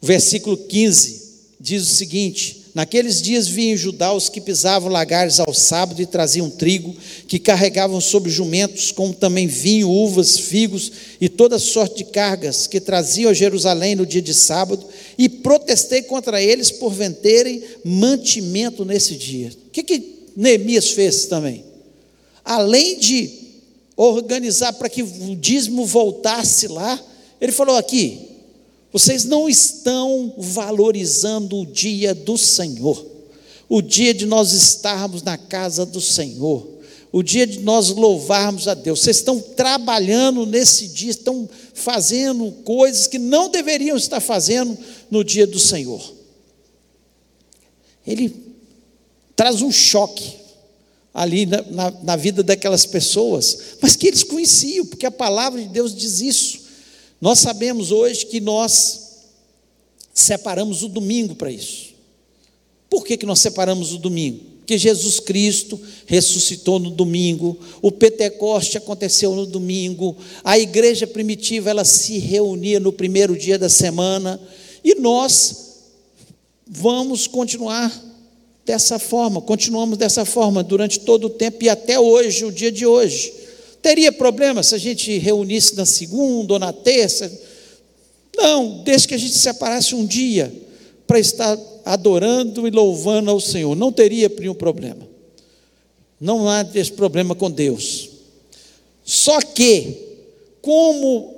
O 0.00 0.06
versículo 0.06 0.56
15 0.56 1.22
diz 1.60 1.82
o 1.82 1.94
seguinte: 1.94 2.65
Naqueles 2.76 3.22
dias 3.22 3.48
vinham 3.48 3.72
em 3.72 3.76
Judá 3.78 4.12
os 4.12 4.28
que 4.28 4.38
pisavam 4.38 4.92
lagares 4.92 5.40
ao 5.40 5.54
sábado 5.54 6.02
e 6.02 6.04
traziam 6.04 6.50
trigo, 6.50 6.94
que 7.26 7.38
carregavam 7.38 8.02
sobre 8.02 8.30
jumentos, 8.30 8.92
como 8.92 9.14
também 9.14 9.46
vinho, 9.46 9.88
uvas, 9.88 10.38
figos 10.38 10.92
e 11.18 11.26
toda 11.26 11.58
sorte 11.58 11.96
de 11.96 12.04
cargas 12.04 12.66
que 12.66 12.78
traziam 12.78 13.30
a 13.30 13.32
Jerusalém 13.32 13.94
no 13.94 14.04
dia 14.04 14.20
de 14.20 14.34
sábado, 14.34 14.86
e 15.16 15.26
protestei 15.26 16.02
contra 16.02 16.42
eles 16.42 16.70
por 16.70 16.92
venderem 16.92 17.62
mantimento 17.82 18.84
nesse 18.84 19.14
dia. 19.14 19.48
O 19.68 19.70
que, 19.70 19.82
que 19.82 20.26
Neemias 20.36 20.90
fez 20.90 21.24
também? 21.24 21.64
Além 22.44 22.98
de 22.98 23.30
organizar 23.96 24.74
para 24.74 24.90
que 24.90 25.02
o 25.02 25.34
dízimo 25.34 25.86
voltasse 25.86 26.68
lá, 26.68 27.02
ele 27.40 27.52
falou 27.52 27.78
aqui: 27.78 28.25
vocês 28.92 29.24
não 29.24 29.48
estão 29.48 30.34
valorizando 30.38 31.60
o 31.60 31.66
dia 31.66 32.14
do 32.14 32.38
Senhor, 32.38 33.04
o 33.68 33.82
dia 33.82 34.14
de 34.14 34.26
nós 34.26 34.52
estarmos 34.52 35.22
na 35.22 35.36
casa 35.36 35.84
do 35.84 36.00
Senhor, 36.00 36.66
o 37.12 37.22
dia 37.22 37.46
de 37.46 37.60
nós 37.60 37.90
louvarmos 37.90 38.68
a 38.68 38.74
Deus. 38.74 39.00
Vocês 39.00 39.18
estão 39.18 39.40
trabalhando 39.40 40.46
nesse 40.46 40.88
dia, 40.88 41.10
estão 41.10 41.48
fazendo 41.74 42.52
coisas 42.64 43.06
que 43.06 43.18
não 43.18 43.48
deveriam 43.48 43.96
estar 43.96 44.20
fazendo 44.20 44.76
no 45.10 45.24
dia 45.24 45.46
do 45.46 45.58
Senhor. 45.58 46.14
Ele 48.06 48.34
traz 49.34 49.62
um 49.62 49.72
choque 49.72 50.36
ali 51.12 51.46
na, 51.46 51.62
na, 51.62 51.90
na 52.02 52.16
vida 52.16 52.42
daquelas 52.42 52.84
pessoas, 52.84 53.58
mas 53.80 53.96
que 53.96 54.06
eles 54.06 54.22
conheciam, 54.22 54.84
porque 54.86 55.06
a 55.06 55.10
palavra 55.10 55.60
de 55.60 55.68
Deus 55.68 55.94
diz 55.94 56.20
isso. 56.20 56.65
Nós 57.20 57.38
sabemos 57.38 57.90
hoje 57.90 58.26
que 58.26 58.40
nós 58.40 59.06
separamos 60.12 60.82
o 60.82 60.88
domingo 60.88 61.34
para 61.34 61.50
isso. 61.50 61.94
Por 62.88 63.04
que, 63.04 63.16
que 63.16 63.26
nós 63.26 63.40
separamos 63.40 63.92
o 63.92 63.98
domingo? 63.98 64.56
Porque 64.58 64.78
Jesus 64.78 65.20
Cristo 65.20 65.80
ressuscitou 66.06 66.80
no 66.80 66.90
domingo, 66.90 67.56
o 67.80 67.92
Pentecoste 67.92 68.76
aconteceu 68.76 69.34
no 69.34 69.46
domingo, 69.46 70.16
a 70.42 70.58
igreja 70.58 71.06
primitiva 71.06 71.70
ela 71.70 71.84
se 71.84 72.18
reunia 72.18 72.80
no 72.80 72.92
primeiro 72.92 73.38
dia 73.38 73.58
da 73.58 73.68
semana, 73.68 74.40
e 74.82 74.96
nós 74.96 75.66
vamos 76.66 77.28
continuar 77.28 77.92
dessa 78.64 78.98
forma, 78.98 79.40
continuamos 79.40 79.96
dessa 79.96 80.24
forma 80.24 80.64
durante 80.64 80.98
todo 80.98 81.28
o 81.28 81.30
tempo 81.30 81.62
e 81.62 81.68
até 81.68 82.00
hoje, 82.00 82.44
o 82.44 82.50
dia 82.50 82.72
de 82.72 82.84
hoje. 82.84 83.45
Teria 83.86 84.10
problema 84.10 84.64
se 84.64 84.74
a 84.74 84.78
gente 84.78 85.16
reunisse 85.16 85.76
na 85.76 85.86
segunda 85.86 86.54
ou 86.54 86.58
na 86.58 86.72
terça? 86.72 87.30
Não, 88.36 88.82
desde 88.82 89.06
que 89.06 89.14
a 89.14 89.18
gente 89.18 89.38
separasse 89.38 89.94
um 89.94 90.04
dia 90.04 90.52
para 91.06 91.20
estar 91.20 91.56
adorando 91.84 92.66
e 92.66 92.70
louvando 92.72 93.30
ao 93.30 93.38
Senhor. 93.38 93.76
Não 93.76 93.92
teria 93.92 94.28
nenhum 94.28 94.56
problema. 94.56 95.08
Não 96.20 96.48
há 96.48 96.66
esse 96.74 96.90
problema 96.90 97.36
com 97.36 97.48
Deus. 97.48 98.10
Só 99.04 99.40
que, 99.40 99.96
como 100.60 101.32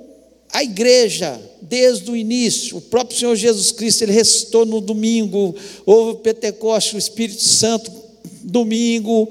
a 0.51 0.63
igreja, 0.63 1.39
desde 1.61 2.09
o 2.09 2.15
início, 2.15 2.77
o 2.77 2.81
próprio 2.81 3.15
Senhor 3.15 3.35
Jesus 3.35 3.71
Cristo, 3.71 4.01
ele 4.01 4.13
ressuscitou 4.13 4.65
no 4.65 4.81
domingo, 4.81 5.53
houve 5.85 6.13
o 6.13 6.15
Pentecoste, 6.15 6.95
o 6.95 6.97
Espírito 6.97 7.43
Santo, 7.43 7.91
domingo, 8.41 9.29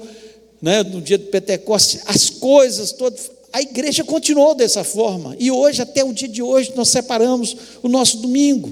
né, 0.61 0.83
no 0.83 1.01
dia 1.01 1.17
do 1.17 1.25
Pentecostes, 1.25 2.01
as 2.05 2.29
coisas 2.29 2.91
todas, 2.91 3.31
a 3.51 3.61
igreja 3.61 4.03
continuou 4.03 4.53
dessa 4.53 4.83
forma, 4.83 5.35
e 5.39 5.49
hoje, 5.51 5.81
até 5.81 6.03
o 6.03 6.13
dia 6.13 6.27
de 6.27 6.41
hoje, 6.41 6.73
nós 6.75 6.89
separamos 6.89 7.55
o 7.81 7.89
nosso 7.89 8.17
domingo. 8.17 8.71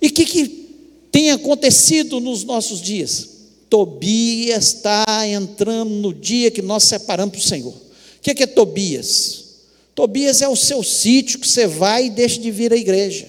E 0.00 0.08
o 0.08 0.12
que, 0.12 0.24
que 0.24 0.48
tem 1.10 1.30
acontecido 1.30 2.20
nos 2.20 2.44
nossos 2.44 2.80
dias? 2.80 3.36
Tobias 3.68 4.74
está 4.74 5.04
entrando 5.26 5.90
no 5.90 6.14
dia 6.14 6.50
que 6.50 6.62
nós 6.62 6.84
separamos 6.84 7.32
para 7.32 7.44
o 7.44 7.48
Senhor. 7.48 7.72
O 7.72 8.20
que, 8.22 8.34
que 8.34 8.44
é 8.44 8.46
Tobias? 8.46 9.44
Tobias 9.94 10.42
é 10.42 10.48
o 10.48 10.54
seu 10.54 10.82
sítio 10.82 11.38
que 11.40 11.48
você 11.48 11.66
vai 11.66 12.06
e 12.06 12.10
deixa 12.10 12.38
de 12.38 12.50
vir 12.50 12.72
à 12.72 12.76
igreja. 12.76 13.26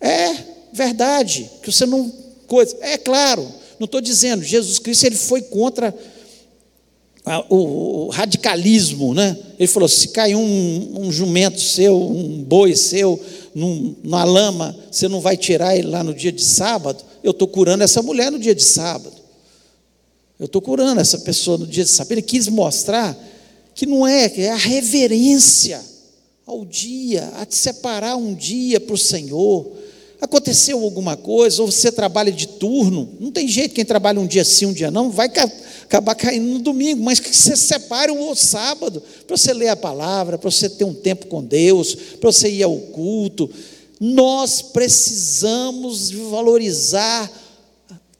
É 0.00 0.34
verdade, 0.72 1.50
que 1.62 1.70
você 1.70 1.86
não. 1.86 2.12
Coisa, 2.46 2.76
é 2.80 2.96
claro, 2.96 3.46
não 3.78 3.84
estou 3.84 4.00
dizendo, 4.00 4.42
Jesus 4.42 4.78
Cristo 4.78 5.04
ele 5.04 5.16
foi 5.16 5.42
contra 5.42 5.94
o, 7.48 8.08
radicalismo, 8.08 9.12
né? 9.12 9.36
Ele 9.58 9.66
falou: 9.66 9.88
se 9.88 10.08
cair 10.08 10.34
um, 10.34 11.00
um 11.00 11.12
jumento 11.12 11.60
seu, 11.60 12.00
um 12.00 12.42
boi 12.42 12.74
seu, 12.74 13.20
num, 13.54 13.94
na 14.02 14.24
lama, 14.24 14.76
você 14.90 15.08
não 15.08 15.20
vai 15.20 15.36
tirar 15.36 15.76
ele 15.76 15.88
lá 15.88 16.02
no 16.02 16.14
dia 16.14 16.32
de 16.32 16.42
sábado. 16.42 17.04
Eu 17.22 17.32
estou 17.32 17.48
curando 17.48 17.84
essa 17.84 18.02
mulher 18.02 18.30
no 18.30 18.38
dia 18.38 18.54
de 18.54 18.64
sábado. 18.64 19.16
Eu 20.38 20.46
estou 20.46 20.62
curando 20.62 21.00
essa 21.00 21.18
pessoa 21.18 21.58
no 21.58 21.66
dia 21.66 21.84
de 21.84 21.90
sábado. 21.90 22.12
Ele 22.12 22.22
quis 22.22 22.48
mostrar 22.48 23.16
que 23.74 23.84
não 23.84 24.06
é, 24.06 24.32
é 24.36 24.50
a 24.50 24.56
reverência 24.56 25.80
ao 26.46 26.64
dia, 26.64 27.30
a 27.36 27.44
te 27.44 27.56
separar 27.56 28.16
um 28.16 28.34
dia 28.34 28.80
para 28.80 28.94
o 28.94 28.98
Senhor 28.98 29.70
Aconteceu 30.20 30.82
alguma 30.82 31.16
coisa, 31.16 31.62
ou 31.62 31.70
você 31.70 31.92
trabalha 31.92 32.32
de 32.32 32.48
turno, 32.48 33.08
não 33.20 33.30
tem 33.30 33.46
jeito, 33.46 33.74
quem 33.74 33.84
trabalha 33.84 34.18
um 34.18 34.26
dia 34.26 34.44
sim, 34.44 34.66
um 34.66 34.72
dia 34.72 34.90
não, 34.90 35.10
vai 35.10 35.28
acabar 35.84 36.16
caindo 36.16 36.44
no 36.44 36.58
domingo, 36.58 37.04
mas 37.04 37.20
que 37.20 37.34
você 37.34 37.56
separe 37.56 38.10
o 38.10 38.34
sábado, 38.34 39.00
para 39.28 39.36
você 39.36 39.52
ler 39.52 39.68
a 39.68 39.76
palavra, 39.76 40.36
para 40.36 40.50
você 40.50 40.68
ter 40.68 40.82
um 40.82 40.92
tempo 40.92 41.28
com 41.28 41.44
Deus, 41.44 41.94
para 42.20 42.32
você 42.32 42.50
ir 42.50 42.64
ao 42.64 42.76
culto. 42.76 43.48
Nós 44.00 44.60
precisamos 44.60 46.10
valorizar 46.10 47.30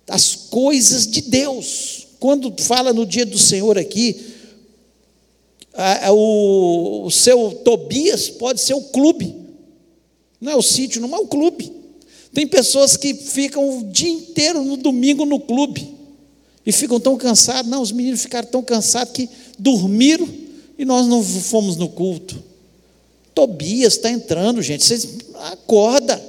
as 0.09 0.36
coisas 0.36 1.05
de 1.05 1.20
Deus. 1.22 2.07
Quando 2.20 2.55
fala 2.62 2.92
no 2.92 3.05
dia 3.05 3.26
do 3.26 3.38
Senhor 3.38 3.76
aqui, 3.76 4.34
o, 6.12 7.07
o 7.07 7.11
seu 7.11 7.51
Tobias 7.64 8.28
pode 8.28 8.61
ser 8.61 8.74
o 8.74 8.82
clube, 8.82 9.34
não 10.40 10.53
é 10.53 10.57
o 10.57 10.62
sítio, 10.62 11.01
não 11.01 11.12
é 11.12 11.18
o 11.18 11.26
clube. 11.26 11.78
Tem 12.33 12.47
pessoas 12.47 12.97
que 12.97 13.14
ficam 13.14 13.79
o 13.79 13.85
dia 13.85 14.11
inteiro 14.11 14.62
no 14.62 14.76
domingo 14.76 15.24
no 15.24 15.41
clube 15.41 15.95
e 16.64 16.72
ficam 16.72 17.01
tão 17.01 17.16
cansados. 17.16 17.70
Não, 17.70 17.81
os 17.81 17.93
meninos 17.93 18.22
ficaram 18.22 18.49
tão 18.49 18.62
cansados 18.62 19.12
que 19.12 19.29
dormiram 19.59 20.29
e 20.79 20.85
nós 20.85 21.07
não 21.07 21.22
fomos 21.22 21.76
no 21.76 21.89
culto. 21.89 22.43
Tobias 23.35 23.95
está 23.95 24.11
entrando, 24.11 24.61
gente. 24.61 24.85
Vocês 24.85 25.09
acorda. 25.53 26.22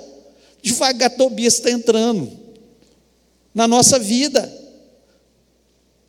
Devagar 0.62 1.10
Tobias 1.16 1.56
está 1.56 1.72
entrando 1.72 2.32
na 3.54 3.68
nossa 3.68 3.98
vida. 4.00 4.52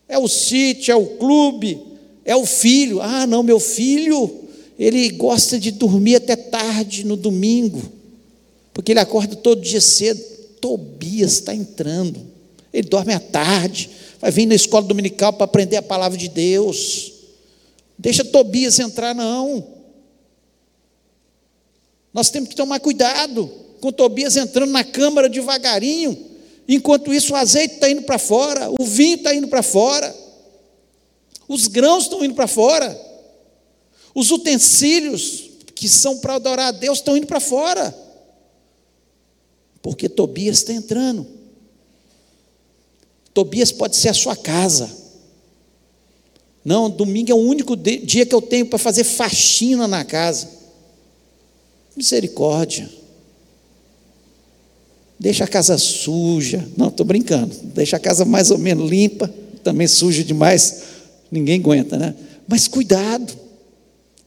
É 0.09 0.19
o 0.19 0.29
sítio, 0.29 0.93
é 0.93 0.97
o 0.97 1.07
clube, 1.07 1.81
é 2.25 2.35
o 2.35 2.45
filho. 2.45 3.01
Ah, 3.01 3.27
não, 3.27 3.43
meu 3.43 3.61
filho, 3.61 4.41
ele 4.79 5.11
gosta 5.11 5.59
de 5.59 5.71
dormir 5.71 6.17
até 6.17 6.35
tarde 6.35 7.05
no 7.05 7.17
domingo, 7.17 7.81
porque 8.81 8.93
ele 8.93 9.01
acorda 9.01 9.37
todo 9.37 9.61
dia 9.61 9.79
cedo. 9.79 10.19
Tobias 10.59 11.33
está 11.33 11.55
entrando. 11.55 12.19
Ele 12.73 12.89
dorme 12.89 13.13
à 13.13 13.21
tarde, 13.21 13.91
vai 14.19 14.31
vir 14.31 14.47
na 14.47 14.55
escola 14.55 14.87
dominical 14.87 15.35
para 15.35 15.45
aprender 15.45 15.77
a 15.77 15.83
palavra 15.83 16.17
de 16.17 16.29
Deus. 16.29 17.13
Deixa 17.99 18.25
Tobias 18.25 18.79
entrar, 18.79 19.15
não. 19.15 19.67
Nós 22.15 22.31
temos 22.31 22.49
que 22.49 22.57
tomar 22.57 22.81
cuidado 22.81 23.53
com 23.83 23.93
Tobias 23.93 24.39
entrando 24.39 24.71
na 24.71 24.83
câmara 24.83 25.29
devagarinho, 25.29 26.17
enquanto 26.67 27.13
isso 27.13 27.35
o 27.35 27.37
azeite 27.37 27.75
está 27.75 27.91
indo 27.91 28.03
para 28.03 28.19
fora, 28.19 28.71
o 28.79 28.83
vinho 28.83 29.17
está 29.17 29.35
indo 29.35 29.49
para 29.49 29.63
fora, 29.63 30.17
os 31.47 31.67
grãos 31.67 32.05
estão 32.05 32.25
indo 32.25 32.35
para 32.35 32.47
fora, 32.47 32.99
os 34.15 34.31
utensílios 34.31 35.51
que 35.75 35.87
são 35.87 36.17
para 36.17 36.37
adorar 36.37 36.69
a 36.69 36.73
Deus 36.73 36.99
estão 36.99 37.15
indo 37.15 37.27
para 37.27 37.41
fora, 37.41 37.95
porque 39.83 40.09
Tobias 40.09 40.59
está 40.59 40.73
entrando. 40.73 41.27
Tobias 43.33 43.73
pode 43.73 43.97
ser 43.97 44.09
a 44.09 44.15
sua 44.15 44.37
casa. 44.37 44.91
Não, 46.65 46.91
domingo 46.91 47.31
é 47.31 47.35
o 47.35 47.39
único 47.39 47.77
dia 47.77 48.27
que 48.27 48.35
eu 48.35 48.43
tenho 48.43 48.67
para 48.67 48.79
fazer 48.79 49.05
faxina 49.05 49.89
na 49.89 50.05
casa. 50.05 50.49
Misericórdia. 51.97 52.91
Deixa 55.19 55.45
a 55.45 55.49
casa 55.49 55.77
suja. 55.79 56.67
Não, 56.77 56.89
estou 56.89 57.07
brincando. 57.07 57.55
Deixa 57.75 57.97
a 57.97 58.01
casa 58.01 58.25
mais 58.25 58.51
ou 58.51 58.59
menos 58.59 58.89
limpa. 58.91 59.33
Também 59.63 59.87
suja 59.87 60.25
demais, 60.25 60.83
ninguém 61.31 61.61
aguenta, 61.61 61.99
né? 61.99 62.15
Mas 62.49 62.67
cuidado. 62.67 63.33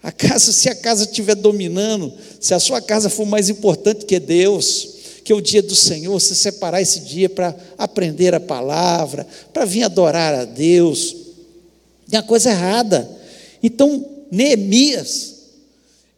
A 0.02 0.12
casa, 0.12 0.52
se 0.52 0.70
a 0.70 0.76
casa 0.76 1.06
estiver 1.06 1.34
dominando, 1.34 2.14
se 2.40 2.54
a 2.54 2.60
sua 2.60 2.82
casa 2.82 3.10
for 3.10 3.26
mais 3.26 3.50
importante 3.50 4.06
que 4.06 4.20
Deus, 4.20 4.93
que 5.24 5.32
é 5.32 5.36
o 5.36 5.42
dia 5.42 5.62
do 5.62 5.76
Senhor, 5.76 6.20
você 6.20 6.36
separar 6.36 6.82
esse 6.82 7.02
dia 7.02 7.30
para 7.30 7.56
aprender 7.78 8.34
a 8.34 8.40
palavra, 8.40 9.26
para 9.54 9.66
vir 9.66 9.84
adorar 9.84 10.34
a 10.34 10.46
Deus, 10.46 11.16
tem 12.10 12.20
uma 12.20 12.28
coisa 12.28 12.52
errada. 12.52 13.10
Então, 13.62 14.06
Neemias, 14.30 15.34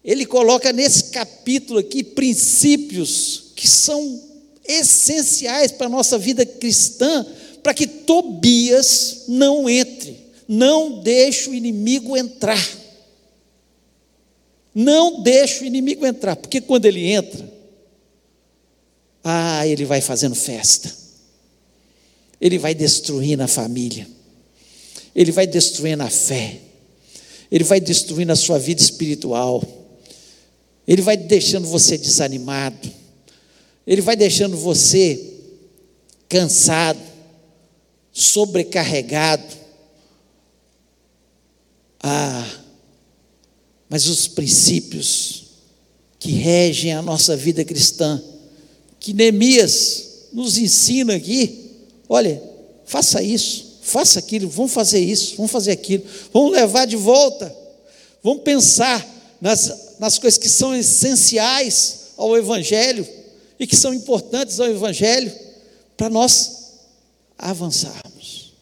ele 0.04 0.26
coloca 0.26 0.74
nesse 0.74 1.06
capítulo 1.06 1.80
aqui 1.80 2.04
princípios 2.04 3.52
que 3.56 3.68
são 3.68 4.22
essenciais 4.68 5.72
para 5.72 5.88
a 5.88 5.90
nossa 5.90 6.18
vida 6.18 6.46
cristã, 6.46 7.26
para 7.64 7.74
que 7.74 7.88
Tobias 7.88 9.24
não 9.28 9.70
entre, 9.70 10.20
não 10.48 11.02
deixe 11.02 11.50
o 11.50 11.54
inimigo 11.54 12.18
entrar. 12.18 12.86
Não 14.74 15.22
deixe 15.22 15.64
o 15.64 15.66
inimigo 15.66 16.06
entrar, 16.06 16.36
porque 16.36 16.60
quando 16.60 16.86
ele 16.86 17.10
entra, 17.10 17.50
ah, 19.28 19.66
ele 19.66 19.86
vai 19.86 20.02
fazendo 20.02 20.36
festa. 20.36 20.96
Ele 22.40 22.60
vai 22.60 22.76
destruindo 22.76 23.42
a 23.42 23.48
família. 23.48 24.08
Ele 25.16 25.32
vai 25.32 25.48
destruindo 25.48 26.04
a 26.04 26.10
fé. 26.12 26.60
Ele 27.52 27.64
vai 27.64 27.80
destruindo 27.80 28.32
a 28.32 28.36
sua 28.36 28.60
vida 28.60 28.80
espiritual. 28.80 29.64
Ele 30.88 31.02
vai 31.02 31.18
deixando 31.18 31.66
você 31.66 31.98
desanimado. 31.98 32.92
Ele 33.88 34.00
vai 34.00 34.16
deixando 34.16 34.56
você 34.58 35.34
cansado, 36.30 37.02
sobrecarregado. 38.12 39.56
Ah, 42.00 42.48
mas 43.90 44.06
os 44.06 44.28
princípios 44.28 45.46
que 46.20 46.30
regem 46.30 46.94
a 46.94 47.02
nossa 47.02 47.36
vida 47.36 47.66
cristã 47.66 48.22
que 49.06 49.14
Neemias 49.14 50.30
nos 50.34 50.58
ensina 50.58 51.14
aqui. 51.14 51.70
Olha, 52.10 52.42
faça 52.86 53.22
isso, 53.22 53.78
faça 53.84 54.18
aquilo, 54.18 54.50
vamos 54.50 54.72
fazer 54.72 55.00
isso, 55.00 55.36
vamos 55.36 55.52
fazer 55.52 55.74
aquilo, 55.74 56.04
vamos 56.34 56.54
levar 56.54 56.88
de 56.88 56.96
volta, 56.96 57.56
vamos 58.24 58.42
pensar 58.42 59.08
nas, 59.40 60.00
nas 60.00 60.18
coisas 60.18 60.40
que 60.40 60.50
são 60.50 60.76
essenciais 60.76 62.14
ao 62.18 62.36
Evangelho 62.36 63.08
e 63.60 63.68
que 63.68 63.76
são 63.76 63.94
importantes 63.94 64.60
ao 64.60 64.72
Evangelho 64.72 65.32
para 65.96 66.10
nós 66.10 66.72
avançarmos. 67.38 68.56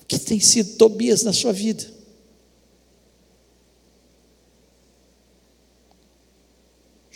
O 0.00 0.06
que 0.06 0.16
tem 0.16 0.38
sido 0.38 0.76
Tobias 0.76 1.24
na 1.24 1.32
sua 1.32 1.52
vida? 1.52 1.84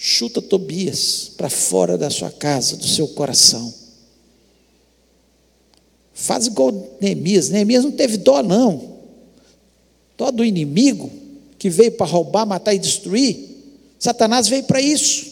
Chuta 0.05 0.43
Tobias 0.43 1.31
para 1.37 1.49
fora 1.49 1.97
da 1.97 2.11
sua 2.11 2.29
casa, 2.29 2.77
do 2.77 2.89
seu 2.89 3.07
coração. 3.07 3.73
Faz 6.13 6.49
igual 6.49 6.73
Neemias. 7.01 7.51
Neemias 7.51 7.85
não 7.85 7.93
teve 7.93 8.17
dó, 8.17 8.43
não. 8.43 8.97
Dó 10.19 10.33
do 10.33 10.45
inimigo 10.45 11.09
que 11.57 11.71
veio 11.71 11.93
para 11.93 12.05
roubar, 12.05 12.45
matar 12.45 12.75
e 12.75 12.81
destruir. 12.81 13.49
Satanás 13.97 14.49
veio 14.49 14.65
para 14.65 14.81
isso. 14.81 15.31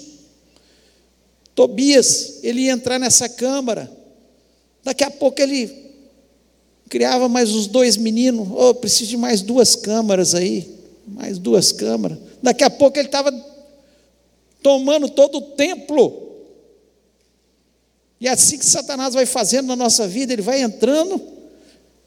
Tobias, 1.52 2.38
ele 2.44 2.60
ia 2.60 2.70
entrar 2.70 3.00
nessa 3.00 3.28
câmara. 3.28 3.90
Daqui 4.84 5.02
a 5.02 5.10
pouco 5.10 5.42
ele 5.42 5.68
criava 6.88 7.28
mais 7.28 7.50
os 7.50 7.66
dois 7.66 7.96
meninos. 7.96 8.46
Oh, 8.52 8.72
preciso 8.72 9.10
de 9.10 9.16
mais 9.16 9.42
duas 9.42 9.74
câmaras 9.74 10.32
aí. 10.32 10.72
Mais 11.08 11.40
duas 11.40 11.72
câmaras. 11.72 12.18
Daqui 12.40 12.62
a 12.62 12.70
pouco 12.70 12.96
ele 12.96 13.08
estava 13.08 13.49
tomando 14.62 15.08
todo 15.08 15.38
o 15.38 15.42
templo. 15.42 16.28
E 18.20 18.28
é 18.28 18.30
assim 18.30 18.58
que 18.58 18.64
Satanás 18.64 19.14
vai 19.14 19.24
fazendo 19.24 19.68
na 19.68 19.76
nossa 19.76 20.06
vida, 20.06 20.32
ele 20.32 20.42
vai 20.42 20.60
entrando, 20.60 21.20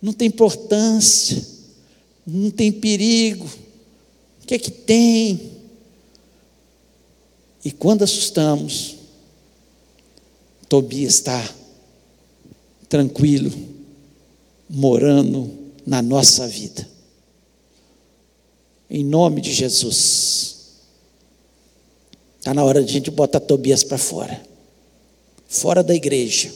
não 0.01 0.13
tem 0.13 0.27
importância, 0.27 1.43
não 2.25 2.51
tem 2.51 2.71
perigo. 2.71 3.49
O 4.43 4.45
que 4.45 4.55
é 4.55 4.59
que 4.59 4.71
tem? 4.71 5.51
E 7.65 7.71
quando 7.71 8.03
assustamos, 8.03 8.97
Tobias 10.67 11.15
está 11.15 11.53
tranquilo, 12.89 13.51
morando 14.69 15.49
na 15.85 16.01
nossa 16.01 16.47
vida. 16.47 16.87
Em 18.89 19.03
nome 19.03 19.41
de 19.41 19.51
Jesus. 19.51 20.52
Está 22.43 22.53
na 22.53 22.63
hora 22.65 22.83
de 22.83 22.89
a 22.89 22.93
gente 22.93 23.09
botar 23.09 23.39
Tobias 23.39 23.83
para 23.83 23.97
fora 23.97 24.53
fora 25.53 25.83
da 25.83 25.93
igreja. 25.93 26.51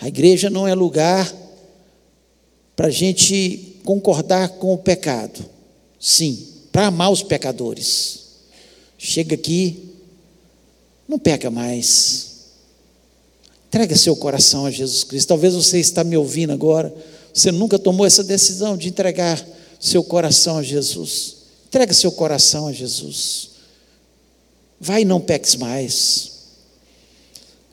A 0.00 0.08
igreja 0.08 0.50
não 0.50 0.66
é 0.66 0.74
lugar 0.74 1.32
para 2.74 2.88
a 2.88 2.90
gente 2.90 3.76
concordar 3.84 4.48
com 4.48 4.74
o 4.74 4.78
pecado. 4.78 5.44
Sim, 6.00 6.48
para 6.72 6.88
amar 6.88 7.12
os 7.12 7.22
pecadores. 7.22 8.18
Chega 8.98 9.36
aqui, 9.36 9.94
não 11.08 11.20
peca 11.20 11.50
mais. 11.50 12.32
Entrega 13.68 13.96
seu 13.96 14.16
coração 14.16 14.66
a 14.66 14.70
Jesus 14.70 15.04
Cristo. 15.04 15.28
Talvez 15.28 15.54
você 15.54 15.78
está 15.78 16.02
me 16.02 16.16
ouvindo 16.16 16.52
agora. 16.52 16.92
Você 17.32 17.52
nunca 17.52 17.78
tomou 17.78 18.04
essa 18.04 18.24
decisão 18.24 18.76
de 18.76 18.88
entregar 18.88 19.42
seu 19.78 20.02
coração 20.02 20.58
a 20.58 20.62
Jesus. 20.64 21.36
Entrega 21.68 21.94
seu 21.94 22.10
coração 22.10 22.66
a 22.66 22.72
Jesus. 22.72 23.51
Vai 24.84 25.02
e 25.02 25.04
não 25.04 25.20
peques 25.20 25.54
mais. 25.54 26.32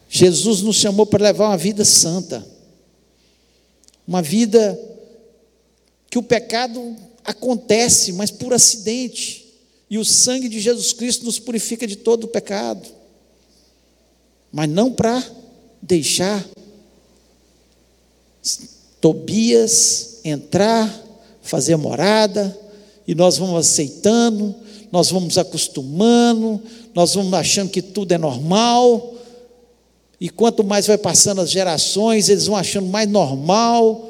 Jesus 0.07 0.61
nos 0.61 0.75
chamou 0.75 1.07
para 1.07 1.23
levar 1.23 1.47
uma 1.47 1.57
vida 1.57 1.83
santa, 1.83 2.45
uma 4.07 4.21
vida 4.21 4.79
que 6.07 6.19
o 6.19 6.23
pecado 6.23 6.95
acontece, 7.23 8.13
mas 8.13 8.29
por 8.29 8.53
acidente, 8.53 9.51
e 9.89 9.97
o 9.97 10.05
sangue 10.05 10.47
de 10.47 10.59
Jesus 10.59 10.93
Cristo 10.93 11.25
nos 11.25 11.39
purifica 11.39 11.87
de 11.87 11.95
todo 11.95 12.25
o 12.25 12.27
pecado, 12.27 12.87
mas 14.51 14.69
não 14.69 14.91
para 14.91 15.23
deixar 15.81 16.47
Tobias 19.01 20.19
entrar, 20.23 21.03
fazer 21.41 21.75
morada, 21.75 22.55
e 23.07 23.15
nós 23.15 23.37
vamos 23.37 23.67
aceitando, 23.67 24.55
nós 24.91 25.09
vamos 25.11 25.37
acostumando, 25.37 26.61
nós 26.93 27.13
vamos 27.13 27.33
achando 27.33 27.69
que 27.69 27.81
tudo 27.81 28.11
é 28.11 28.17
normal, 28.17 29.15
e 30.19 30.29
quanto 30.29 30.63
mais 30.63 30.87
vai 30.87 30.97
passando 30.97 31.41
as 31.41 31.49
gerações, 31.49 32.27
eles 32.27 32.47
vão 32.47 32.55
achando 32.55 32.87
mais 32.87 33.07
normal, 33.07 34.09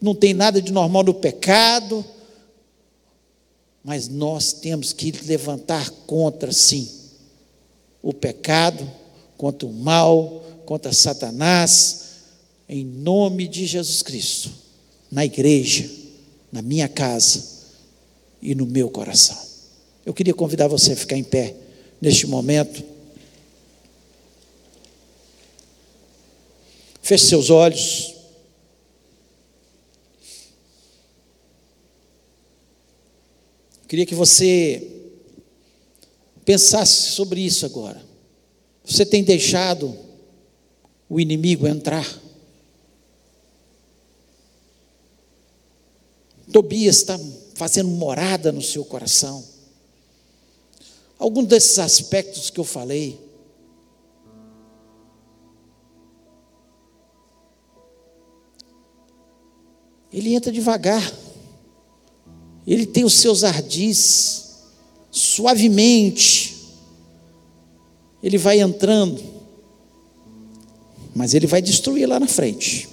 não 0.00 0.14
tem 0.14 0.34
nada 0.34 0.60
de 0.60 0.72
normal 0.72 1.04
no 1.04 1.14
pecado, 1.14 2.04
mas 3.82 4.08
nós 4.08 4.52
temos 4.52 4.92
que 4.92 5.12
levantar 5.24 5.90
contra, 6.06 6.52
sim, 6.52 6.88
o 8.02 8.12
pecado, 8.12 8.88
contra 9.38 9.66
o 9.66 9.72
mal, 9.72 10.42
contra 10.66 10.92
Satanás, 10.92 12.04
em 12.68 12.84
nome 12.84 13.46
de 13.46 13.64
Jesus 13.64 14.02
Cristo, 14.02 14.50
na 15.10 15.24
igreja, 15.24 15.88
na 16.50 16.60
minha 16.60 16.88
casa 16.88 17.55
e 18.40 18.54
no 18.54 18.66
meu 18.66 18.90
coração. 18.90 19.36
Eu 20.04 20.14
queria 20.14 20.34
convidar 20.34 20.68
você 20.68 20.92
a 20.92 20.96
ficar 20.96 21.16
em 21.16 21.24
pé 21.24 21.54
neste 22.00 22.26
momento. 22.26 22.82
Feche 27.02 27.26
seus 27.26 27.50
olhos. 27.50 28.14
Eu 33.82 33.88
queria 33.88 34.06
que 34.06 34.14
você 34.14 34.96
pensasse 36.44 37.12
sobre 37.12 37.40
isso 37.40 37.66
agora. 37.66 38.00
Você 38.84 39.04
tem 39.04 39.24
deixado 39.24 39.96
o 41.08 41.20
inimigo 41.20 41.66
entrar? 41.66 42.22
Tobias 46.52 46.96
está 46.96 47.18
fazendo 47.56 47.88
morada 47.88 48.52
no 48.52 48.60
seu 48.60 48.84
coração. 48.84 49.42
Algum 51.18 51.42
desses 51.42 51.78
aspectos 51.78 52.50
que 52.50 52.60
eu 52.60 52.64
falei. 52.64 53.18
Ele 60.12 60.34
entra 60.34 60.52
devagar. 60.52 61.02
Ele 62.66 62.84
tem 62.84 63.04
os 63.04 63.14
seus 63.14 63.42
ardis, 63.42 64.56
suavemente. 65.10 66.56
Ele 68.22 68.36
vai 68.36 68.60
entrando, 68.60 69.22
mas 71.14 71.32
ele 71.32 71.46
vai 71.46 71.62
destruir 71.62 72.06
lá 72.06 72.20
na 72.20 72.28
frente. 72.28 72.86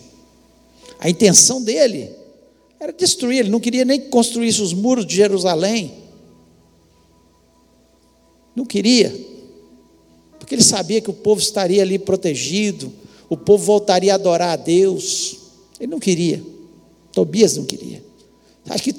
A 0.99 1.09
intenção 1.09 1.61
dele 1.61 2.22
era 2.83 2.91
destruir, 2.91 3.39
ele 3.39 3.49
não 3.49 3.61
queria 3.61 3.85
nem 3.85 3.97
que 3.97 4.09
construísse 4.09 4.61
os 4.61 4.73
muros 4.73 5.05
de 5.05 5.15
Jerusalém. 5.15 5.93
Não 8.53 8.65
queria, 8.65 9.09
porque 10.37 10.53
ele 10.53 10.63
sabia 10.63 10.99
que 10.99 11.09
o 11.09 11.13
povo 11.13 11.39
estaria 11.39 11.81
ali 11.81 11.97
protegido, 11.97 12.91
o 13.29 13.37
povo 13.37 13.63
voltaria 13.63 14.11
a 14.11 14.15
adorar 14.15 14.49
a 14.49 14.55
Deus. 14.57 15.37
Ele 15.79 15.91
não 15.91 15.99
queria, 15.99 16.43
Tobias 17.13 17.55
não 17.55 17.63
queria. 17.63 18.03
Acho 18.69 18.83
que 18.83 18.95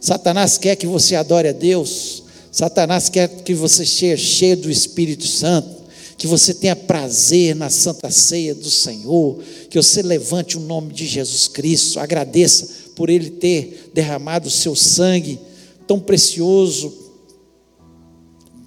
Satanás 0.00 0.56
quer 0.56 0.76
que 0.76 0.86
você 0.86 1.14
adore 1.14 1.48
a 1.48 1.52
Deus, 1.52 2.22
Satanás 2.50 3.10
quer 3.10 3.28
que 3.28 3.52
você 3.52 3.84
seja 3.84 4.16
cheio 4.16 4.56
do 4.56 4.70
Espírito 4.70 5.26
Santo, 5.26 5.68
que 6.16 6.26
você 6.26 6.54
tenha 6.54 6.74
prazer 6.74 7.54
na 7.54 7.68
santa 7.68 8.10
ceia 8.10 8.54
do 8.54 8.70
Senhor, 8.70 9.38
que 9.68 9.76
você 9.76 10.00
levante 10.00 10.56
o 10.56 10.60
nome 10.60 10.94
de 10.94 11.06
Jesus 11.06 11.46
Cristo, 11.46 12.00
agradeça 12.00 12.87
por 12.98 13.08
Ele 13.08 13.30
ter 13.30 13.92
derramado 13.94 14.48
o 14.48 14.50
seu 14.50 14.74
sangue 14.74 15.38
tão 15.86 16.00
precioso 16.00 16.92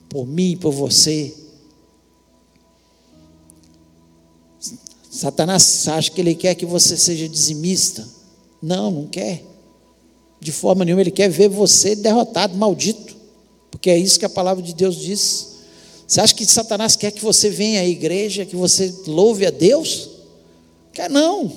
por 0.08 0.26
mim 0.26 0.52
e 0.52 0.56
por 0.56 0.72
você. 0.72 1.36
Satanás 5.10 5.86
acha 5.90 6.10
que 6.10 6.22
ele 6.22 6.34
quer 6.34 6.56
que 6.56 6.66
você 6.66 6.96
seja 6.96 7.28
dizimista. 7.28 8.08
Não, 8.62 8.90
não 8.90 9.06
quer. 9.06 9.44
De 10.40 10.54
forma 10.54 10.86
nenhuma, 10.86 11.02
ele 11.02 11.12
quer 11.12 11.30
ver 11.30 11.50
você 11.50 11.94
derrotado, 11.94 12.58
maldito. 12.58 13.14
Porque 13.70 13.90
é 13.90 13.98
isso 13.98 14.18
que 14.18 14.26
a 14.26 14.30
palavra 14.30 14.64
de 14.64 14.74
Deus 14.74 14.96
diz. 14.96 15.50
Você 16.08 16.22
acha 16.22 16.34
que 16.34 16.46
Satanás 16.46 16.96
quer 16.96 17.12
que 17.12 17.22
você 17.22 17.50
venha 17.50 17.82
à 17.82 17.86
igreja, 17.86 18.46
que 18.46 18.56
você 18.56 18.94
louve 19.06 19.46
a 19.46 19.52
Deus? 19.52 20.10
Quer 20.94 21.10
não. 21.10 21.52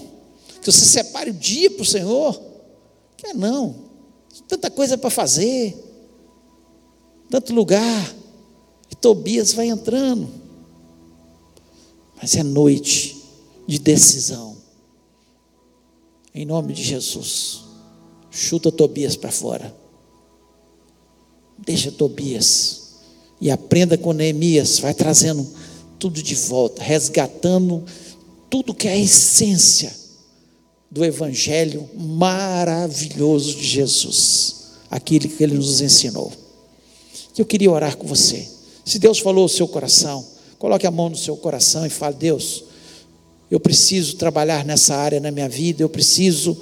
Que 0.61 0.73
você 0.73 0.85
separe 0.85 1.31
o 1.31 1.35
dia 1.35 1.71
para 1.71 1.83
o 1.83 1.87
Senhor. 1.87 2.44
Quer 3.25 3.31
é, 3.31 3.35
não. 3.35 3.75
Tanta 4.47 4.71
coisa 4.71 4.99
para 4.99 5.09
fazer, 5.09 5.75
tanto 7.31 7.55
lugar. 7.55 8.15
E 8.91 8.95
Tobias 8.95 9.55
vai 9.55 9.69
entrando. 9.69 10.29
Mas 12.21 12.37
é 12.37 12.43
noite 12.43 13.17
de 13.67 13.79
decisão. 13.79 14.59
Em 16.35 16.45
nome 16.45 16.75
de 16.75 16.83
Jesus. 16.83 17.63
Chuta 18.31 18.71
Tobias 18.71 19.17
para 19.17 19.33
fora. 19.33 19.75
Deixa 21.57 21.91
Tobias. 21.91 22.97
E 23.41 23.51
aprenda 23.51 23.97
com 23.97 24.13
Neemias. 24.13 24.79
Vai 24.81 24.93
trazendo 24.93 25.51
tudo 25.99 26.23
de 26.23 26.35
volta, 26.35 26.83
resgatando 26.83 27.85
tudo 28.51 28.75
que 28.75 28.87
é 28.87 28.93
a 28.93 28.99
essência 28.99 30.04
do 30.95 31.05
Evangelho 31.05 31.91
maravilhoso 31.99 33.57
de 33.57 33.65
Jesus, 33.65 34.67
aquele 34.89 35.29
que 35.29 35.43
ele 35.43 35.55
nos 35.55 35.81
ensinou. 35.81 36.33
Eu 37.37 37.45
queria 37.45 37.69
orar 37.69 37.97
com 37.97 38.07
você. 38.07 38.49
Se 38.85 39.01
Deus 39.01 39.19
falou 39.19 39.47
o 39.47 39.49
seu 39.49 39.67
coração, 39.67 40.25
coloque 40.57 40.87
a 40.87 40.93
mão 40.93 41.09
no 41.09 41.17
seu 41.17 41.37
coração 41.37 41.85
e 41.85 41.91
fale: 41.91 42.15
Deus, 42.15 42.63
eu 43.51 43.59
preciso 43.59 44.15
trabalhar 44.15 44.65
nessa 44.65 44.95
área 44.95 45.19
na 45.19 45.33
minha 45.33 45.49
vida, 45.49 45.83
eu 45.83 45.89
preciso 45.89 46.57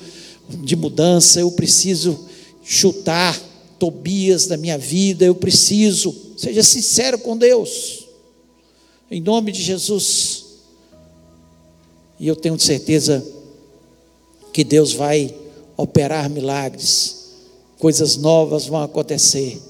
de 0.48 0.76
mudança, 0.76 1.38
eu 1.38 1.50
preciso 1.52 2.18
chutar 2.64 3.38
Tobias 3.78 4.46
da 4.46 4.56
minha 4.56 4.78
vida, 4.78 5.26
eu 5.26 5.34
preciso. 5.34 6.16
Seja 6.38 6.62
sincero 6.62 7.18
com 7.18 7.36
Deus, 7.36 8.06
em 9.10 9.20
nome 9.20 9.52
de 9.52 9.62
Jesus. 9.62 10.44
E 12.18 12.26
eu 12.26 12.34
tenho 12.34 12.58
certeza 12.58 13.22
que 14.52 14.62
Deus 14.62 14.92
vai 14.92 15.34
operar 15.76 16.28
milagres, 16.28 17.30
coisas 17.78 18.16
novas 18.16 18.66
vão 18.66 18.82
acontecer. 18.82 19.60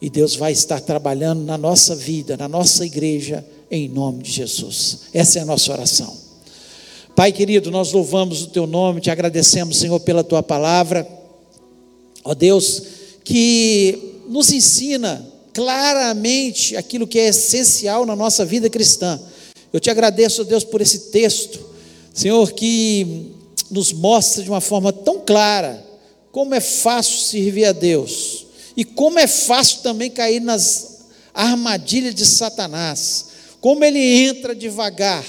E 0.00 0.08
Deus 0.08 0.34
vai 0.34 0.52
estar 0.52 0.80
trabalhando 0.80 1.44
na 1.44 1.58
nossa 1.58 1.94
vida, 1.94 2.36
na 2.36 2.48
nossa 2.48 2.86
igreja, 2.86 3.44
em 3.70 3.88
nome 3.88 4.22
de 4.22 4.32
Jesus. 4.32 5.00
Essa 5.12 5.38
é 5.38 5.42
a 5.42 5.44
nossa 5.44 5.70
oração. 5.70 6.16
Pai 7.14 7.32
querido, 7.32 7.70
nós 7.70 7.92
louvamos 7.92 8.42
o 8.42 8.46
teu 8.46 8.66
nome, 8.66 9.02
te 9.02 9.10
agradecemos, 9.10 9.76
Senhor, 9.76 10.00
pela 10.00 10.24
tua 10.24 10.42
palavra. 10.42 11.06
Ó 12.24 12.34
Deus, 12.34 12.82
que 13.22 14.16
nos 14.26 14.50
ensina 14.50 15.26
claramente 15.52 16.76
aquilo 16.76 17.06
que 17.06 17.18
é 17.18 17.28
essencial 17.28 18.06
na 18.06 18.16
nossa 18.16 18.44
vida 18.46 18.70
cristã. 18.70 19.20
Eu 19.70 19.78
te 19.78 19.90
agradeço, 19.90 20.44
Deus, 20.44 20.64
por 20.64 20.80
esse 20.80 21.10
texto 21.10 21.69
Senhor, 22.12 22.52
que 22.52 23.32
nos 23.70 23.92
mostra 23.92 24.42
de 24.42 24.50
uma 24.50 24.60
forma 24.60 24.92
tão 24.92 25.20
clara 25.20 25.84
como 26.32 26.54
é 26.54 26.60
fácil 26.60 27.18
servir 27.18 27.64
a 27.64 27.72
Deus 27.72 28.46
e 28.76 28.84
como 28.84 29.18
é 29.18 29.26
fácil 29.26 29.80
também 29.82 30.10
cair 30.10 30.40
nas 30.40 31.00
armadilhas 31.32 32.14
de 32.14 32.26
Satanás, 32.26 33.26
como 33.60 33.84
ele 33.84 33.98
entra 33.98 34.54
devagar 34.54 35.24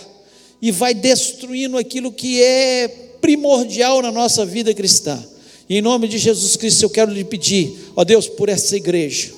e 0.61 0.71
vai 0.71 0.93
destruindo 0.93 1.77
aquilo 1.77 2.11
que 2.11 2.41
é 2.41 2.88
primordial 3.19 4.01
na 4.01 4.11
nossa 4.11 4.45
vida 4.45 4.73
cristã. 4.73 5.23
E 5.69 5.77
em 5.77 5.82
nome 5.82 6.07
de 6.07 6.17
Jesus 6.17 6.55
Cristo 6.55 6.84
eu 6.84 6.89
quero 6.89 7.11
lhe 7.11 7.23
pedir, 7.23 7.91
ó 7.95 8.03
Deus, 8.03 8.27
por 8.27 8.49
essa 8.49 8.75
igreja, 8.75 9.32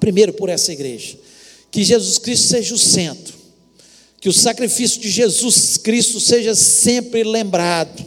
primeiro 0.00 0.32
por 0.32 0.48
essa 0.48 0.72
igreja, 0.72 1.18
que 1.70 1.84
Jesus 1.84 2.18
Cristo 2.18 2.48
seja 2.48 2.74
o 2.74 2.78
centro 2.78 3.41
que 4.22 4.28
o 4.28 4.32
sacrifício 4.32 5.00
de 5.00 5.10
Jesus 5.10 5.76
Cristo 5.76 6.20
seja 6.20 6.54
sempre 6.54 7.24
lembrado, 7.24 8.06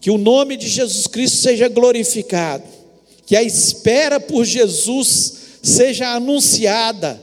que 0.00 0.10
o 0.10 0.18
nome 0.18 0.56
de 0.56 0.66
Jesus 0.68 1.06
Cristo 1.06 1.36
seja 1.36 1.68
glorificado, 1.68 2.64
que 3.24 3.36
a 3.36 3.42
espera 3.42 4.18
por 4.18 4.44
Jesus 4.44 5.34
seja 5.62 6.08
anunciada, 6.08 7.22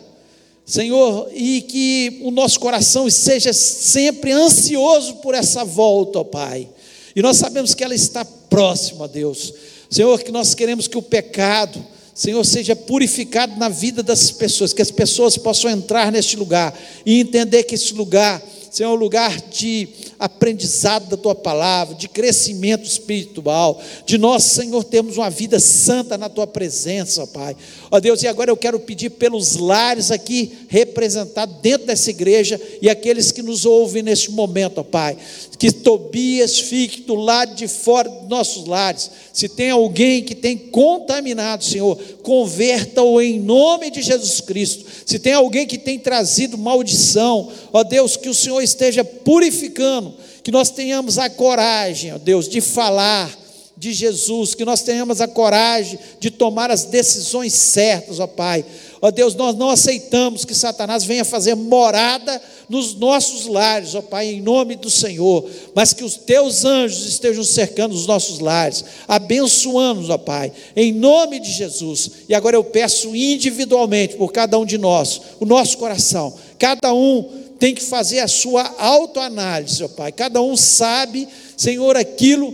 Senhor, 0.66 1.30
e 1.34 1.60
que 1.60 2.22
o 2.24 2.32
nosso 2.32 2.58
coração 2.62 3.10
seja 3.10 3.52
sempre 3.52 4.32
ansioso 4.32 5.16
por 5.16 5.36
essa 5.36 5.66
volta, 5.66 6.20
ó 6.20 6.24
Pai. 6.24 6.70
E 7.14 7.22
nós 7.22 7.36
sabemos 7.36 7.74
que 7.74 7.84
ela 7.84 7.94
está 7.94 8.24
próxima, 8.24 9.10
Deus. 9.10 9.54
Senhor, 9.90 10.24
que 10.24 10.32
nós 10.32 10.56
queremos 10.56 10.88
que 10.88 10.98
o 10.98 11.02
pecado, 11.02 11.86
Senhor, 12.20 12.46
seja 12.46 12.76
purificado 12.76 13.56
na 13.56 13.70
vida 13.70 14.04
das 14.04 14.30
pessoas, 14.30 14.74
que 14.74 14.82
as 14.82 14.92
pessoas 14.92 15.38
possam 15.38 15.72
entrar 15.72 16.12
neste 16.12 16.36
lugar 16.36 16.78
e 17.06 17.18
entender 17.18 17.64
que 17.64 17.76
esse 17.76 17.94
lugar 17.94 18.44
Senhor, 18.72 18.92
um 18.92 18.96
lugar 18.96 19.40
de 19.50 19.88
aprendizado 20.20 21.10
da 21.10 21.18
tua 21.18 21.34
palavra, 21.34 21.96
de 21.96 22.08
crescimento 22.08 22.84
espiritual, 22.86 23.82
de 24.06 24.18
nós, 24.18 24.44
Senhor, 24.44 24.84
termos 24.84 25.18
uma 25.18 25.30
vida 25.30 25.60
santa 25.60 26.18
na 26.18 26.30
tua 26.30 26.46
presença, 26.46 27.26
Pai. 27.26 27.56
Ó 27.90 28.00
Deus, 28.00 28.22
e 28.22 28.28
agora 28.28 28.52
eu 28.52 28.58
quero 28.58 28.80
pedir 28.80 29.12
pelos 29.12 29.56
lares 29.56 30.12
aqui 30.12 30.52
representados 30.68 31.56
dentro 31.62 31.88
dessa 31.88 32.10
igreja 32.10 32.60
e 32.82 32.90
aqueles 32.90 33.32
que 33.32 33.42
nos 33.42 33.66
ouvem 33.66 34.04
neste 34.04 34.32
momento, 34.32 34.80
ó 34.80 34.84
Pai, 34.84 35.18
que 35.58 35.72
Tobias 35.72 36.60
fique 36.60 37.02
do 37.02 37.16
lado 37.16 37.56
de 37.56 37.68
fora 37.68 38.10
dos 38.10 38.30
nossos 38.30 38.66
lares. 38.66 39.10
Se 39.34 39.50
tem 39.50 39.72
alguém 39.72 40.24
que 40.24 40.36
tem 40.36 40.58
contaminado, 40.58 41.64
Senhor, 41.64 41.98
converta-o 42.22 43.22
em 43.22 43.40
nome 43.40 43.90
de 43.90 44.02
Jesus 44.02 44.40
Cristo. 44.42 44.86
Se 45.06 45.18
tem 45.20 45.34
alguém 45.34 45.66
que 45.66 45.78
tem 45.78 45.98
trazido 45.98 46.58
maldição, 46.58 47.52
ó 47.74 47.84
Deus, 47.84 48.16
que 48.16 48.30
o 48.30 48.34
Senhor 48.34 48.59
esteja 48.62 49.04
purificando, 49.04 50.14
que 50.44 50.52
nós 50.52 50.70
tenhamos 50.70 51.18
a 51.18 51.30
coragem, 51.30 52.14
ó 52.14 52.18
Deus, 52.18 52.48
de 52.48 52.62
falar 52.62 53.40
de 53.80 53.94
Jesus, 53.94 54.54
que 54.54 54.66
nós 54.66 54.82
tenhamos 54.82 55.22
a 55.22 55.28
coragem 55.28 55.98
de 56.20 56.30
tomar 56.30 56.70
as 56.70 56.84
decisões 56.84 57.54
certas, 57.54 58.20
ó 58.20 58.28
Pai. 58.28 58.66
Ó 59.02 59.10
Deus, 59.10 59.36
nós 59.36 59.56
não 59.56 59.70
aceitamos 59.70 60.44
que 60.44 60.54
Satanás 60.54 61.06
venha 61.06 61.24
fazer 61.24 61.56
morada 61.56 62.42
nos 62.68 62.94
nossos 62.94 63.46
lares, 63.46 63.96
ó 63.96 64.02
Pai, 64.02 64.28
em 64.28 64.42
nome 64.42 64.76
do 64.76 64.90
Senhor, 64.90 65.50
mas 65.74 65.94
que 65.94 66.04
os 66.04 66.18
teus 66.18 66.66
anjos 66.66 67.08
estejam 67.08 67.42
cercando 67.42 67.96
os 67.96 68.06
nossos 68.06 68.40
lares, 68.40 68.84
abençoando-nos, 69.08 70.10
ó 70.10 70.18
Pai, 70.18 70.52
em 70.76 70.92
nome 70.92 71.40
de 71.40 71.50
Jesus. 71.50 72.12
E 72.28 72.36
agora 72.36 72.58
eu 72.58 72.64
peço 72.66 73.16
individualmente 73.16 74.18
por 74.18 74.34
cada 74.34 74.60
um 74.60 74.66
de 74.66 74.78
nós, 74.78 75.22
o 75.40 75.46
nosso 75.46 75.78
coração, 75.78 76.36
cada 76.58 76.94
um 76.94 77.49
tem 77.60 77.76
que 77.76 77.84
fazer 77.84 78.20
a 78.20 78.28
sua 78.28 78.64
autoanálise, 78.78 79.84
ó 79.84 79.88
Pai, 79.90 80.12
cada 80.12 80.42
um 80.42 80.56
sabe, 80.56 81.28
Senhor, 81.58 81.98
aquilo 81.98 82.54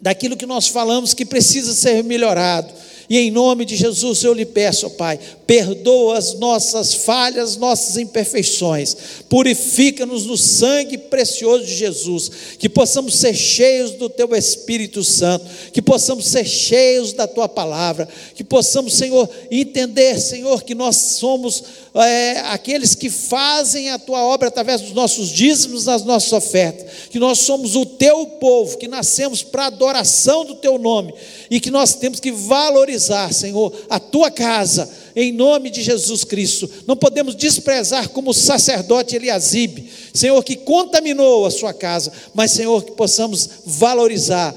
daquilo 0.00 0.36
que 0.36 0.46
nós 0.46 0.68
falamos 0.68 1.14
que 1.14 1.24
precisa 1.24 1.74
ser 1.74 2.02
melhorado. 2.02 2.72
E 3.08 3.18
em 3.18 3.30
nome 3.30 3.64
de 3.64 3.76
Jesus 3.76 4.24
eu 4.24 4.32
lhe 4.32 4.44
peço, 4.44 4.90
Pai, 4.90 5.18
perdoa 5.46 6.18
as 6.18 6.34
nossas 6.34 6.92
falhas, 6.92 7.56
nossas 7.56 7.96
imperfeições, 7.96 8.96
purifica-nos 9.28 10.26
no 10.26 10.36
sangue 10.36 10.98
precioso 10.98 11.64
de 11.64 11.74
Jesus, 11.74 12.30
que 12.58 12.68
possamos 12.68 13.14
ser 13.14 13.32
cheios 13.34 13.92
do 13.92 14.08
Teu 14.08 14.34
Espírito 14.34 15.04
Santo, 15.04 15.46
que 15.72 15.80
possamos 15.80 16.26
ser 16.26 16.44
cheios 16.44 17.12
da 17.12 17.28
Tua 17.28 17.48
palavra, 17.48 18.08
que 18.34 18.42
possamos, 18.42 18.94
Senhor, 18.94 19.28
entender, 19.52 20.18
Senhor, 20.20 20.64
que 20.64 20.74
nós 20.74 20.96
somos 20.96 21.62
é, 22.02 22.40
aqueles 22.50 22.94
que 22.94 23.08
fazem 23.08 23.90
a 23.90 23.98
Tua 23.98 24.22
obra 24.22 24.48
através 24.48 24.80
dos 24.80 24.92
nossos 24.92 25.28
dízimos, 25.28 25.84
das 25.84 26.04
nossas 26.04 26.32
ofertas, 26.32 27.08
que 27.08 27.18
nós 27.18 27.38
somos 27.40 27.74
o 27.74 27.86
Teu 27.86 28.26
povo, 28.26 28.76
que 28.76 28.88
nascemos 28.88 29.42
para 29.42 29.66
adoração 29.66 30.44
do 30.44 30.56
Teu 30.56 30.78
nome. 30.78 31.14
E 31.50 31.58
que 31.58 31.70
nós 31.70 31.94
temos 31.94 32.20
que 32.20 32.30
valorizar, 32.30 33.32
Senhor, 33.32 33.72
a 33.88 33.98
Tua 33.98 34.30
casa 34.30 34.88
em 35.16 35.32
nome 35.32 35.70
de 35.70 35.82
Jesus 35.82 36.24
Cristo. 36.24 36.68
Não 36.86 36.94
podemos 36.94 37.34
desprezar 37.34 38.10
como 38.10 38.30
o 38.30 38.34
sacerdote 38.34 39.16
Eliasibe, 39.16 39.90
Senhor, 40.12 40.42
que 40.44 40.56
contaminou 40.56 41.46
a 41.46 41.50
sua 41.50 41.72
casa, 41.72 42.12
mas, 42.34 42.50
Senhor, 42.50 42.84
que 42.84 42.92
possamos 42.92 43.48
valorizar, 43.64 44.54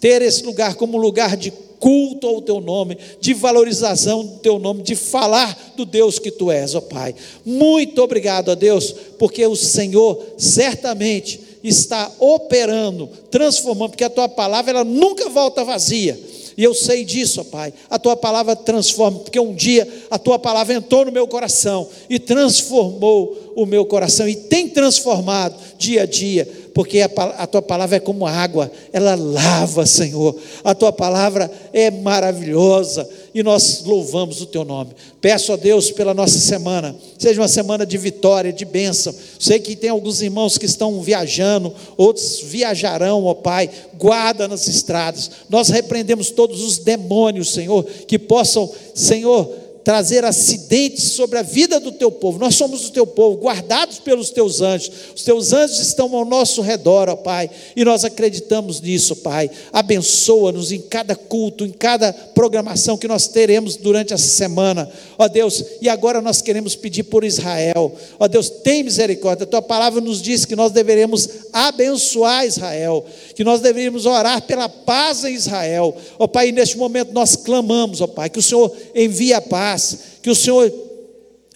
ter 0.00 0.22
esse 0.22 0.44
lugar 0.44 0.74
como 0.76 0.96
lugar 0.96 1.36
de 1.36 1.52
culto 1.82 2.28
ao 2.28 2.40
teu 2.40 2.60
nome, 2.60 2.96
de 3.20 3.34
valorização 3.34 4.24
do 4.24 4.38
teu 4.38 4.56
nome, 4.56 4.84
de 4.84 4.94
falar 4.94 5.74
do 5.76 5.84
Deus 5.84 6.16
que 6.16 6.30
tu 6.30 6.48
és, 6.48 6.76
ó 6.76 6.80
Pai. 6.80 7.12
Muito 7.44 8.00
obrigado 8.00 8.52
a 8.52 8.54
Deus, 8.54 8.94
porque 9.18 9.44
o 9.44 9.56
Senhor 9.56 10.24
certamente 10.38 11.40
está 11.64 12.08
operando, 12.20 13.08
transformando, 13.32 13.90
porque 13.90 14.04
a 14.04 14.10
tua 14.10 14.28
palavra 14.28 14.70
ela 14.70 14.84
nunca 14.84 15.28
volta 15.28 15.64
vazia 15.64 16.16
e 16.56 16.62
eu 16.62 16.74
sei 16.74 17.04
disso, 17.04 17.40
ó 17.40 17.44
Pai. 17.44 17.72
A 17.88 17.98
tua 17.98 18.16
palavra 18.16 18.54
transforma, 18.54 19.20
porque 19.20 19.40
um 19.40 19.54
dia 19.54 19.88
a 20.10 20.18
tua 20.18 20.38
palavra 20.38 20.74
entrou 20.74 21.04
no 21.04 21.12
meu 21.12 21.26
coração 21.26 21.88
e 22.08 22.18
transformou 22.18 23.52
o 23.56 23.66
meu 23.66 23.84
coração 23.84 24.28
e 24.28 24.34
tem 24.34 24.68
transformado 24.68 25.56
dia 25.78 26.02
a 26.02 26.06
dia 26.06 26.48
porque 26.74 27.00
a, 27.00 27.06
a, 27.38 27.46
tua 27.46 27.60
palavra 27.60 27.96
é 27.96 28.00
como 28.00 28.26
água, 28.26 28.70
ela 28.92 29.14
lava, 29.14 29.84
Senhor. 29.84 30.34
A 30.64 30.74
tua 30.74 30.92
palavra 30.92 31.50
é 31.72 31.90
maravilhosa 31.90 33.08
e 33.34 33.42
nós 33.42 33.82
louvamos 33.84 34.40
o 34.40 34.46
teu 34.46 34.64
nome. 34.64 34.92
Peço 35.20 35.52
a 35.52 35.56
Deus 35.56 35.90
pela 35.90 36.14
nossa 36.14 36.38
semana, 36.38 36.96
seja 37.18 37.40
uma 37.40 37.48
semana 37.48 37.84
de 37.84 37.98
vitória, 37.98 38.52
de 38.52 38.64
bênção. 38.64 39.14
Sei 39.38 39.58
que 39.58 39.76
tem 39.76 39.90
alguns 39.90 40.22
irmãos 40.22 40.56
que 40.56 40.66
estão 40.66 41.00
viajando, 41.02 41.74
outros 41.96 42.40
viajarão, 42.42 43.24
ó 43.24 43.34
Pai. 43.34 43.68
Guarda 43.98 44.48
nas 44.48 44.66
estradas. 44.66 45.30
Nós 45.48 45.68
repreendemos 45.68 46.30
todos 46.30 46.62
os 46.62 46.78
demônios, 46.78 47.52
Senhor, 47.52 47.84
que 47.84 48.18
possam, 48.18 48.70
Senhor, 48.94 49.61
trazer 49.84 50.24
acidentes 50.24 51.12
sobre 51.12 51.38
a 51.38 51.42
vida 51.42 51.80
do 51.80 51.92
teu 51.92 52.10
povo. 52.10 52.38
Nós 52.38 52.54
somos 52.54 52.86
o 52.86 52.92
teu 52.92 53.06
povo, 53.06 53.36
guardados 53.36 53.98
pelos 53.98 54.30
teus 54.30 54.60
anjos. 54.60 54.90
Os 55.14 55.22
teus 55.22 55.52
anjos 55.52 55.78
estão 55.80 56.14
ao 56.14 56.24
nosso 56.24 56.62
redor, 56.62 57.08
ó 57.08 57.16
Pai, 57.16 57.50
e 57.74 57.84
nós 57.84 58.04
acreditamos 58.04 58.80
nisso, 58.80 59.16
Pai. 59.16 59.50
Abençoa-nos 59.72 60.70
em 60.72 60.80
cada 60.80 61.16
culto, 61.16 61.64
em 61.64 61.70
cada 61.70 62.12
programação 62.12 62.96
que 62.96 63.08
nós 63.08 63.26
teremos 63.26 63.76
durante 63.76 64.12
essa 64.12 64.28
semana, 64.28 64.88
ó 65.18 65.26
Deus. 65.26 65.64
E 65.80 65.88
agora 65.88 66.20
nós 66.20 66.40
queremos 66.40 66.76
pedir 66.76 67.04
por 67.04 67.24
Israel, 67.24 67.92
ó 68.18 68.28
Deus, 68.28 68.48
tem 68.48 68.82
misericórdia. 68.82 69.44
A 69.44 69.48
tua 69.48 69.62
palavra 69.62 70.00
nos 70.00 70.22
diz 70.22 70.44
que 70.44 70.54
nós 70.54 70.70
deveremos 70.70 71.28
abençoar 71.52 72.46
Israel, 72.46 73.04
que 73.34 73.44
nós 73.44 73.60
deveríamos 73.60 74.06
orar 74.06 74.42
pela 74.42 74.68
paz 74.68 75.24
em 75.24 75.34
Israel, 75.34 75.94
ó 76.18 76.26
Pai. 76.26 76.48
E 76.48 76.52
neste 76.52 76.78
momento 76.78 77.12
nós 77.12 77.34
clamamos, 77.34 78.00
ó 78.00 78.06
Pai, 78.06 78.30
que 78.30 78.38
o 78.38 78.42
Senhor 78.42 78.72
envie 78.94 79.32
a 79.32 79.40
paz 79.40 79.71
paz, 79.72 79.98
que 80.20 80.30
o 80.30 80.34
Senhor 80.34 80.70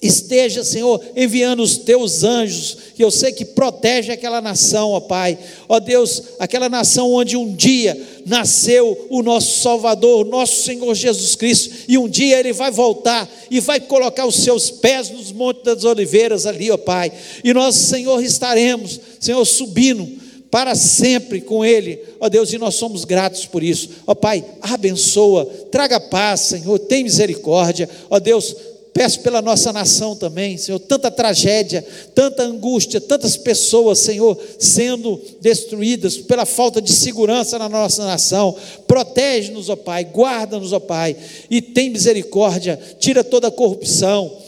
esteja, 0.01 0.63
Senhor, 0.63 1.03
enviando 1.17 1.63
os 1.63 1.79
teus 1.79 2.23
anjos, 2.23 2.77
que 2.95 3.03
eu 3.03 3.11
sei 3.11 3.33
que 3.33 3.45
protege 3.45 4.13
aquela 4.13 4.41
nação, 4.41 4.91
ó 4.91 5.01
Pai, 5.01 5.39
ó 5.69 5.81
Deus, 5.81 6.23
aquela 6.39 6.69
nação 6.69 7.13
onde 7.13 7.37
um 7.37 7.55
dia 7.55 7.99
nasceu 8.27 9.07
o 9.11 9.23
nosso 9.23 9.61
Salvador, 9.61 10.27
o 10.27 10.31
nosso 10.31 10.63
Senhor 10.63 10.95
Jesus 10.95 11.35
Cristo, 11.35 11.75
e 11.89 11.97
um 11.99 12.09
dia 12.09 12.39
ele 12.39 12.53
vai 12.53 12.71
voltar 12.71 13.29
e 13.51 13.59
vai 13.59 13.81
colocar 13.81 14.27
os 14.27 14.37
seus 14.37 14.71
pés 14.71 15.11
nos 15.11 15.33
montes 15.33 15.63
das 15.63 15.85
oliveiras 15.85 16.47
ali, 16.47 16.71
ó 16.71 16.77
Pai, 16.77 17.13
e 17.43 17.53
nós, 17.53 17.75
Senhor, 17.75 18.23
estaremos, 18.23 19.01
Senhor, 19.19 19.45
subindo 19.45 20.26
para 20.51 20.75
sempre 20.75 21.41
com 21.41 21.65
Ele, 21.65 21.99
ó 22.21 22.29
Deus, 22.29 22.53
e 22.53 22.59
nós 22.59 22.75
somos 22.75 23.05
gratos 23.05 23.47
por 23.47 23.63
isso, 23.63 23.91
ó 24.07 24.15
Pai, 24.15 24.45
abençoa, 24.61 25.45
traga 25.71 25.99
paz, 26.01 26.41
Senhor, 26.41 26.79
tem 26.79 27.05
misericórdia, 27.05 27.89
ó 28.09 28.19
Deus, 28.19 28.55
peço 28.97 29.21
pela 29.21 29.43
nossa 29.43 29.75
nação 29.75 30.17
também, 30.17 30.57
Senhor, 30.57 30.79
tanta 30.79 31.11
tragédia, 31.11 31.85
tanta 32.15 32.43
angústia, 32.43 32.99
tantas 32.99 33.37
pessoas, 33.37 33.99
Senhor, 33.99 34.39
sendo 34.59 35.21
destruídas 35.39 36.17
pela 36.17 36.47
falta 36.47 36.81
de 36.81 36.91
segurança 36.91 37.59
na 37.59 37.69
nossa 37.69 38.07
nação, 38.07 38.57
protege-nos, 38.87 39.69
ó 39.69 39.77
Pai, 39.77 40.05
guarda-nos, 40.05 40.73
ó 40.73 40.81
Pai, 40.81 41.15
e 41.51 41.61
tem 41.61 41.91
misericórdia, 41.91 42.81
tira 42.99 43.23
toda 43.23 43.49
a 43.49 43.51
corrupção, 43.51 44.46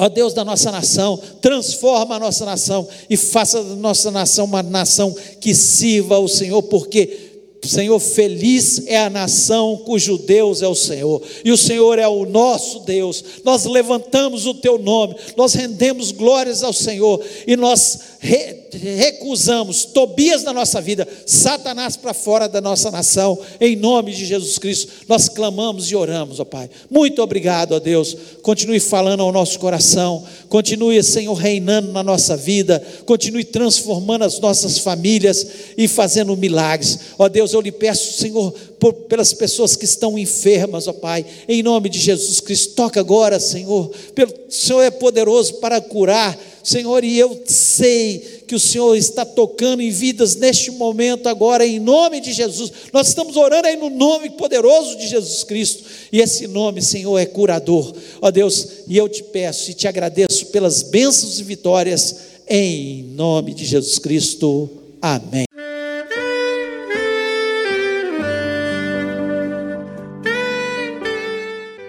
Ó 0.00 0.08
Deus 0.08 0.32
da 0.32 0.44
nossa 0.44 0.70
nação, 0.70 1.20
transforma 1.42 2.14
a 2.14 2.18
nossa 2.20 2.44
nação 2.44 2.86
e 3.10 3.16
faça 3.16 3.60
da 3.64 3.74
nossa 3.74 4.12
nação 4.12 4.44
uma 4.44 4.62
nação 4.62 5.12
que 5.40 5.52
sirva 5.52 6.14
ao 6.14 6.28
Senhor, 6.28 6.62
porque 6.62 7.28
Senhor, 7.64 7.98
feliz 7.98 8.86
é 8.86 8.98
a 8.98 9.10
nação 9.10 9.76
cujo 9.84 10.16
Deus 10.16 10.62
é 10.62 10.68
o 10.68 10.74
Senhor, 10.74 11.20
e 11.44 11.50
o 11.50 11.58
Senhor 11.58 11.98
é 11.98 12.06
o 12.06 12.24
nosso 12.24 12.80
Deus. 12.80 13.24
Nós 13.44 13.64
levantamos 13.64 14.46
o 14.46 14.54
teu 14.54 14.78
nome, 14.78 15.16
nós 15.36 15.54
rendemos 15.54 16.12
glórias 16.12 16.62
ao 16.62 16.72
Senhor 16.72 17.20
e 17.46 17.56
nós 17.56 17.98
re 18.20 18.68
recusamos 18.70 19.86
Tobias 19.86 20.42
na 20.42 20.52
nossa 20.52 20.80
vida, 20.80 21.08
Satanás 21.26 21.96
para 21.96 22.12
fora 22.12 22.48
da 22.48 22.60
nossa 22.60 22.90
nação, 22.90 23.38
em 23.60 23.74
nome 23.76 24.12
de 24.12 24.26
Jesus 24.26 24.58
Cristo. 24.58 24.92
Nós 25.08 25.28
clamamos 25.28 25.90
e 25.90 25.96
oramos, 25.96 26.38
ó 26.38 26.44
Pai. 26.44 26.68
Muito 26.90 27.22
obrigado, 27.22 27.72
ó 27.72 27.78
Deus. 27.78 28.16
Continue 28.42 28.78
falando 28.78 29.22
ao 29.22 29.32
nosso 29.32 29.58
coração, 29.58 30.24
continue, 30.48 31.02
Senhor, 31.02 31.34
reinando 31.34 31.92
na 31.92 32.02
nossa 32.02 32.36
vida, 32.36 32.84
continue 33.06 33.44
transformando 33.44 34.24
as 34.24 34.38
nossas 34.38 34.78
famílias 34.78 35.46
e 35.76 35.88
fazendo 35.88 36.36
milagres. 36.36 36.98
Ó 37.18 37.28
Deus, 37.28 37.52
eu 37.52 37.60
lhe 37.60 37.72
peço, 37.72 38.18
Senhor, 38.18 38.54
por, 38.78 38.92
pelas 38.92 39.32
pessoas 39.32 39.76
que 39.76 39.84
estão 39.84 40.18
enfermas, 40.18 40.86
ó 40.86 40.92
Pai, 40.92 41.24
em 41.48 41.62
nome 41.62 41.88
de 41.88 41.98
Jesus 41.98 42.40
Cristo, 42.40 42.74
toca 42.74 43.00
agora, 43.00 43.40
Senhor, 43.40 43.90
pelo, 44.14 44.32
o 44.48 44.52
Senhor 44.52 44.82
é 44.82 44.90
poderoso 44.90 45.54
para 45.54 45.80
curar, 45.80 46.38
Senhor, 46.62 47.02
e 47.02 47.18
eu 47.18 47.42
sei 47.46 48.42
que 48.46 48.54
o 48.54 48.60
Senhor 48.60 48.94
está 48.96 49.24
tocando 49.24 49.82
em 49.82 49.90
vidas 49.90 50.36
neste 50.36 50.70
momento 50.70 51.28
agora, 51.28 51.66
em 51.66 51.78
nome 51.78 52.20
de 52.20 52.32
Jesus. 52.32 52.72
Nós 52.92 53.08
estamos 53.08 53.36
orando 53.36 53.66
aí 53.66 53.76
no 53.76 53.90
nome 53.90 54.30
poderoso 54.30 54.96
de 54.96 55.06
Jesus 55.06 55.42
Cristo, 55.44 55.84
e 56.12 56.20
esse 56.20 56.46
nome, 56.46 56.80
Senhor, 56.80 57.18
é 57.18 57.26
curador. 57.26 57.94
Ó 58.20 58.30
Deus, 58.30 58.68
e 58.86 58.96
eu 58.96 59.08
te 59.08 59.22
peço 59.22 59.70
e 59.70 59.74
te 59.74 59.88
agradeço 59.88 60.46
pelas 60.46 60.82
bênçãos 60.82 61.40
e 61.40 61.42
vitórias 61.42 62.16
em 62.48 63.02
nome 63.14 63.54
de 63.54 63.64
Jesus 63.64 63.98
Cristo. 63.98 64.68
Amém. 65.00 65.47